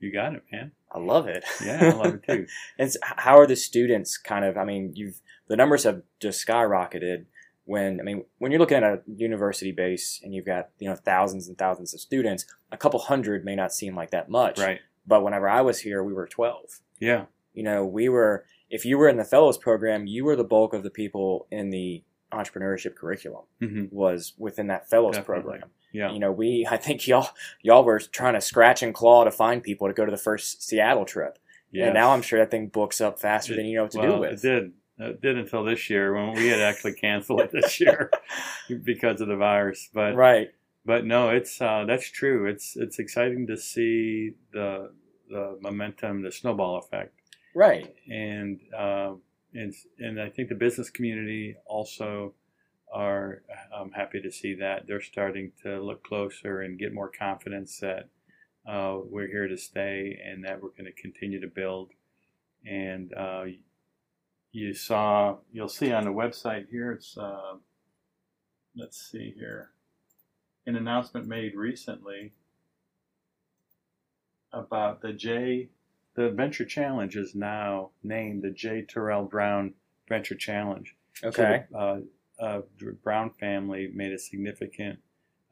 You 0.00 0.12
got 0.12 0.34
it, 0.34 0.42
man. 0.50 0.72
I 0.90 0.98
love 0.98 1.28
it. 1.28 1.44
Yeah, 1.64 1.92
I 1.92 1.96
love 1.96 2.14
it 2.14 2.22
too. 2.26 2.46
And 2.78 2.90
how 3.02 3.38
are 3.38 3.46
the 3.46 3.56
students 3.56 4.16
kind 4.18 4.44
of? 4.44 4.56
I 4.56 4.64
mean, 4.64 4.92
you've 4.94 5.20
the 5.48 5.56
numbers 5.56 5.84
have 5.84 6.02
just 6.20 6.44
skyrocketed. 6.46 7.26
When 7.68 8.00
I 8.00 8.02
mean, 8.02 8.24
when 8.38 8.50
you're 8.50 8.60
looking 8.60 8.78
at 8.78 8.82
a 8.82 9.00
university 9.06 9.72
base 9.72 10.22
and 10.24 10.34
you've 10.34 10.46
got 10.46 10.70
you 10.78 10.88
know 10.88 10.96
thousands 10.96 11.48
and 11.48 11.58
thousands 11.58 11.92
of 11.92 12.00
students, 12.00 12.46
a 12.72 12.78
couple 12.78 12.98
hundred 12.98 13.44
may 13.44 13.54
not 13.54 13.74
seem 13.74 13.94
like 13.94 14.10
that 14.10 14.30
much. 14.30 14.58
Right. 14.58 14.80
But 15.06 15.22
whenever 15.22 15.46
I 15.46 15.60
was 15.60 15.80
here, 15.80 16.02
we 16.02 16.14
were 16.14 16.26
twelve. 16.26 16.80
Yeah. 16.98 17.26
You 17.52 17.62
know, 17.62 17.84
we 17.84 18.08
were. 18.08 18.46
If 18.70 18.86
you 18.86 18.96
were 18.96 19.06
in 19.06 19.18
the 19.18 19.24
fellows 19.24 19.58
program, 19.58 20.06
you 20.06 20.24
were 20.24 20.34
the 20.34 20.44
bulk 20.44 20.72
of 20.72 20.82
the 20.82 20.88
people 20.88 21.46
in 21.50 21.68
the 21.68 22.02
entrepreneurship 22.32 22.94
curriculum. 22.94 23.44
hmm 23.60 23.84
Was 23.90 24.32
within 24.38 24.68
that 24.68 24.88
fellows 24.88 25.16
Definitely. 25.16 25.42
program. 25.42 25.70
Yeah. 25.92 26.10
You 26.10 26.20
know, 26.20 26.32
we. 26.32 26.66
I 26.70 26.78
think 26.78 27.06
y'all 27.06 27.28
y'all 27.60 27.84
were 27.84 27.98
trying 27.98 28.32
to 28.32 28.40
scratch 28.40 28.82
and 28.82 28.94
claw 28.94 29.24
to 29.24 29.30
find 29.30 29.62
people 29.62 29.88
to 29.88 29.92
go 29.92 30.06
to 30.06 30.10
the 30.10 30.16
first 30.16 30.62
Seattle 30.66 31.04
trip. 31.04 31.38
Yes. 31.70 31.88
And 31.88 31.94
now 31.94 32.12
I'm 32.12 32.22
sure 32.22 32.38
that 32.38 32.50
thing 32.50 32.68
books 32.68 32.98
up 33.02 33.20
faster 33.20 33.54
than 33.54 33.66
you 33.66 33.76
know 33.76 33.82
what 33.82 33.90
to 33.90 33.98
well, 33.98 34.14
do 34.14 34.20
with. 34.20 34.42
It 34.42 34.48
did. 34.48 34.72
It 34.98 35.20
did 35.20 35.38
until 35.38 35.64
this 35.64 35.88
year 35.88 36.12
when 36.14 36.34
we 36.34 36.48
had 36.48 36.60
actually 36.60 36.94
canceled 36.94 37.40
it 37.40 37.52
this 37.52 37.80
year 37.80 38.10
because 38.84 39.20
of 39.20 39.28
the 39.28 39.36
virus. 39.36 39.88
But 39.94 40.14
right. 40.16 40.48
but 40.84 41.04
no, 41.04 41.30
it's 41.30 41.60
uh, 41.60 41.84
that's 41.86 42.10
true. 42.10 42.46
It's 42.46 42.76
it's 42.76 42.98
exciting 42.98 43.46
to 43.46 43.56
see 43.56 44.32
the 44.52 44.92
the 45.30 45.58
momentum, 45.60 46.22
the 46.22 46.32
snowball 46.32 46.78
effect, 46.78 47.14
Right. 47.54 47.94
and 48.08 48.60
uh, 48.76 49.12
and 49.54 49.72
and 49.98 50.20
I 50.20 50.30
think 50.30 50.48
the 50.48 50.54
business 50.54 50.90
community 50.90 51.56
also 51.66 52.34
are 52.92 53.42
um, 53.76 53.90
happy 53.92 54.20
to 54.22 54.30
see 54.32 54.54
that 54.54 54.86
they're 54.86 55.00
starting 55.02 55.52
to 55.62 55.78
look 55.80 56.02
closer 56.02 56.62
and 56.62 56.78
get 56.78 56.92
more 56.94 57.10
confidence 57.10 57.78
that 57.80 58.08
uh, 58.66 58.98
we're 59.04 59.26
here 59.28 59.46
to 59.46 59.56
stay 59.58 60.18
and 60.24 60.44
that 60.44 60.62
we're 60.62 60.70
going 60.70 60.86
to 60.86 60.92
continue 61.02 61.40
to 61.40 61.46
build. 61.48 61.90
And 62.66 63.12
uh, 63.14 63.44
you 64.52 64.74
saw, 64.74 65.36
you'll 65.52 65.68
see 65.68 65.92
on 65.92 66.04
the 66.04 66.10
website 66.10 66.68
here. 66.70 66.92
It's 66.92 67.16
uh, 67.16 67.54
let's 68.76 68.98
see 69.10 69.34
here, 69.36 69.70
an 70.66 70.76
announcement 70.76 71.26
made 71.26 71.54
recently 71.54 72.32
about 74.52 75.02
the 75.02 75.12
J. 75.12 75.68
The 76.14 76.30
Venture 76.30 76.64
Challenge 76.64 77.16
is 77.16 77.34
now 77.34 77.90
named 78.02 78.42
the 78.42 78.50
J. 78.50 78.82
Terrell 78.82 79.24
Brown 79.24 79.74
Venture 80.08 80.34
Challenge. 80.34 80.96
Okay. 81.22 81.64
So 81.70 82.04
the, 82.38 82.44
uh, 82.44 82.44
uh, 82.44 82.62
the 82.78 82.96
Brown 83.02 83.30
family 83.38 83.90
made 83.94 84.12
a 84.12 84.18
significant 84.18 84.98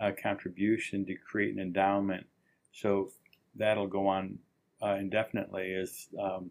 uh, 0.01 0.13
contribution 0.21 1.05
to 1.07 1.15
create 1.15 1.55
an 1.55 1.61
endowment. 1.61 2.27
So 2.73 3.11
that'll 3.55 3.87
go 3.87 4.07
on 4.07 4.39
uh, 4.83 4.97
indefinitely 4.99 5.75
as 5.75 6.09
um, 6.21 6.51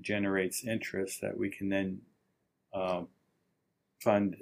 generates 0.00 0.64
interest 0.64 1.20
that 1.20 1.36
we 1.36 1.50
can 1.50 1.68
then 1.68 2.00
uh, 2.72 3.02
fund 4.00 4.36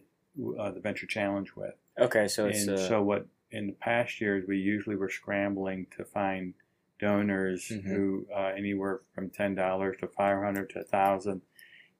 uh, 0.59 0.71
the 0.71 0.81
Venture 0.81 1.07
Challenge 1.07 1.55
with. 1.57 1.75
okay. 1.99 2.29
So 2.29 2.47
it's 2.47 2.61
and 2.67 2.71
uh, 2.71 2.89
so 2.89 3.03
what 3.03 3.27
in 3.51 3.67
the 3.67 3.73
past 3.75 4.21
years 4.21 4.45
we 4.49 4.57
usually 4.59 4.97
were 4.97 5.11
scrambling 5.11 5.87
to 5.97 6.05
find 6.05 6.55
donors 6.99 7.69
Mhm. 7.71 7.83
who 7.85 8.27
uh, 8.35 8.53
anywhere 8.57 9.01
from 9.15 9.29
ten 9.31 9.55
dollars 9.55 9.97
to 10.01 10.07
five 10.09 10.43
hundred 10.43 10.71
to 10.71 10.81
a 10.81 10.85
thousand 10.85 11.43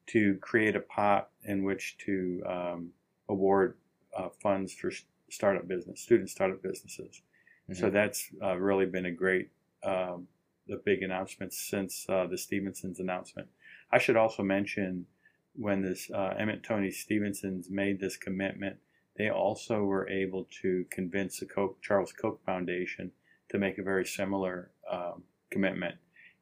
to 0.07 0.37
create 0.37 0.75
a 0.77 0.81
pot 0.81 1.31
in 1.45 1.63
which 1.65 1.97
to 1.99 2.43
um, 2.47 2.91
award 3.29 3.77
uh, 4.17 4.29
funds 4.43 4.73
for 4.75 4.91
startup 5.31 5.67
business, 5.69 6.01
student 6.01 6.29
startup 6.29 6.63
businesses. 6.63 7.23
So 7.73 7.89
Mhm. 7.89 7.93
that's 7.93 8.29
uh, 8.43 8.57
really 8.59 8.87
been 8.87 9.07
a 9.07 9.11
great, 9.13 9.51
um, 9.85 10.27
the 10.67 10.81
big 10.85 11.03
announcements 11.03 11.59
since 11.59 12.07
uh, 12.09 12.27
the 12.27 12.39
Stephensons 12.39 13.01
announcement. 13.01 13.49
I 13.91 13.99
should 13.99 14.17
also 14.17 14.43
mention 14.43 15.07
when 15.55 15.83
this 15.83 16.11
uh, 16.11 16.35
Emmet 16.39 16.63
Toni 16.63 16.91
Stephensons 16.91 17.69
made 17.71 18.01
this 18.01 18.17
commitment, 18.17 18.77
they 19.17 19.29
also 19.29 19.83
were 19.83 20.09
able 20.09 20.49
to 20.63 20.87
convince 20.91 21.41
the 21.41 21.47
Koch, 21.47 21.77
Charles 21.83 22.13
Koch 22.13 22.41
Foundation 22.47 23.13
to 23.51 23.59
make 23.59 23.79
a 23.79 23.83
very 23.83 24.07
similar 24.07 24.71
um, 24.91 25.25
commitment. 25.51 25.97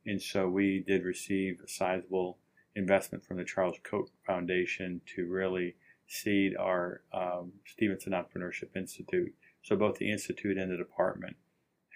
And 0.07 0.23
so 0.23 0.49
we 0.49 0.85
did 0.87 1.05
receive 1.05 1.61
a 1.64 1.68
sizable 1.68 2.39
investment 2.77 3.25
from 3.25 3.37
the 3.37 3.45
Charles 3.45 3.77
Koch 3.83 4.09
Foundation 4.25 5.01
to 5.16 5.27
really 5.27 5.75
seed 6.07 6.57
our 6.57 7.03
um, 7.12 7.53
Stephenson 7.66 8.12
Entrepreneurship 8.12 8.77
Institute. 8.77 9.35
So 9.62 9.77
both 9.77 9.99
the 9.99 10.11
institute 10.11 10.57
and 10.57 10.71
the 10.71 10.77
department 10.77 11.37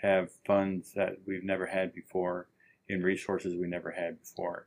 have 0.05 0.31
funds 0.47 0.93
that 0.93 1.17
we've 1.27 1.43
never 1.43 1.67
had 1.67 1.95
before 1.95 2.47
and 2.89 3.03
resources 3.03 3.55
we 3.55 3.67
never 3.67 3.93
had 3.93 4.21
before. 4.21 4.67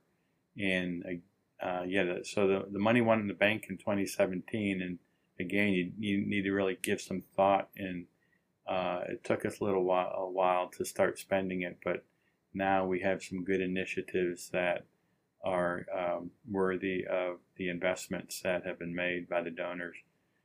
And 0.59 1.21
uh, 1.61 1.83
yeah, 1.87 2.15
so 2.23 2.47
the, 2.47 2.65
the 2.71 2.79
money 2.79 3.01
went 3.01 3.21
in 3.21 3.27
the 3.27 3.33
bank 3.35 3.67
in 3.69 3.77
2017, 3.77 4.81
and 4.81 4.97
again, 5.39 5.69
you, 5.69 5.91
you 5.99 6.25
need 6.25 6.43
to 6.43 6.51
really 6.51 6.77
give 6.81 6.99
some 6.99 7.21
thought. 7.35 7.69
And 7.77 8.05
uh, 8.67 9.01
it 9.09 9.23
took 9.23 9.45
us 9.45 9.59
a 9.59 9.63
little 9.63 9.83
while, 9.83 10.11
a 10.17 10.29
while 10.29 10.69
to 10.77 10.83
start 10.83 11.19
spending 11.19 11.61
it, 11.61 11.77
but 11.83 12.03
now 12.53 12.87
we 12.87 13.01
have 13.01 13.23
some 13.23 13.43
good 13.43 13.61
initiatives 13.61 14.49
that 14.49 14.85
are 15.43 15.85
um, 15.95 16.31
worthy 16.49 17.05
of 17.05 17.37
the 17.57 17.69
investments 17.69 18.41
that 18.41 18.65
have 18.65 18.79
been 18.79 18.95
made 18.95 19.29
by 19.29 19.41
the 19.41 19.51
donors 19.51 19.97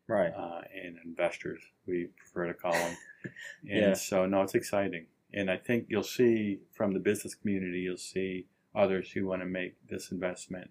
right. 0.09 0.33
uh, 0.37 0.61
and 0.85 0.97
investors 1.05 1.61
we 1.87 2.09
prefer 2.17 2.47
to 2.49 2.55
call 2.55 2.73
them. 2.73 2.97
And 3.71 3.91
Yeah. 3.91 3.95
so 3.95 4.27
no 4.27 4.43
it's 4.43 4.55
exciting. 4.57 5.07
And 5.33 5.51
i 5.51 5.57
think 5.57 5.87
you'll 5.89 6.03
see 6.03 6.59
from 6.73 6.93
the 6.93 6.99
business 7.01 7.35
community 7.35 7.81
you'll 7.81 7.97
see 7.97 8.47
others 8.75 9.11
who 9.13 9.27
want 9.27 9.43
to 9.43 9.47
make 9.47 9.75
this 9.89 10.11
investment. 10.11 10.71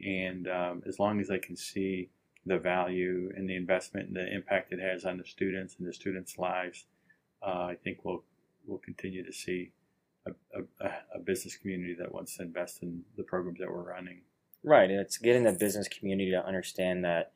And 0.00 0.46
um, 0.48 0.82
as 0.86 0.98
long 1.00 1.20
as 1.20 1.28
they 1.28 1.38
can 1.40 1.56
see 1.56 2.10
the 2.46 2.58
value 2.58 3.32
and 3.36 3.48
the 3.48 3.56
investment 3.56 4.06
and 4.08 4.16
the 4.16 4.32
impact 4.32 4.72
it 4.72 4.78
has 4.80 5.04
on 5.04 5.18
the 5.18 5.24
students 5.24 5.74
and 5.78 5.86
the 5.88 5.92
students 5.92 6.38
lives 6.38 6.86
uh, 7.42 7.66
i 7.72 7.76
think 7.82 8.04
we'll 8.04 8.22
we'll 8.66 8.78
continue 8.78 9.24
to 9.24 9.32
see 9.32 9.72
a, 10.26 10.60
a, 10.84 10.90
a 11.16 11.18
business 11.18 11.56
community 11.56 11.96
that 11.98 12.12
wants 12.12 12.36
to 12.36 12.42
invest 12.42 12.82
in 12.82 13.02
the 13.16 13.22
programs 13.22 13.58
that 13.60 13.68
we're 13.68 13.88
running. 13.90 14.20
Right, 14.62 14.90
and 14.90 15.00
it's 15.00 15.16
getting 15.18 15.44
the 15.44 15.52
business 15.52 15.88
community 15.88 16.30
to 16.32 16.44
understand 16.44 17.04
that 17.04 17.32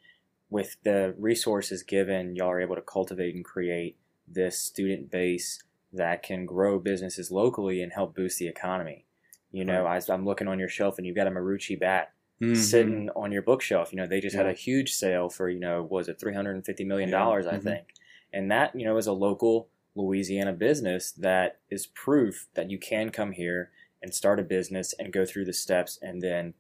with 0.53 0.77
the 0.85 1.15
resources 1.19 1.83
given, 1.83 2.37
y'all 2.37 2.51
are 2.51 2.61
able 2.61 2.77
to 2.77 2.83
cultivate 2.83 3.35
and 3.35 3.43
create 3.43 3.97
this 4.29 4.59
student 4.59 5.11
base 5.11 5.63
that 5.95 6.23
can 6.23 6.45
grow 6.45 6.79
businesses 6.79 7.31
locally 7.31 7.83
and 7.83 7.91
help 7.93 8.15
boost 8.15 8.39
the 8.39 8.49
economy. 8.49 9.07
You 9.51 9.65
know, 9.65 9.87
I, 9.87 9.99
I'm 10.11 10.27
looking 10.27 10.49
on 10.49 10.59
your 10.59 10.69
shelf 10.69 10.99
and 10.99 11.07
you've 11.07 11.17
got 11.17 11.27
a 11.27 11.31
Marucci 11.31 11.81
bat 11.81 12.13
sitting 12.55 13.09
on 13.17 13.33
your 13.33 13.41
bookshelf. 13.43 13.93
You 13.93 13.97
know, 13.97 14.07
they 14.07 14.21
just 14.21 14.37
had 14.37 14.47
a 14.47 14.53
huge 14.53 14.93
sale 14.93 15.31
for, 15.31 15.49
you 15.49 15.59
know, 15.61 15.83
was 15.85 16.09
it 16.09 16.21
350 16.21 16.85
million 16.85 17.09
Yeah. 17.09 17.19
dollars, 17.19 17.47
I 17.47 17.57
Mhm. 17.57 17.63
think. 17.63 17.95
And 18.33 18.51
that, 18.51 18.75
you 18.79 18.85
know, 18.85 18.99
is 18.99 19.07
a 19.07 19.13
local 19.13 19.71
Louisiana 19.95 20.53
business 20.53 21.13
that 21.13 21.61
is 21.71 21.87
proof 21.87 22.49
that 22.55 22.71
you 22.71 22.79
can 22.79 23.11
come 23.11 23.33
here 23.33 23.71
and 24.03 24.13
start 24.15 24.39
a 24.41 24.43
business 24.43 24.93
and 24.99 25.13
go 25.13 25.25
through 25.25 25.45
the 25.47 25.53
steps 25.53 25.99
and 26.03 26.21
then 26.21 26.55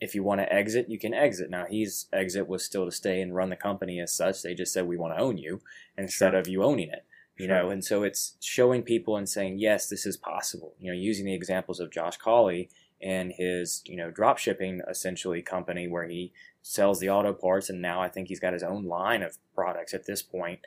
if 0.00 0.14
you 0.14 0.22
want 0.22 0.40
to 0.40 0.52
exit, 0.52 0.88
you 0.88 0.98
can 0.98 1.14
exit. 1.14 1.50
Now 1.50 1.66
his 1.68 2.06
exit 2.12 2.48
was 2.48 2.64
still 2.64 2.84
to 2.84 2.92
stay 2.92 3.20
and 3.20 3.34
run 3.34 3.50
the 3.50 3.56
company 3.56 4.00
as 4.00 4.12
such. 4.12 4.42
They 4.42 4.54
just 4.54 4.72
said 4.72 4.86
we 4.86 4.96
want 4.96 5.16
to 5.16 5.20
own 5.22 5.38
you 5.38 5.60
instead 5.96 6.32
Sure. 6.32 6.38
of 6.40 6.48
you 6.48 6.62
owning 6.62 6.90
it. 6.90 7.04
You 7.38 7.46
Sure. 7.46 7.62
know, 7.64 7.70
and 7.70 7.84
so 7.84 8.02
it's 8.02 8.36
showing 8.40 8.82
people 8.82 9.16
and 9.16 9.28
saying, 9.28 9.58
yes, 9.58 9.88
this 9.88 10.06
is 10.06 10.16
possible. 10.16 10.74
You 10.80 10.90
know, 10.92 10.98
using 10.98 11.26
the 11.26 11.34
examples 11.34 11.80
of 11.80 11.90
Josh 11.90 12.16
Colley 12.16 12.68
and 13.00 13.32
his, 13.32 13.82
you 13.86 13.96
know, 13.96 14.10
drop 14.10 14.38
shipping 14.38 14.80
essentially 14.88 15.42
company 15.42 15.86
where 15.86 16.06
he 16.08 16.32
sells 16.62 16.98
the 16.98 17.10
auto 17.10 17.32
parts 17.32 17.68
and 17.70 17.80
now 17.80 18.00
I 18.02 18.08
think 18.08 18.28
he's 18.28 18.40
got 18.40 18.52
his 18.54 18.62
own 18.62 18.84
line 18.84 19.22
of 19.22 19.38
products 19.54 19.94
at 19.94 20.06
this 20.06 20.22
point. 20.22 20.60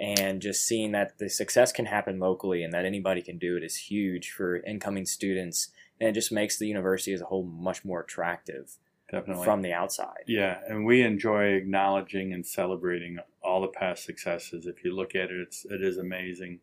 And 0.00 0.40
just 0.40 0.64
seeing 0.64 0.92
that 0.92 1.18
the 1.18 1.28
success 1.28 1.70
can 1.70 1.86
happen 1.86 2.18
locally 2.18 2.62
and 2.64 2.72
that 2.72 2.84
anybody 2.84 3.22
can 3.22 3.38
do 3.38 3.56
it 3.56 3.62
is 3.62 3.76
huge 3.76 4.30
for 4.30 4.56
incoming 4.64 5.06
students. 5.06 5.68
And 6.02 6.08
it 6.08 6.14
just 6.14 6.32
makes 6.32 6.58
the 6.58 6.66
university 6.66 7.12
as 7.12 7.20
a 7.20 7.26
whole 7.26 7.44
much 7.44 7.84
more 7.84 8.00
attractive 8.00 8.76
definitely 9.08 9.44
from 9.44 9.62
the 9.62 9.72
outside. 9.72 10.24
Yeah, 10.26 10.58
and 10.66 10.84
we 10.84 11.02
enjoy 11.02 11.52
acknowledging 11.52 12.32
and 12.32 12.44
celebrating 12.44 13.18
all 13.40 13.60
the 13.60 13.68
past 13.68 14.04
successes. 14.04 14.66
If 14.66 14.82
you 14.82 14.96
look 14.96 15.14
at 15.14 15.30
it, 15.30 15.40
it's 15.40 15.64
it 15.64 15.80
is 15.80 15.98
amazing. 15.98 16.58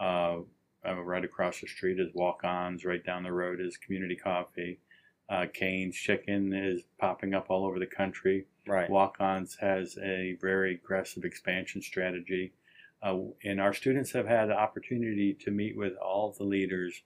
Uh, 0.00 0.38
uh, 0.84 1.00
right 1.00 1.24
across 1.24 1.60
the 1.60 1.68
street 1.68 2.00
is 2.00 2.08
Walk-Ons. 2.12 2.84
Right 2.84 3.04
down 3.06 3.22
the 3.22 3.32
road 3.32 3.60
is 3.60 3.76
Community 3.76 4.16
Coffee. 4.16 4.80
Uh, 5.28 5.46
Cane's 5.52 5.94
Chicken 5.94 6.52
is 6.52 6.82
popping 6.98 7.34
up 7.34 7.46
all 7.50 7.64
over 7.64 7.78
the 7.78 7.86
country. 7.86 8.46
Right. 8.66 8.90
Walk-Ons 8.90 9.58
has 9.60 9.96
a 10.02 10.36
very 10.40 10.74
aggressive 10.74 11.24
expansion 11.24 11.82
strategy, 11.82 12.52
uh, 13.00 13.16
and 13.44 13.60
our 13.60 13.72
students 13.72 14.10
have 14.10 14.26
had 14.26 14.46
the 14.48 14.58
opportunity 14.58 15.34
to 15.34 15.52
meet 15.52 15.76
with 15.76 15.92
all 15.96 16.34
the 16.36 16.44
leaders. 16.44 17.02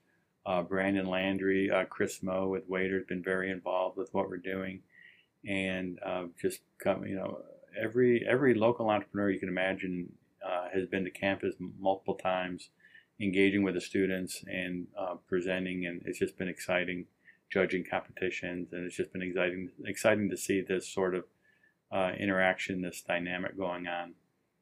Uh, 0.47 0.62
Brandon 0.62 1.07
Landry, 1.07 1.70
uh, 1.70 1.84
Chris 1.84 2.22
Meaux 2.22 2.49
with 2.49 2.68
Waitr 2.68 2.95
has 2.95 3.07
been 3.07 3.22
very 3.22 3.51
involved 3.51 3.97
with 3.97 4.12
what 4.12 4.28
we're 4.28 4.38
doing, 4.38 4.80
and 5.47 5.99
uh, 6.05 6.24
just 6.41 6.61
come, 6.82 7.07
you 7.07 7.16
know, 7.16 7.43
every 7.80 8.26
every 8.26 8.55
local 8.55 8.88
entrepreneur 8.88 9.30
you 9.30 9.38
can 9.38 9.49
imagine 9.49 10.12
uh, 10.45 10.68
has 10.72 10.86
been 10.86 11.05
to 11.05 11.11
campus 11.11 11.55
multiple 11.78 12.14
times, 12.14 12.70
engaging 13.20 13.62
with 13.62 13.74
the 13.74 13.80
students 13.80 14.43
and 14.47 14.86
uh, 14.99 15.14
presenting, 15.28 15.86
and 15.86 16.03
it's 16.07 16.18
just 16.18 16.38
been 16.38 16.49
exciting 16.49 17.07
judging 17.51 17.84
competitions, 17.84 18.68
and 18.72 18.86
it's 18.86 18.97
just 18.97 19.12
been 19.12 19.22
exciting 19.22 19.70
exciting 19.84 20.30
to 20.30 20.36
see 20.36 20.62
this 20.62 20.88
sort 20.88 21.14
of 21.14 21.24
uh, 21.93 22.12
interaction, 22.18 22.82
this 22.82 23.03
dynamic 23.07 23.59
going 23.59 23.86
on. 23.86 24.14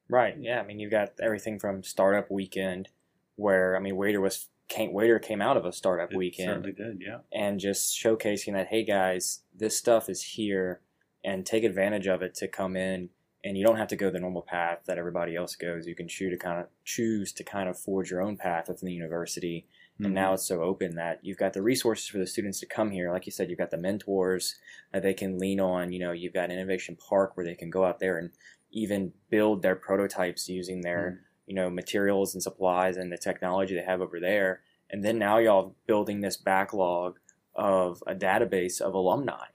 Right. 0.08 0.34
Yeah. 0.40 0.60
I 0.60 0.64
mean, 0.64 0.80
you've 0.80 0.90
got 0.90 1.12
everything 1.20 1.58
from 1.58 1.82
startup 1.82 2.30
weekend, 2.30 2.88
where 3.36 3.76
I 3.76 3.80
mean, 3.80 3.94
Waitr 3.94 4.20
was 4.20 4.48
came, 4.68 4.92
Waitr 4.92 5.20
came 5.22 5.40
out 5.40 5.56
of 5.56 5.64
a 5.64 5.72
startup 5.72 6.12
It 6.12 6.16
weekend, 6.16 6.48
certainly 6.64 6.72
did, 6.72 7.02
yeah. 7.04 7.18
and 7.32 7.58
just 7.58 7.96
showcasing 7.96 8.52
that, 8.52 8.68
hey 8.68 8.84
guys, 8.84 9.40
this 9.54 9.76
stuff 9.76 10.08
is 10.08 10.22
here, 10.22 10.80
and 11.24 11.44
take 11.44 11.64
advantage 11.64 12.06
of 12.06 12.22
it 12.22 12.34
to 12.36 12.48
come 12.48 12.76
in. 12.76 13.10
And 13.44 13.56
you 13.56 13.64
don't 13.64 13.76
have 13.76 13.88
to 13.88 13.96
go 13.96 14.10
the 14.10 14.18
normal 14.18 14.42
path 14.42 14.80
that 14.86 14.98
everybody 14.98 15.36
else 15.36 15.54
goes. 15.54 15.86
You 15.86 15.94
can 15.94 16.08
choose 16.08 16.32
to 16.32 16.36
kind 16.36 16.60
of 16.60 16.66
choose 16.84 17.32
to 17.34 17.44
kind 17.44 17.68
of 17.68 17.78
forge 17.78 18.10
your 18.10 18.20
own 18.20 18.36
path 18.36 18.68
within 18.68 18.86
the 18.88 18.92
university. 18.92 19.64
And 19.98 20.08
Mhm. 20.08 20.12
now 20.12 20.34
it's 20.34 20.44
so 20.46 20.60
open 20.62 20.96
that 20.96 21.20
you've 21.22 21.38
got 21.38 21.52
the 21.52 21.62
resources 21.62 22.08
for 22.08 22.18
the 22.18 22.26
students 22.26 22.58
to 22.60 22.66
come 22.66 22.90
here. 22.90 23.12
Like 23.12 23.26
you 23.26 23.32
said, 23.32 23.48
you've 23.48 23.58
got 23.58 23.70
the 23.70 23.76
mentors 23.76 24.58
that 24.92 25.02
they 25.02 25.14
can 25.14 25.38
lean 25.38 25.60
on. 25.60 25.92
You 25.92 26.00
know, 26.00 26.12
you've 26.12 26.32
got 26.34 26.50
Innovation 26.50 26.96
Park 26.96 27.36
where 27.36 27.46
they 27.46 27.54
can 27.54 27.70
go 27.70 27.84
out 27.84 28.00
there 28.00 28.18
and 28.18 28.30
even 28.72 29.12
build 29.30 29.62
their 29.62 29.76
prototypes 29.76 30.48
using 30.48 30.80
their 30.82 31.24
you 31.48 31.54
know 31.54 31.70
materials 31.70 32.34
and 32.34 32.42
supplies 32.42 32.96
and 32.96 33.10
the 33.10 33.18
technology 33.18 33.74
they 33.74 33.82
have 33.82 34.00
over 34.00 34.20
there. 34.20 34.60
And 34.90 35.04
then 35.04 35.18
now 35.18 35.38
y'all 35.38 35.74
building 35.86 36.20
this 36.20 36.36
backlog 36.36 37.18
of 37.54 38.02
a 38.06 38.14
database 38.14 38.80
of 38.80 38.94
alumni 38.94 39.46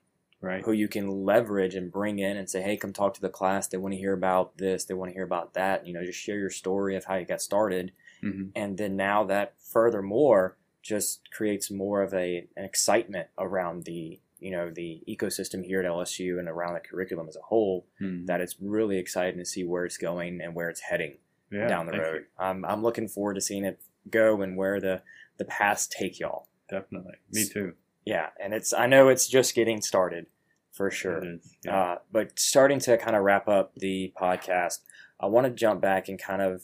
right. 0.42 0.64
who 0.64 0.74
you 0.74 0.88
can 0.88 1.10
leverage 1.10 1.74
and 1.74 1.92
bring 1.92 2.20
in 2.20 2.38
and 2.38 2.50
say 2.50 2.62
hey 2.62 2.76
come 2.76 2.94
talk 2.94 3.14
to 3.14 3.22
the 3.22 3.30
class. 3.30 3.68
They 3.68 3.78
want 3.78 3.94
to 3.94 4.00
hear 4.00 4.14
about 4.14 4.58
this. 4.58 4.86
They 4.86 4.94
want 4.94 5.10
to 5.10 5.14
hear 5.14 5.24
about 5.24 5.54
that. 5.54 5.88
You 5.88 5.94
know 5.94 6.04
just 6.04 6.20
share 6.20 6.38
your 6.38 6.50
story 6.50 6.96
of 6.96 7.06
how 7.06 7.16
you 7.16 7.26
got 7.26 7.42
started. 7.42 7.94
Hmm 8.22 8.44
and 8.56 8.78
then 8.78 8.96
now 8.96 9.24
that 9.26 9.54
furthermore 9.60 10.58
just 10.82 11.32
creates 11.32 11.72
more 11.72 12.02
of 12.02 12.14
a 12.14 12.48
an 12.58 12.66
excitement 12.66 13.28
around 13.38 13.86
the 13.86 14.20
you 14.40 14.52
know 14.52 14.70
the 14.70 15.02
ecosystem 15.08 15.64
here 15.66 15.80
at 15.80 15.86
LSU 15.86 16.38
and 16.38 16.50
around 16.50 16.74
the 16.74 16.80
curriculum 16.82 17.28
as 17.30 17.38
a 17.38 17.42
whole 17.42 17.88
hmm. 18.00 18.26
that 18.26 18.42
it's 18.42 18.58
really 18.62 18.98
exciting 18.98 19.40
to 19.40 19.46
see 19.46 19.64
where 19.64 19.86
it's 19.86 19.98
going 19.98 20.42
and 20.42 20.54
where 20.54 20.70
it's 20.70 20.82
heading 20.82 21.18
Yeah, 21.54 21.68
down 21.68 21.86
the 21.86 21.94
road. 21.94 22.16
you. 22.16 22.26
I'm 22.38 22.66
I'm 22.66 22.82
looking 22.82 23.08
forward 23.08 23.36
to 23.36 23.42
seeing 23.42 23.64
it 23.64 23.80
go 24.10 24.42
and 24.42 24.58
where 24.58 24.80
the 24.80 25.02
the 25.38 25.46
paths 25.46 25.88
take 25.88 26.20
y'all. 26.20 26.48
Definitely. 26.70 27.14
Me 27.32 27.46
too. 27.46 27.74
Yeah, 28.06 28.30
and 28.42 28.54
it's 28.54 28.74
I 28.74 28.88
know 28.88 29.10
it's 29.10 29.28
just 29.28 29.56
getting 29.56 29.82
started 29.82 30.26
for 30.72 30.90
sure. 30.90 31.24
Is. 31.24 31.56
Yeah. 31.64 31.78
Uh, 31.80 31.98
but 32.12 32.40
starting 32.40 32.80
to 32.80 32.98
kind 32.98 33.16
of 33.16 33.24
wrap 33.24 33.48
up 33.48 33.74
the 33.76 34.14
podcast, 34.20 34.80
I 35.20 35.28
want 35.28 35.46
to 35.46 35.52
jump 35.52 35.82
back 35.82 36.10
and 36.10 36.20
kind 36.20 36.42
of 36.42 36.64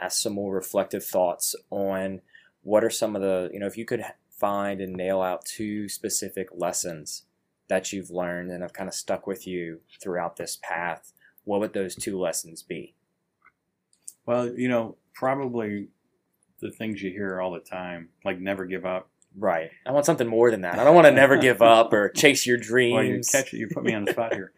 ask 0.00 0.22
some 0.22 0.32
more 0.34 0.54
reflective 0.54 1.04
thoughts 1.04 1.54
on 1.70 2.22
what 2.62 2.84
are 2.84 2.90
some 2.90 3.16
of 3.16 3.22
the 3.22 3.50
you 3.52 3.60
know 3.60 3.66
if 3.66 3.76
you 3.76 3.84
could 3.84 4.04
find 4.30 4.80
and 4.80 4.94
nail 4.94 5.20
out 5.20 5.44
two 5.44 5.88
specific 5.88 6.48
lessons 6.52 7.24
that 7.68 7.92
you've 7.92 8.10
learned 8.10 8.50
and 8.50 8.62
have 8.62 8.72
kind 8.72 8.88
of 8.88 8.94
stuck 8.94 9.26
with 9.26 9.46
you 9.46 9.80
throughout 10.02 10.36
this 10.36 10.58
path. 10.62 11.12
What 11.44 11.60
would 11.60 11.72
those 11.72 11.94
two 11.94 12.18
lessons 12.18 12.62
be? 12.62 12.94
Well, 14.30 14.48
you 14.48 14.68
know, 14.68 14.94
probably 15.12 15.88
the 16.60 16.70
things 16.70 17.02
you 17.02 17.10
hear 17.10 17.40
all 17.40 17.50
the 17.50 17.58
time, 17.58 18.10
like 18.24 18.38
never 18.38 18.64
give 18.64 18.86
up. 18.86 19.10
Right. 19.36 19.72
I 19.84 19.90
want 19.90 20.06
something 20.06 20.28
more 20.28 20.52
than 20.52 20.60
that. 20.60 20.78
I 20.78 20.84
don't 20.84 20.94
want 20.94 21.08
to 21.08 21.10
never 21.12 21.36
give 21.36 21.60
up 21.76 21.92
or 21.92 22.10
chase 22.10 22.46
your 22.46 22.56
dreams. 22.56 22.94
Well, 22.94 23.02
you 23.02 23.20
catch 23.28 23.52
it. 23.52 23.56
You 23.56 23.66
put 23.66 23.82
me 23.82 23.92
on 23.92 24.04
the 24.04 24.12
spot 24.12 24.32
here. 24.34 24.52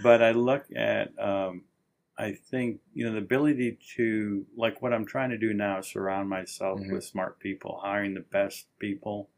But 0.00 0.22
I 0.22 0.30
look 0.30 0.66
at, 0.76 1.08
um, 1.18 1.62
I 2.16 2.34
think, 2.52 2.78
you 2.94 3.04
know, 3.04 3.14
the 3.14 3.18
ability 3.18 3.78
to, 3.96 4.46
like 4.56 4.80
what 4.80 4.92
I'm 4.92 5.04
trying 5.06 5.30
to 5.30 5.38
do 5.38 5.52
now 5.52 5.80
is 5.80 5.88
surround 5.88 6.28
myself 6.28 6.78
Mhm. 6.78 6.92
with 6.92 7.02
smart 7.02 7.40
people, 7.40 7.80
hiring 7.82 8.14
the 8.14 8.20
best 8.20 8.68
people. 8.78 9.28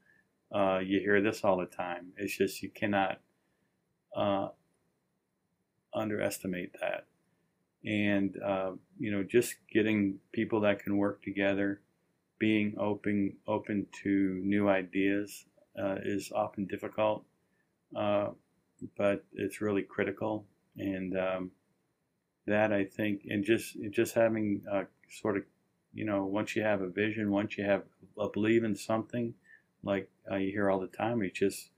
Uh, 0.53 0.81
you 0.85 1.01
hear 1.01 1.23
this 1.23 1.45
all 1.45 1.57
the 1.57 1.65
time. 1.67 2.13
It's 2.19 2.37
just 2.37 2.63
you 2.63 2.69
cannot 2.69 3.21
uh, 4.15 4.49
underestimate 5.95 6.75
that. 6.83 7.07
And, 7.89 8.37
uh, 8.43 8.73
you 8.99 9.11
know, 9.11 9.23
just 9.23 9.55
getting 9.73 10.19
people 10.33 10.61
that 10.61 10.85
can 10.85 10.99
work 10.99 11.23
together, 11.23 11.81
being 12.39 12.75
open, 12.79 13.37
open 13.47 13.87
to 14.03 14.41
new 14.45 14.69
ideas 14.69 15.47
uh, 15.83 15.97
is 16.03 16.31
often 16.31 16.67
difficult. 16.67 17.25
Uh, 17.97 18.29
but 18.99 19.25
it's 19.33 19.63
really 19.63 19.81
critical. 19.81 20.45
And 20.77 21.19
um, 21.19 21.51
that 22.47 22.75
I 22.75 22.85
think, 22.85 23.23
and 23.31 23.43
just 23.43 23.77
just 23.91 24.15
having 24.15 24.61
uh, 24.71 24.85
sort 25.11 25.39
of, 25.39 25.45
you 25.95 26.05
know, 26.05 26.27
once 26.27 26.55
you 26.55 26.63
have 26.63 26.83
a 26.83 26.89
vision, 26.89 27.31
once 27.31 27.57
you 27.57 27.65
have 27.65 27.85
a 28.19 28.29
belief 28.29 28.65
in 28.65 28.77
something, 28.77 29.33
like 29.83 30.11
you 30.31 30.51
hear 30.51 30.69
all 30.69 30.79
the 30.79 30.89
time, 30.89 31.23
it's 31.23 31.39
just 31.39 31.71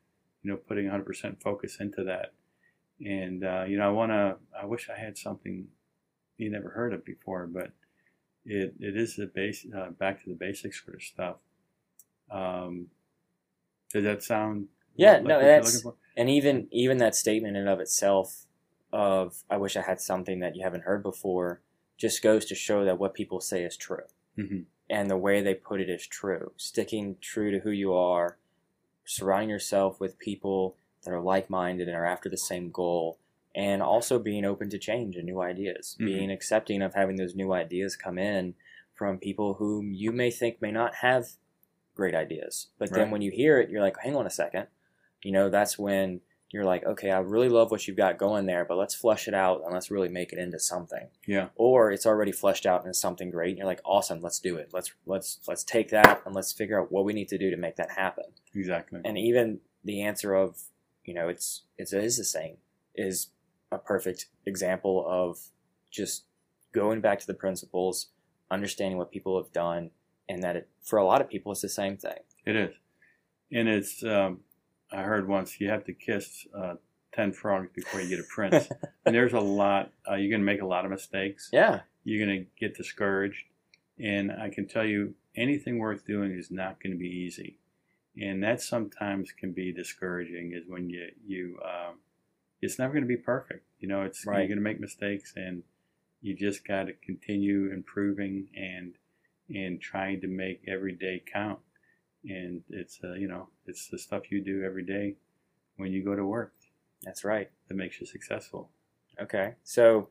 you 0.42 0.50
know 0.50 0.56
putting 0.56 0.86
100% 0.86 1.40
focus 1.40 1.76
into 1.78 2.02
that. 2.02 2.32
And 3.00 3.44
uh, 3.44 3.64
you 3.68 3.78
know, 3.78 3.86
I 3.86 3.92
want 3.92 4.10
to. 4.10 4.36
I 4.60 4.66
wish 4.66 4.90
I 4.90 4.98
had 4.98 5.16
something 5.16 5.68
you 6.40 6.50
never 6.50 6.70
heard 6.70 6.92
of 6.92 7.04
before, 7.04 7.46
but 7.46 7.70
it 8.44 8.74
it 8.80 8.96
is 8.96 9.16
the 9.16 9.26
base 9.26 9.66
uh, 9.76 9.90
back 9.90 10.22
to 10.22 10.30
the 10.30 10.34
basics 10.34 10.82
sort 10.82 10.96
of 10.96 11.02
stuff. 11.02 11.36
Um, 12.30 12.86
does 13.92 14.04
that 14.04 14.22
sound? 14.22 14.68
Yeah, 14.96 15.14
like 15.14 15.24
no, 15.24 15.40
that's 15.40 15.84
and 16.16 16.30
even 16.30 16.68
even 16.70 16.98
that 16.98 17.14
statement 17.14 17.56
in 17.56 17.62
and 17.62 17.70
of 17.70 17.80
itself 17.80 18.46
of 18.92 19.44
I 19.48 19.56
wish 19.56 19.76
I 19.76 19.82
had 19.82 20.00
something 20.00 20.40
that 20.40 20.56
you 20.56 20.62
haven't 20.62 20.84
heard 20.84 21.02
before 21.02 21.60
just 21.96 22.22
goes 22.22 22.44
to 22.46 22.54
show 22.54 22.84
that 22.84 22.98
what 22.98 23.14
people 23.14 23.40
say 23.40 23.62
is 23.62 23.76
true. 23.76 24.04
Mhm. 24.38 24.64
And 24.88 25.08
the 25.10 25.16
way 25.16 25.42
they 25.42 25.54
put 25.54 25.80
it 25.80 25.88
is 25.88 26.06
true. 26.06 26.52
Sticking 26.56 27.16
true 27.20 27.50
to 27.50 27.60
who 27.60 27.70
you 27.70 27.92
are, 27.92 28.38
surrounding 29.04 29.50
yourself 29.50 30.00
with 30.00 30.18
people 30.18 30.76
that 31.02 31.12
are 31.12 31.20
like 31.20 31.50
minded 31.50 31.88
and 31.88 31.96
are 31.96 32.06
after 32.06 32.28
the 32.28 32.36
same 32.36 32.70
goal, 32.70 33.18
and 33.54 33.82
also 33.82 34.18
being 34.18 34.44
open 34.44 34.70
to 34.70 34.78
change 34.78 35.16
and 35.16 35.26
new 35.26 35.40
ideas. 35.40 35.96
Mhm. 36.00 36.06
Being 36.06 36.30
accepting 36.30 36.82
of 36.82 36.94
having 36.94 37.16
those 37.16 37.34
new 37.34 37.52
ideas 37.52 37.96
come 37.96 38.18
in 38.18 38.54
from 38.94 39.18
people 39.18 39.54
whom 39.54 39.92
you 39.92 40.12
may 40.12 40.30
think 40.30 40.60
may 40.60 40.70
not 40.70 40.96
have 40.96 41.30
great 41.94 42.14
ideas. 42.14 42.68
But 42.78 42.90
then 42.92 43.10
when 43.10 43.22
you 43.22 43.30
hear 43.30 43.60
it, 43.60 43.70
you're 43.70 43.82
like, 43.82 43.98
hang 43.98 44.14
on 44.16 44.26
a 44.26 44.30
second. 44.30 44.68
You 45.22 45.32
know, 45.32 45.50
that's 45.50 45.78
when 45.78 46.20
you're 46.50 46.64
like, 46.64 46.84
okay, 46.84 47.10
I 47.10 47.18
really 47.18 47.48
love 47.48 47.70
what 47.70 47.86
you've 47.86 47.96
got 47.96 48.18
going 48.18 48.46
there, 48.46 48.64
but 48.64 48.76
let's 48.76 48.94
flesh 48.94 49.28
it 49.28 49.34
out 49.34 49.62
and 49.64 49.72
let's 49.72 49.90
really 49.90 50.08
make 50.08 50.32
it 50.32 50.38
into 50.38 50.58
something. 50.58 51.08
Yeah. 51.26 51.48
Or 51.54 51.92
it's 51.92 52.06
already 52.06 52.32
fleshed 52.32 52.66
out 52.66 52.80
into 52.80 52.94
something 52.94 53.30
great, 53.30 53.50
and 53.50 53.58
you're 53.58 53.66
like, 53.66 53.82
awesome, 53.84 54.20
let's 54.20 54.40
do 54.40 54.56
it. 54.56 54.70
Let's 54.72 54.92
let's 55.06 55.38
let's 55.46 55.62
take 55.62 55.90
that 55.90 56.22
and 56.26 56.34
let's 56.34 56.52
figure 56.52 56.80
out 56.80 56.90
what 56.90 57.04
we 57.04 57.12
need 57.12 57.28
to 57.28 57.38
do 57.38 57.50
to 57.50 57.56
make 57.56 57.76
that 57.76 57.92
happen. 57.92 58.24
Exactly. 58.54 59.00
And 59.04 59.16
even 59.16 59.60
the 59.84 60.02
answer 60.02 60.34
of, 60.34 60.60
you 61.04 61.14
know, 61.14 61.28
it's 61.28 61.62
it's 61.78 61.92
it 61.92 62.02
is 62.02 62.16
the 62.16 62.24
same 62.24 62.56
is 62.96 63.28
a 63.72 63.78
perfect 63.78 64.26
example 64.46 65.04
of 65.06 65.38
just 65.90 66.24
going 66.72 67.00
back 67.00 67.20
to 67.20 67.26
the 67.26 67.34
principles, 67.34 68.08
understanding 68.50 68.98
what 68.98 69.10
people 69.10 69.40
have 69.42 69.52
done, 69.52 69.90
and 70.28 70.42
that 70.42 70.56
it, 70.56 70.68
for 70.82 70.98
a 70.98 71.04
lot 71.04 71.20
of 71.20 71.28
people 71.28 71.52
it's 71.52 71.60
the 71.60 71.68
same 71.68 71.96
thing. 71.96 72.18
It 72.46 72.56
is, 72.56 72.74
and 73.52 73.68
it's. 73.68 74.02
Um, 74.02 74.40
I 74.92 75.02
heard 75.02 75.28
once 75.28 75.60
you 75.60 75.68
have 75.70 75.84
to 75.84 75.92
kiss 75.92 76.46
uh, 76.56 76.74
ten 77.12 77.32
frogs 77.32 77.68
before 77.74 78.00
you 78.00 78.08
get 78.08 78.18
a 78.18 78.28
prince, 78.28 78.68
and 79.06 79.14
there's 79.14 79.32
a 79.32 79.40
lot. 79.40 79.92
Uh, 80.08 80.14
you're 80.14 80.30
going 80.30 80.40
to 80.40 80.46
make 80.46 80.62
a 80.62 80.66
lot 80.66 80.84
of 80.84 80.90
mistakes. 80.90 81.48
Yeah. 81.52 81.80
You're 82.02 82.26
going 82.26 82.40
to 82.40 82.46
get 82.58 82.76
discouraged, 82.76 83.44
and 83.98 84.32
I 84.32 84.48
can 84.48 84.66
tell 84.66 84.86
you, 84.86 85.14
anything 85.36 85.78
worth 85.78 86.06
doing 86.06 86.32
is 86.32 86.50
not 86.50 86.82
going 86.82 86.92
to 86.92 86.98
be 86.98 87.08
easy, 87.08 87.58
and 88.20 88.42
that 88.42 88.62
sometimes 88.62 89.32
can 89.32 89.52
be 89.52 89.72
discouraging. 89.72 90.52
Is 90.54 90.64
when 90.66 90.88
you 90.88 91.08
you 91.24 91.58
um, 91.62 91.96
it's 92.62 92.78
never 92.78 92.92
going 92.92 93.04
to 93.04 93.08
be 93.08 93.16
perfect. 93.16 93.64
You 93.78 93.88
know, 93.88 94.02
it's 94.02 94.26
Right. 94.26 94.38
you're 94.38 94.48
going 94.48 94.58
to 94.58 94.62
make 94.64 94.80
mistakes, 94.80 95.32
and 95.36 95.62
you 96.20 96.34
just 96.36 96.66
got 96.66 96.84
to 96.84 96.92
continue 96.92 97.70
improving 97.72 98.48
and 98.56 98.94
and 99.52 99.80
trying 99.80 100.20
to 100.20 100.26
make 100.28 100.62
every 100.68 100.92
day 100.92 101.22
count. 101.32 101.58
And 102.24 102.62
it's 102.68 103.00
uh, 103.02 103.14
you 103.14 103.26
know 103.28 103.48
it's 103.66 103.88
the 103.88 103.98
stuff 103.98 104.30
you 104.30 104.42
do 104.44 104.62
every 104.64 104.84
day 104.84 105.16
when 105.76 105.92
you 105.92 106.04
go 106.04 106.14
to 106.14 106.24
work 106.24 106.52
That's 107.02 107.24
right. 107.24 107.50
that 107.68 107.74
makes 107.74 108.00
you 108.00 108.06
successful. 108.06 108.70
Okay. 109.20 109.54
So, 109.64 110.08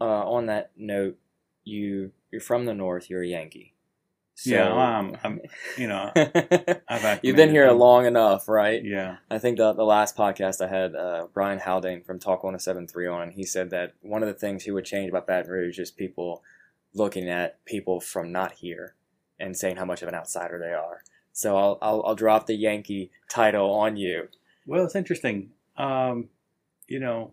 uh, 0.00 0.04
on 0.30 0.46
that 0.46 0.70
note, 0.76 1.18
you 1.64 2.12
you're 2.30 2.40
from 2.40 2.64
the 2.66 2.74
north. 2.74 3.10
You're 3.10 3.22
a 3.24 3.26
Yankee. 3.26 3.74
So, 4.42 4.50
Yeah, 4.52 4.98
um, 4.98 5.16
I'm- 5.22 5.40
you 5.76 5.86
know, 5.86 6.10
I've 6.88 7.20
You've 7.22 7.36
been 7.36 7.50
here 7.50 7.64
acclimated. 7.64 7.76
long 7.76 8.06
enough, 8.06 8.48
right? 8.48 8.82
Yeah, 8.82 9.16
I 9.30 9.38
think 9.38 9.58
the 9.58 9.74
the 9.74 9.84
last 9.84 10.16
podcast 10.16 10.64
I 10.64 10.68
had 10.68 10.94
uh, 10.94 11.26
Brian 11.34 11.58
Haldane 11.58 12.02
from 12.02 12.18
Talk 12.18 12.42
1073 12.42 13.06
on, 13.06 13.22
and 13.24 13.32
he 13.34 13.44
said 13.44 13.68
that 13.70 13.92
one 14.00 14.22
of 14.22 14.28
the 14.28 14.34
things 14.34 14.64
he 14.64 14.70
would 14.70 14.86
change 14.86 15.10
about 15.10 15.26
Baton 15.26 15.50
Rouge 15.50 15.78
is 15.78 15.90
people 15.90 16.42
looking 16.94 17.28
at 17.28 17.62
people 17.66 18.00
from 18.00 18.32
not 18.32 18.52
here 18.52 18.94
and 19.38 19.54
saying 19.56 19.76
how 19.76 19.84
much 19.84 20.00
of 20.00 20.08
an 20.08 20.14
outsider 20.14 20.58
they 20.58 20.72
are. 20.72 21.02
So 21.32 21.58
I'll 21.58 21.78
I'll, 21.82 22.02
I'll 22.06 22.14
drop 22.14 22.46
the 22.46 22.54
Yankee 22.54 23.10
title 23.28 23.70
on 23.74 23.98
you. 23.98 24.28
Well, 24.66 24.84
it's 24.86 24.96
interesting. 24.96 25.50
Um, 25.76 26.30
you 26.88 26.98
know, 26.98 27.32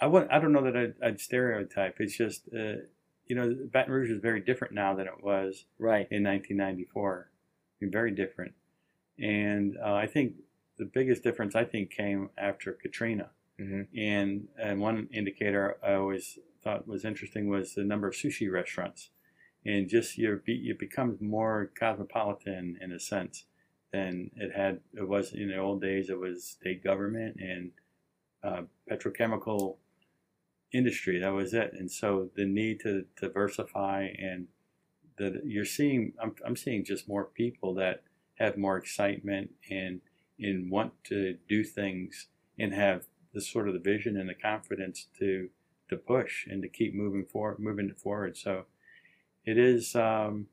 I 0.00 0.06
wouldn't, 0.06 0.30
I 0.32 0.38
don't 0.38 0.52
know 0.52 0.62
that 0.64 0.76
I'd, 0.76 0.94
I'd 1.04 1.20
stereotype. 1.20 1.96
It's 1.98 2.16
just 2.16 2.42
uh, 2.56 2.82
you 3.30 3.36
know, 3.36 3.56
Baton 3.72 3.92
Rouge 3.92 4.10
is 4.10 4.20
very 4.20 4.40
different 4.40 4.74
now 4.74 4.92
than 4.94 5.06
it 5.06 5.22
was 5.22 5.64
Right. 5.78 6.08
in 6.10 6.24
1994. 6.24 7.30
I 7.30 7.84
mean, 7.84 7.92
very 7.92 8.10
different. 8.10 8.54
And 9.18 9.76
uh, 9.78 9.94
I 9.94 10.06
think 10.06 10.34
the 10.78 10.84
biggest 10.84 11.22
difference 11.22 11.54
I 11.54 11.64
think 11.64 11.90
came 11.90 12.30
after 12.36 12.72
Katrina. 12.72 13.30
hmm 13.56 13.82
And 13.96 14.48
and 14.58 14.80
one 14.80 15.08
indicator 15.12 15.76
I 15.82 15.94
always 15.94 16.38
thought 16.62 16.88
was 16.88 17.04
interesting 17.04 17.48
was 17.48 17.74
the 17.74 17.84
number 17.84 18.08
of 18.08 18.14
sushi 18.14 18.50
restaurants, 18.50 19.10
and 19.64 19.88
just 19.88 20.18
you 20.18 20.40
it 20.46 20.78
becomes 20.78 21.20
more 21.20 21.70
cosmopolitan 21.78 22.78
in 22.80 22.90
a 22.92 22.98
sense 22.98 23.44
than 23.92 24.30
it 24.36 24.52
had. 24.56 24.80
It 24.94 25.06
was 25.08 25.32
in 25.32 25.48
the 25.48 25.58
old 25.58 25.80
days. 25.82 26.10
It 26.10 26.18
was 26.18 26.44
state 26.44 26.82
government 26.82 27.36
and 27.38 27.70
uh, 28.42 28.62
petrochemical 28.90 29.76
industry. 30.72 31.18
That 31.18 31.32
was 31.32 31.52
it. 31.54 31.72
And 31.72 31.90
so 31.90 32.30
the 32.36 32.44
need 32.46 32.80
to 32.80 33.06
diversify 33.20 34.08
and 34.18 34.48
that 35.18 35.42
you're 35.44 35.64
seeing. 35.64 36.12
I'm 36.22 36.34
I'm 36.46 36.56
seeing 36.56 36.84
just 36.84 37.08
more 37.08 37.24
people 37.24 37.74
that 37.74 38.02
have 38.36 38.56
more 38.56 38.76
excitement 38.78 39.50
and 39.70 40.00
and 40.38 40.70
want 40.70 40.92
to 41.04 41.36
do 41.48 41.62
things 41.64 42.28
and 42.58 42.72
have 42.72 43.04
the 43.34 43.40
sort 43.40 43.68
of 43.68 43.74
the 43.74 43.80
vision 43.80 44.16
and 44.16 44.28
the 44.28 44.34
confidence 44.34 45.08
to 45.18 45.50
to 45.88 45.96
push 45.96 46.46
and 46.46 46.62
to 46.62 46.68
keep 46.68 46.94
moving 46.94 47.24
forward, 47.26 47.58
moving 47.58 47.88
it 47.90 47.98
forward. 48.00 48.36
So 48.36 48.64
it 49.44 49.58
is. 49.58 49.94
Um, 49.94 50.46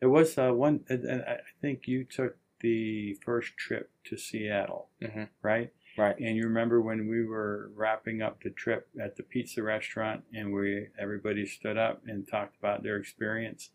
it 0.00 0.06
was 0.06 0.36
uh, 0.38 0.50
one. 0.50 0.84
And 0.88 1.22
I 1.22 1.38
think 1.60 1.86
you 1.86 2.04
took 2.04 2.36
the 2.60 3.14
first 3.24 3.56
trip 3.56 3.90
to 4.04 4.16
Seattle, 4.16 4.88
Mhm. 5.00 5.28
right? 5.42 5.72
Right. 6.00 6.18
And 6.18 6.34
you 6.34 6.44
remember 6.44 6.80
when 6.80 7.08
we 7.08 7.26
were 7.26 7.70
wrapping 7.74 8.22
up 8.22 8.42
the 8.42 8.48
trip 8.48 8.88
at 8.98 9.16
the 9.16 9.22
pizza 9.22 9.62
restaurant, 9.62 10.24
and 10.32 10.50
we 10.50 10.86
everybody 10.98 11.44
stood 11.44 11.76
up 11.76 12.00
and 12.06 12.26
talked 12.26 12.56
about 12.56 12.82
their 12.82 12.96
experience. 12.96 13.68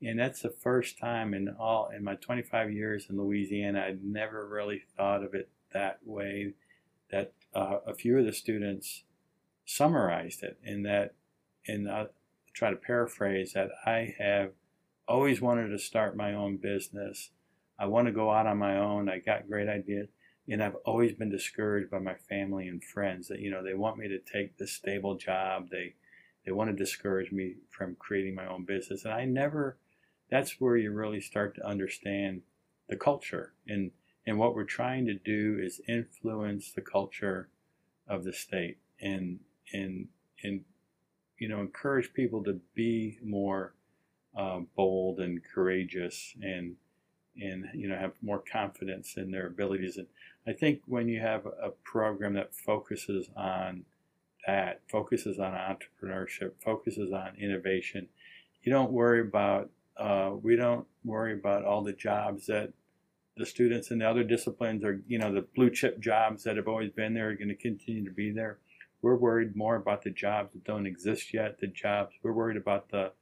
And 0.00 0.18
that's 0.18 0.40
the 0.40 0.48
first 0.48 0.98
time 0.98 1.34
in 1.34 1.54
all 1.60 1.90
in 1.94 2.02
my 2.02 2.14
25 2.14 2.72
years 2.72 3.08
in 3.10 3.18
Louisiana, 3.18 3.84
I'd 3.86 4.02
never 4.02 4.48
really 4.48 4.80
thought 4.96 5.22
of 5.22 5.34
it 5.34 5.50
that 5.74 5.98
way. 6.06 6.54
That 7.10 7.34
uh, 7.54 7.80
a 7.86 7.92
few 7.92 8.16
of 8.16 8.24
the 8.24 8.32
students 8.32 9.04
summarized 9.66 10.42
it 10.42 10.58
in 10.64 10.84
that, 10.84 11.16
and 11.66 11.86
I'll 11.90 12.08
try 12.54 12.70
to 12.70 12.76
paraphrase 12.76 13.52
that 13.52 13.68
I 13.84 14.14
have 14.18 14.52
always 15.06 15.42
wanted 15.42 15.68
to 15.68 15.78
start 15.78 16.16
my 16.16 16.32
own 16.32 16.56
business. 16.56 17.28
I 17.78 17.84
want 17.84 18.06
to 18.06 18.12
go 18.12 18.30
out 18.30 18.46
on 18.46 18.56
my 18.56 18.78
own. 18.78 19.10
I 19.10 19.18
got 19.18 19.50
great 19.50 19.68
ideas. 19.68 20.08
And 20.50 20.62
I've 20.62 20.76
always 20.86 21.12
been 21.12 21.30
discouraged 21.30 21.90
by 21.90 21.98
my 21.98 22.14
family 22.14 22.68
and 22.68 22.82
friends 22.82 23.28
that, 23.28 23.40
you 23.40 23.50
know, 23.50 23.62
they 23.62 23.74
want 23.74 23.98
me 23.98 24.08
to 24.08 24.18
take 24.18 24.56
this 24.56 24.72
stable 24.72 25.16
job. 25.16 25.68
They, 25.70 25.94
they 26.44 26.52
want 26.52 26.70
to 26.70 26.76
discourage 26.76 27.32
me 27.32 27.56
from 27.68 27.96
creating 27.98 28.34
my 28.34 28.46
own 28.46 28.64
business. 28.64 29.04
And 29.04 29.12
I 29.12 29.26
never, 29.26 29.76
that's 30.30 30.60
where 30.60 30.76
you 30.76 30.90
really 30.92 31.20
start 31.20 31.54
to 31.56 31.66
understand 31.66 32.42
the 32.88 32.96
culture. 32.96 33.52
And, 33.66 33.90
and 34.26 34.38
what 34.38 34.54
we're 34.54 34.64
trying 34.64 35.04
to 35.06 35.14
do 35.14 35.58
is 35.62 35.82
influence 35.86 36.72
the 36.72 36.80
culture 36.80 37.50
of 38.06 38.24
the 38.24 38.32
state 38.32 38.78
and, 39.02 39.40
and, 39.74 40.08
and, 40.42 40.64
you 41.38 41.48
know, 41.48 41.60
encourage 41.60 42.14
people 42.14 42.42
to 42.44 42.60
be 42.74 43.18
more 43.22 43.74
uh, 44.36 44.60
bold 44.74 45.18
and 45.20 45.42
courageous 45.44 46.34
and, 46.40 46.76
and, 47.40 47.68
you 47.74 47.88
know, 47.88 47.96
have 47.96 48.12
more 48.22 48.42
confidence 48.50 49.16
in 49.16 49.30
their 49.30 49.46
abilities. 49.46 49.96
And 49.96 50.06
I 50.46 50.52
think 50.52 50.80
when 50.86 51.08
you 51.08 51.20
have 51.20 51.46
a 51.46 51.70
program 51.84 52.34
that 52.34 52.54
focuses 52.54 53.28
on 53.36 53.84
that, 54.46 54.80
focuses 54.88 55.38
on 55.38 55.52
entrepreneurship, 55.52 56.52
focuses 56.64 57.12
on 57.12 57.36
innovation, 57.38 58.08
you 58.62 58.72
don't 58.72 58.92
worry 58.92 59.20
about, 59.20 59.70
uh, 59.96 60.32
we 60.42 60.56
don't 60.56 60.86
worry 61.04 61.34
about 61.34 61.64
all 61.64 61.82
the 61.82 61.92
jobs 61.92 62.46
that 62.46 62.72
the 63.36 63.46
students 63.46 63.90
in 63.90 63.98
the 63.98 64.08
other 64.08 64.24
disciplines 64.24 64.84
are, 64.84 65.00
you 65.06 65.18
know, 65.18 65.32
the 65.32 65.46
blue 65.54 65.70
chip 65.70 66.00
jobs 66.00 66.42
that 66.44 66.56
have 66.56 66.66
always 66.66 66.90
been 66.90 67.14
there 67.14 67.30
are 67.30 67.34
going 67.34 67.48
to 67.48 67.54
continue 67.54 68.04
to 68.04 68.10
be 68.10 68.32
there. 68.32 68.58
We're 69.00 69.16
worried 69.16 69.54
more 69.54 69.76
about 69.76 70.02
the 70.02 70.10
jobs 70.10 70.54
that 70.54 70.64
don't 70.64 70.86
exist 70.86 71.32
yet, 71.32 71.60
the 71.60 71.68
jobs, 71.68 72.14
we're 72.22 72.32
worried 72.32 72.56
about 72.56 72.90
the, 72.90 73.12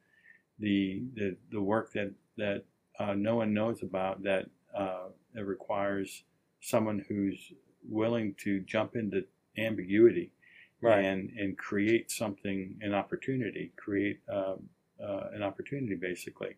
the, 0.58 1.02
the, 1.14 1.36
the 1.52 1.60
work 1.60 1.92
that, 1.92 2.12
that 2.38 2.64
uh, 2.98 3.14
no 3.14 3.36
one 3.36 3.54
knows 3.54 3.82
about 3.82 4.22
that, 4.24 4.46
uh, 4.76 5.08
that 5.34 5.44
requires 5.44 6.24
someone 6.60 7.04
who's 7.08 7.52
willing 7.88 8.34
to 8.44 8.60
jump 8.60 8.96
into 8.96 9.24
ambiguity 9.58 10.32
Right. 10.80 11.04
and 11.04 11.30
and 11.38 11.56
create 11.56 12.10
something, 12.10 12.76
an 12.82 12.94
opportunity, 12.94 13.72
create 13.76 14.20
um, 14.32 14.68
uh, 15.02 15.28
an 15.34 15.42
opportunity, 15.42 15.94
basically. 15.94 16.56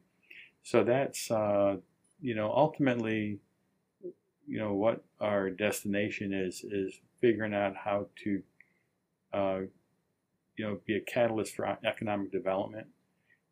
So 0.62 0.84
that's 0.84 1.30
uh, 1.30 1.76
you 2.20 2.34
know 2.34 2.53
ultimately, 2.53 3.39
you 4.47 4.59
know 4.59 4.74
what 4.74 5.05
our 5.20 5.51
destination 5.51 6.32
is 6.32 6.64
is 6.64 7.01
figuring 7.20 7.55
out 7.55 7.76
how 7.76 8.09
to 8.24 8.43
uh, 9.32 9.61
you 10.57 10.64
know 10.66 10.80
be 10.86 10.97
a 10.97 11.01
catalyst 11.01 11.55
for 11.57 11.78
economic 11.84 12.32
development, 12.32 12.89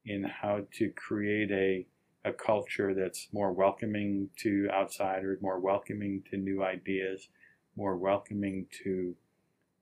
in 0.05 0.24
how 0.24 0.66
to 0.74 0.91
create 0.91 1.51
a 1.53 1.87
a 2.27 2.33
culture 2.33 2.93
that's 2.93 3.29
more 3.33 3.53
welcoming 3.53 4.29
to 4.37 4.68
outsiders, 4.72 5.41
more 5.41 5.61
welcoming 5.61 6.22
to 6.31 6.37
new 6.37 6.62
ideas, 6.64 7.29
more 7.77 7.97
welcoming 7.97 8.66
to 8.83 9.14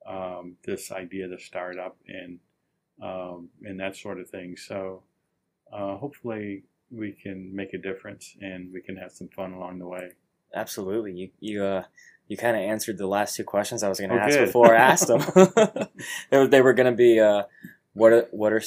um, 0.06 0.56
this 0.64 0.92
idea 0.92 1.26
to 1.28 1.38
start 1.38 1.78
up 1.78 1.96
and 2.06 2.38
um, 3.02 3.48
and 3.64 3.80
that 3.80 3.96
sort 3.96 4.20
of 4.20 4.28
thing. 4.30 4.56
So 4.56 5.02
uh, 5.72 5.96
hopefully 5.96 6.64
we 6.90 7.12
can 7.12 7.54
make 7.54 7.72
a 7.74 7.78
difference 7.78 8.36
and 8.40 8.72
we 8.72 8.80
can 8.82 8.96
have 8.96 9.10
some 9.12 9.28
fun 9.28 9.52
along 9.54 9.78
the 9.80 9.86
way. 9.88 10.10
Absolutely. 10.54 11.12
You 11.12 11.30
you 11.40 11.64
uh 11.64 11.84
you 12.28 12.36
kind 12.36 12.56
of 12.56 12.62
answered 12.62 12.98
the 12.98 13.06
last 13.08 13.34
two 13.36 13.44
questions 13.44 13.82
I 13.82 13.88
was 13.88 13.98
going 13.98 14.10
to 14.10 14.16
Oh, 14.16 14.20
ask 14.20 14.38
good. 14.38 14.46
before 14.46 14.74
I 14.74 14.78
asked 14.78 15.08
them. 15.12 15.20
they 16.30 16.38
were, 16.38 16.46
they 16.46 16.60
were 16.62 16.74
going 16.74 16.92
to 16.92 16.96
be 16.96 17.18
uh 17.18 17.44
what 17.94 18.12
are 18.12 18.28
what 18.30 18.52
are 18.52 18.62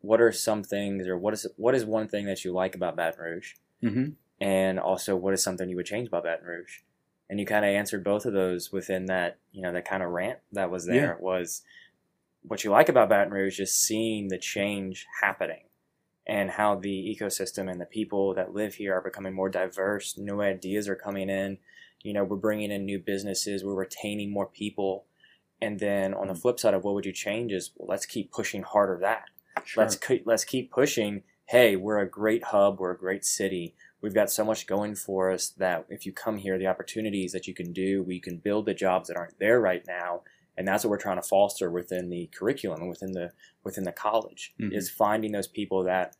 what 0.00 0.20
are 0.20 0.32
some 0.32 0.62
things 0.62 1.06
or 1.06 1.16
what 1.18 1.34
is 1.34 1.46
what 1.56 1.74
is 1.74 1.84
one 1.84 2.08
thing 2.08 2.26
that 2.26 2.44
you 2.44 2.52
like 2.52 2.74
about 2.74 2.96
Baton 2.96 3.20
Rouge 3.20 3.52
Mm-hmm. 3.82 4.10
and 4.42 4.78
also 4.78 5.16
what 5.16 5.32
is 5.32 5.42
something 5.42 5.68
you 5.70 5.76
would 5.76 5.86
change 5.86 6.08
about 6.08 6.24
Baton 6.24 6.46
Rouge? 6.46 6.80
And 7.28 7.38
you 7.38 7.46
kind 7.46 7.64
of 7.64 7.70
answered 7.70 8.02
both 8.02 8.26
of 8.26 8.32
those 8.32 8.72
within 8.72 9.06
that, 9.06 9.38
you 9.52 9.62
know, 9.62 9.72
that 9.72 9.88
kind 9.88 10.02
of 10.02 10.10
rant 10.10 10.40
that 10.52 10.70
was 10.70 10.84
there 10.86 11.16
was 11.20 11.62
what 12.42 12.64
you 12.64 12.70
like 12.70 12.88
about 12.88 13.08
Baton 13.08 13.32
Rouge 13.32 13.60
is 13.60 13.74
seeing 13.74 14.28
the 14.28 14.38
change 14.38 15.06
happening 15.22 15.64
and 16.26 16.50
how 16.50 16.74
the 16.74 17.16
ecosystem 17.18 17.70
and 17.70 17.80
the 17.80 17.86
people 17.86 18.34
that 18.34 18.54
live 18.54 18.74
here 18.74 18.94
are 18.94 19.00
becoming 19.00 19.34
more 19.34 19.48
diverse. 19.48 20.16
New 20.18 20.40
ideas 20.40 20.88
are 20.88 20.96
coming 20.96 21.28
in. 21.30 21.58
You 22.02 22.14
know, 22.14 22.24
we're 22.24 22.36
bringing 22.36 22.70
in 22.70 22.84
new 22.84 22.98
businesses, 22.98 23.62
we're 23.62 23.74
retaining 23.74 24.32
more 24.32 24.46
people. 24.46 25.04
And 25.60 25.78
then 25.78 26.14
on 26.14 26.28
the 26.28 26.34
flip 26.34 26.58
side 26.58 26.74
of 26.74 26.82
what 26.84 26.94
would 26.94 27.04
you 27.04 27.12
change 27.12 27.52
is 27.52 27.70
well, 27.76 27.88
let's 27.88 28.06
keep 28.06 28.32
pushing 28.32 28.62
harder 28.62 28.98
that 29.02 29.24
Sure. 29.64 29.82
let's 29.84 29.96
keep 29.96 30.22
let's 30.26 30.44
keep 30.44 30.70
pushing. 30.70 31.22
Hey, 31.46 31.74
we're 31.76 31.98
a 31.98 32.08
great 32.08 32.44
hub. 32.44 32.78
We're 32.78 32.92
a 32.92 32.98
great 32.98 33.24
city. 33.24 33.74
We've 34.00 34.14
got 34.14 34.30
so 34.30 34.44
much 34.44 34.66
going 34.66 34.94
for 34.94 35.30
us 35.30 35.48
that 35.50 35.84
if 35.88 36.06
you 36.06 36.12
come 36.12 36.38
here, 36.38 36.56
the 36.58 36.66
opportunities 36.68 37.32
that 37.32 37.46
you 37.46 37.54
can 37.54 37.72
do, 37.72 38.02
we 38.02 38.18
can 38.20 38.38
build 38.38 38.66
the 38.66 38.74
jobs 38.74 39.08
that 39.08 39.16
aren't 39.16 39.38
there 39.38 39.60
right 39.60 39.82
now, 39.86 40.22
and 40.56 40.66
that's 40.66 40.84
what 40.84 40.90
we're 40.90 40.96
trying 40.98 41.20
to 41.20 41.26
foster 41.28 41.70
within 41.70 42.08
the 42.08 42.28
curriculum 42.32 42.80
and 42.80 42.88
within 42.88 43.12
the 43.12 43.32
within 43.64 43.84
the 43.84 43.92
college 43.92 44.54
Mhm. 44.60 44.72
is 44.74 44.88
finding 44.90 45.32
those 45.32 45.48
people 45.48 45.82
that 45.84 46.16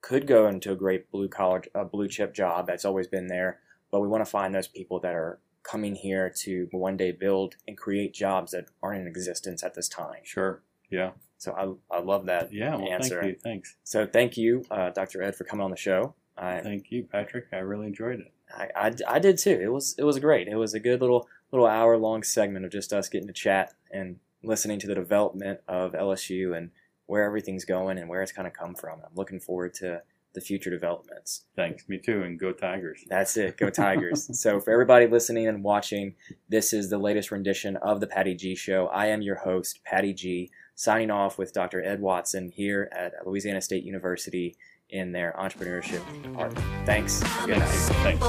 could 0.00 0.26
go 0.28 0.46
into 0.46 0.70
a 0.70 0.76
great 0.76 1.10
blue 1.10 1.28
collar, 1.28 1.62
a 1.74 1.84
blue 1.84 2.06
chip 2.08 2.32
job 2.32 2.66
that's 2.68 2.84
always 2.84 3.08
been 3.08 3.26
there, 3.26 3.58
but 3.90 4.00
we 4.00 4.06
want 4.08 4.24
to 4.24 4.30
find 4.30 4.54
those 4.54 4.68
people 4.68 5.00
that 5.00 5.14
are 5.14 5.40
coming 5.64 5.96
here 5.96 6.30
to 6.30 6.68
one 6.70 6.96
day 6.96 7.10
build 7.10 7.56
and 7.66 7.76
create 7.76 8.14
jobs 8.14 8.52
that 8.52 8.66
aren't 8.82 9.00
in 9.00 9.06
existence 9.08 9.62
at 9.64 9.74
this 9.74 9.88
time. 9.88 10.20
Sure. 10.22 10.62
Yeah. 10.90 11.10
So 11.38 11.52
I, 11.90 11.96
I 11.96 12.00
love 12.00 12.26
that 12.26 12.52
Yeah. 12.52 12.76
Well, 12.76 12.88
answer. 12.92 13.20
thank 13.20 13.32
you. 13.34 13.38
Thanks. 13.42 13.76
so 13.84 14.06
thank 14.06 14.36
you, 14.36 14.64
uh, 14.70 14.90
Dr. 14.90 15.22
Ed, 15.22 15.36
for 15.36 15.44
coming 15.44 15.64
on 15.64 15.70
the 15.70 15.76
show. 15.76 16.14
I, 16.36 16.60
Thank 16.60 16.90
you, 16.92 17.02
Patrick. 17.04 17.46
I 17.52 17.56
really 17.58 17.86
enjoyed 17.88 18.20
it. 18.20 18.32
I, 18.56 18.68
I, 18.76 18.92
I 19.08 19.18
did 19.18 19.38
too. 19.38 19.58
It 19.60 19.72
was 19.72 19.94
it 19.98 20.04
was 20.04 20.18
great. 20.20 20.46
It 20.48 20.54
was 20.56 20.72
a 20.72 20.80
good 20.80 21.00
little 21.00 21.28
little 21.52 21.66
hour 21.66 21.96
long 21.98 22.22
segment 22.22 22.64
of 22.64 22.70
just 22.70 22.92
us 22.92 23.08
getting 23.08 23.26
to 23.26 23.32
chat 23.32 23.72
and 23.90 24.16
listening 24.42 24.78
to 24.80 24.86
the 24.86 24.94
development 24.94 25.60
of 25.66 25.92
LSU 25.92 26.56
and 26.56 26.70
where 27.06 27.24
everything's 27.24 27.64
going 27.64 27.98
and 27.98 28.08
where 28.08 28.22
it's 28.22 28.30
kind 28.32 28.46
of 28.46 28.54
come 28.54 28.74
from. 28.74 29.00
I'm 29.00 29.14
looking 29.16 29.40
forward 29.40 29.74
to 29.74 30.02
the 30.34 30.40
future 30.40 30.70
developments. 30.70 31.44
Thanks. 31.56 31.88
Me 31.88 31.98
too. 31.98 32.22
And 32.22 32.38
go 32.38 32.52
Tigers. 32.52 33.04
That's 33.08 33.36
it. 33.36 33.56
Go 33.56 33.68
Tigers. 33.84 34.38
so, 34.38 34.60
for 34.60 34.70
everybody 34.70 35.06
listening 35.08 35.48
and 35.48 35.64
watching, 35.64 36.14
this 36.48 36.72
is 36.72 36.88
the 36.88 36.98
latest 36.98 37.30
rendition 37.32 37.76
of 37.78 38.00
the 38.00 38.06
Patty 38.06 38.34
G 38.34 38.54
Show. 38.54 38.86
I 38.88 39.06
am 39.06 39.22
your 39.22 39.36
host, 39.36 39.82
Patty 39.84 40.12
G, 40.14 40.50
signing 40.78 41.10
off 41.10 41.38
with 41.38 41.52
Dr. 41.52 41.82
Ed 41.82 42.00
Watson 42.00 42.52
here 42.54 42.88
at 42.92 43.26
Louisiana 43.26 43.60
State 43.60 43.82
University 43.82 44.54
in 44.90 45.10
their 45.10 45.34
entrepreneurship 45.36 46.00
department. 46.22 46.64
Thanks. 46.86 47.20
Good 47.44 47.58
night. 47.58 47.68
Thanks. 47.68 48.24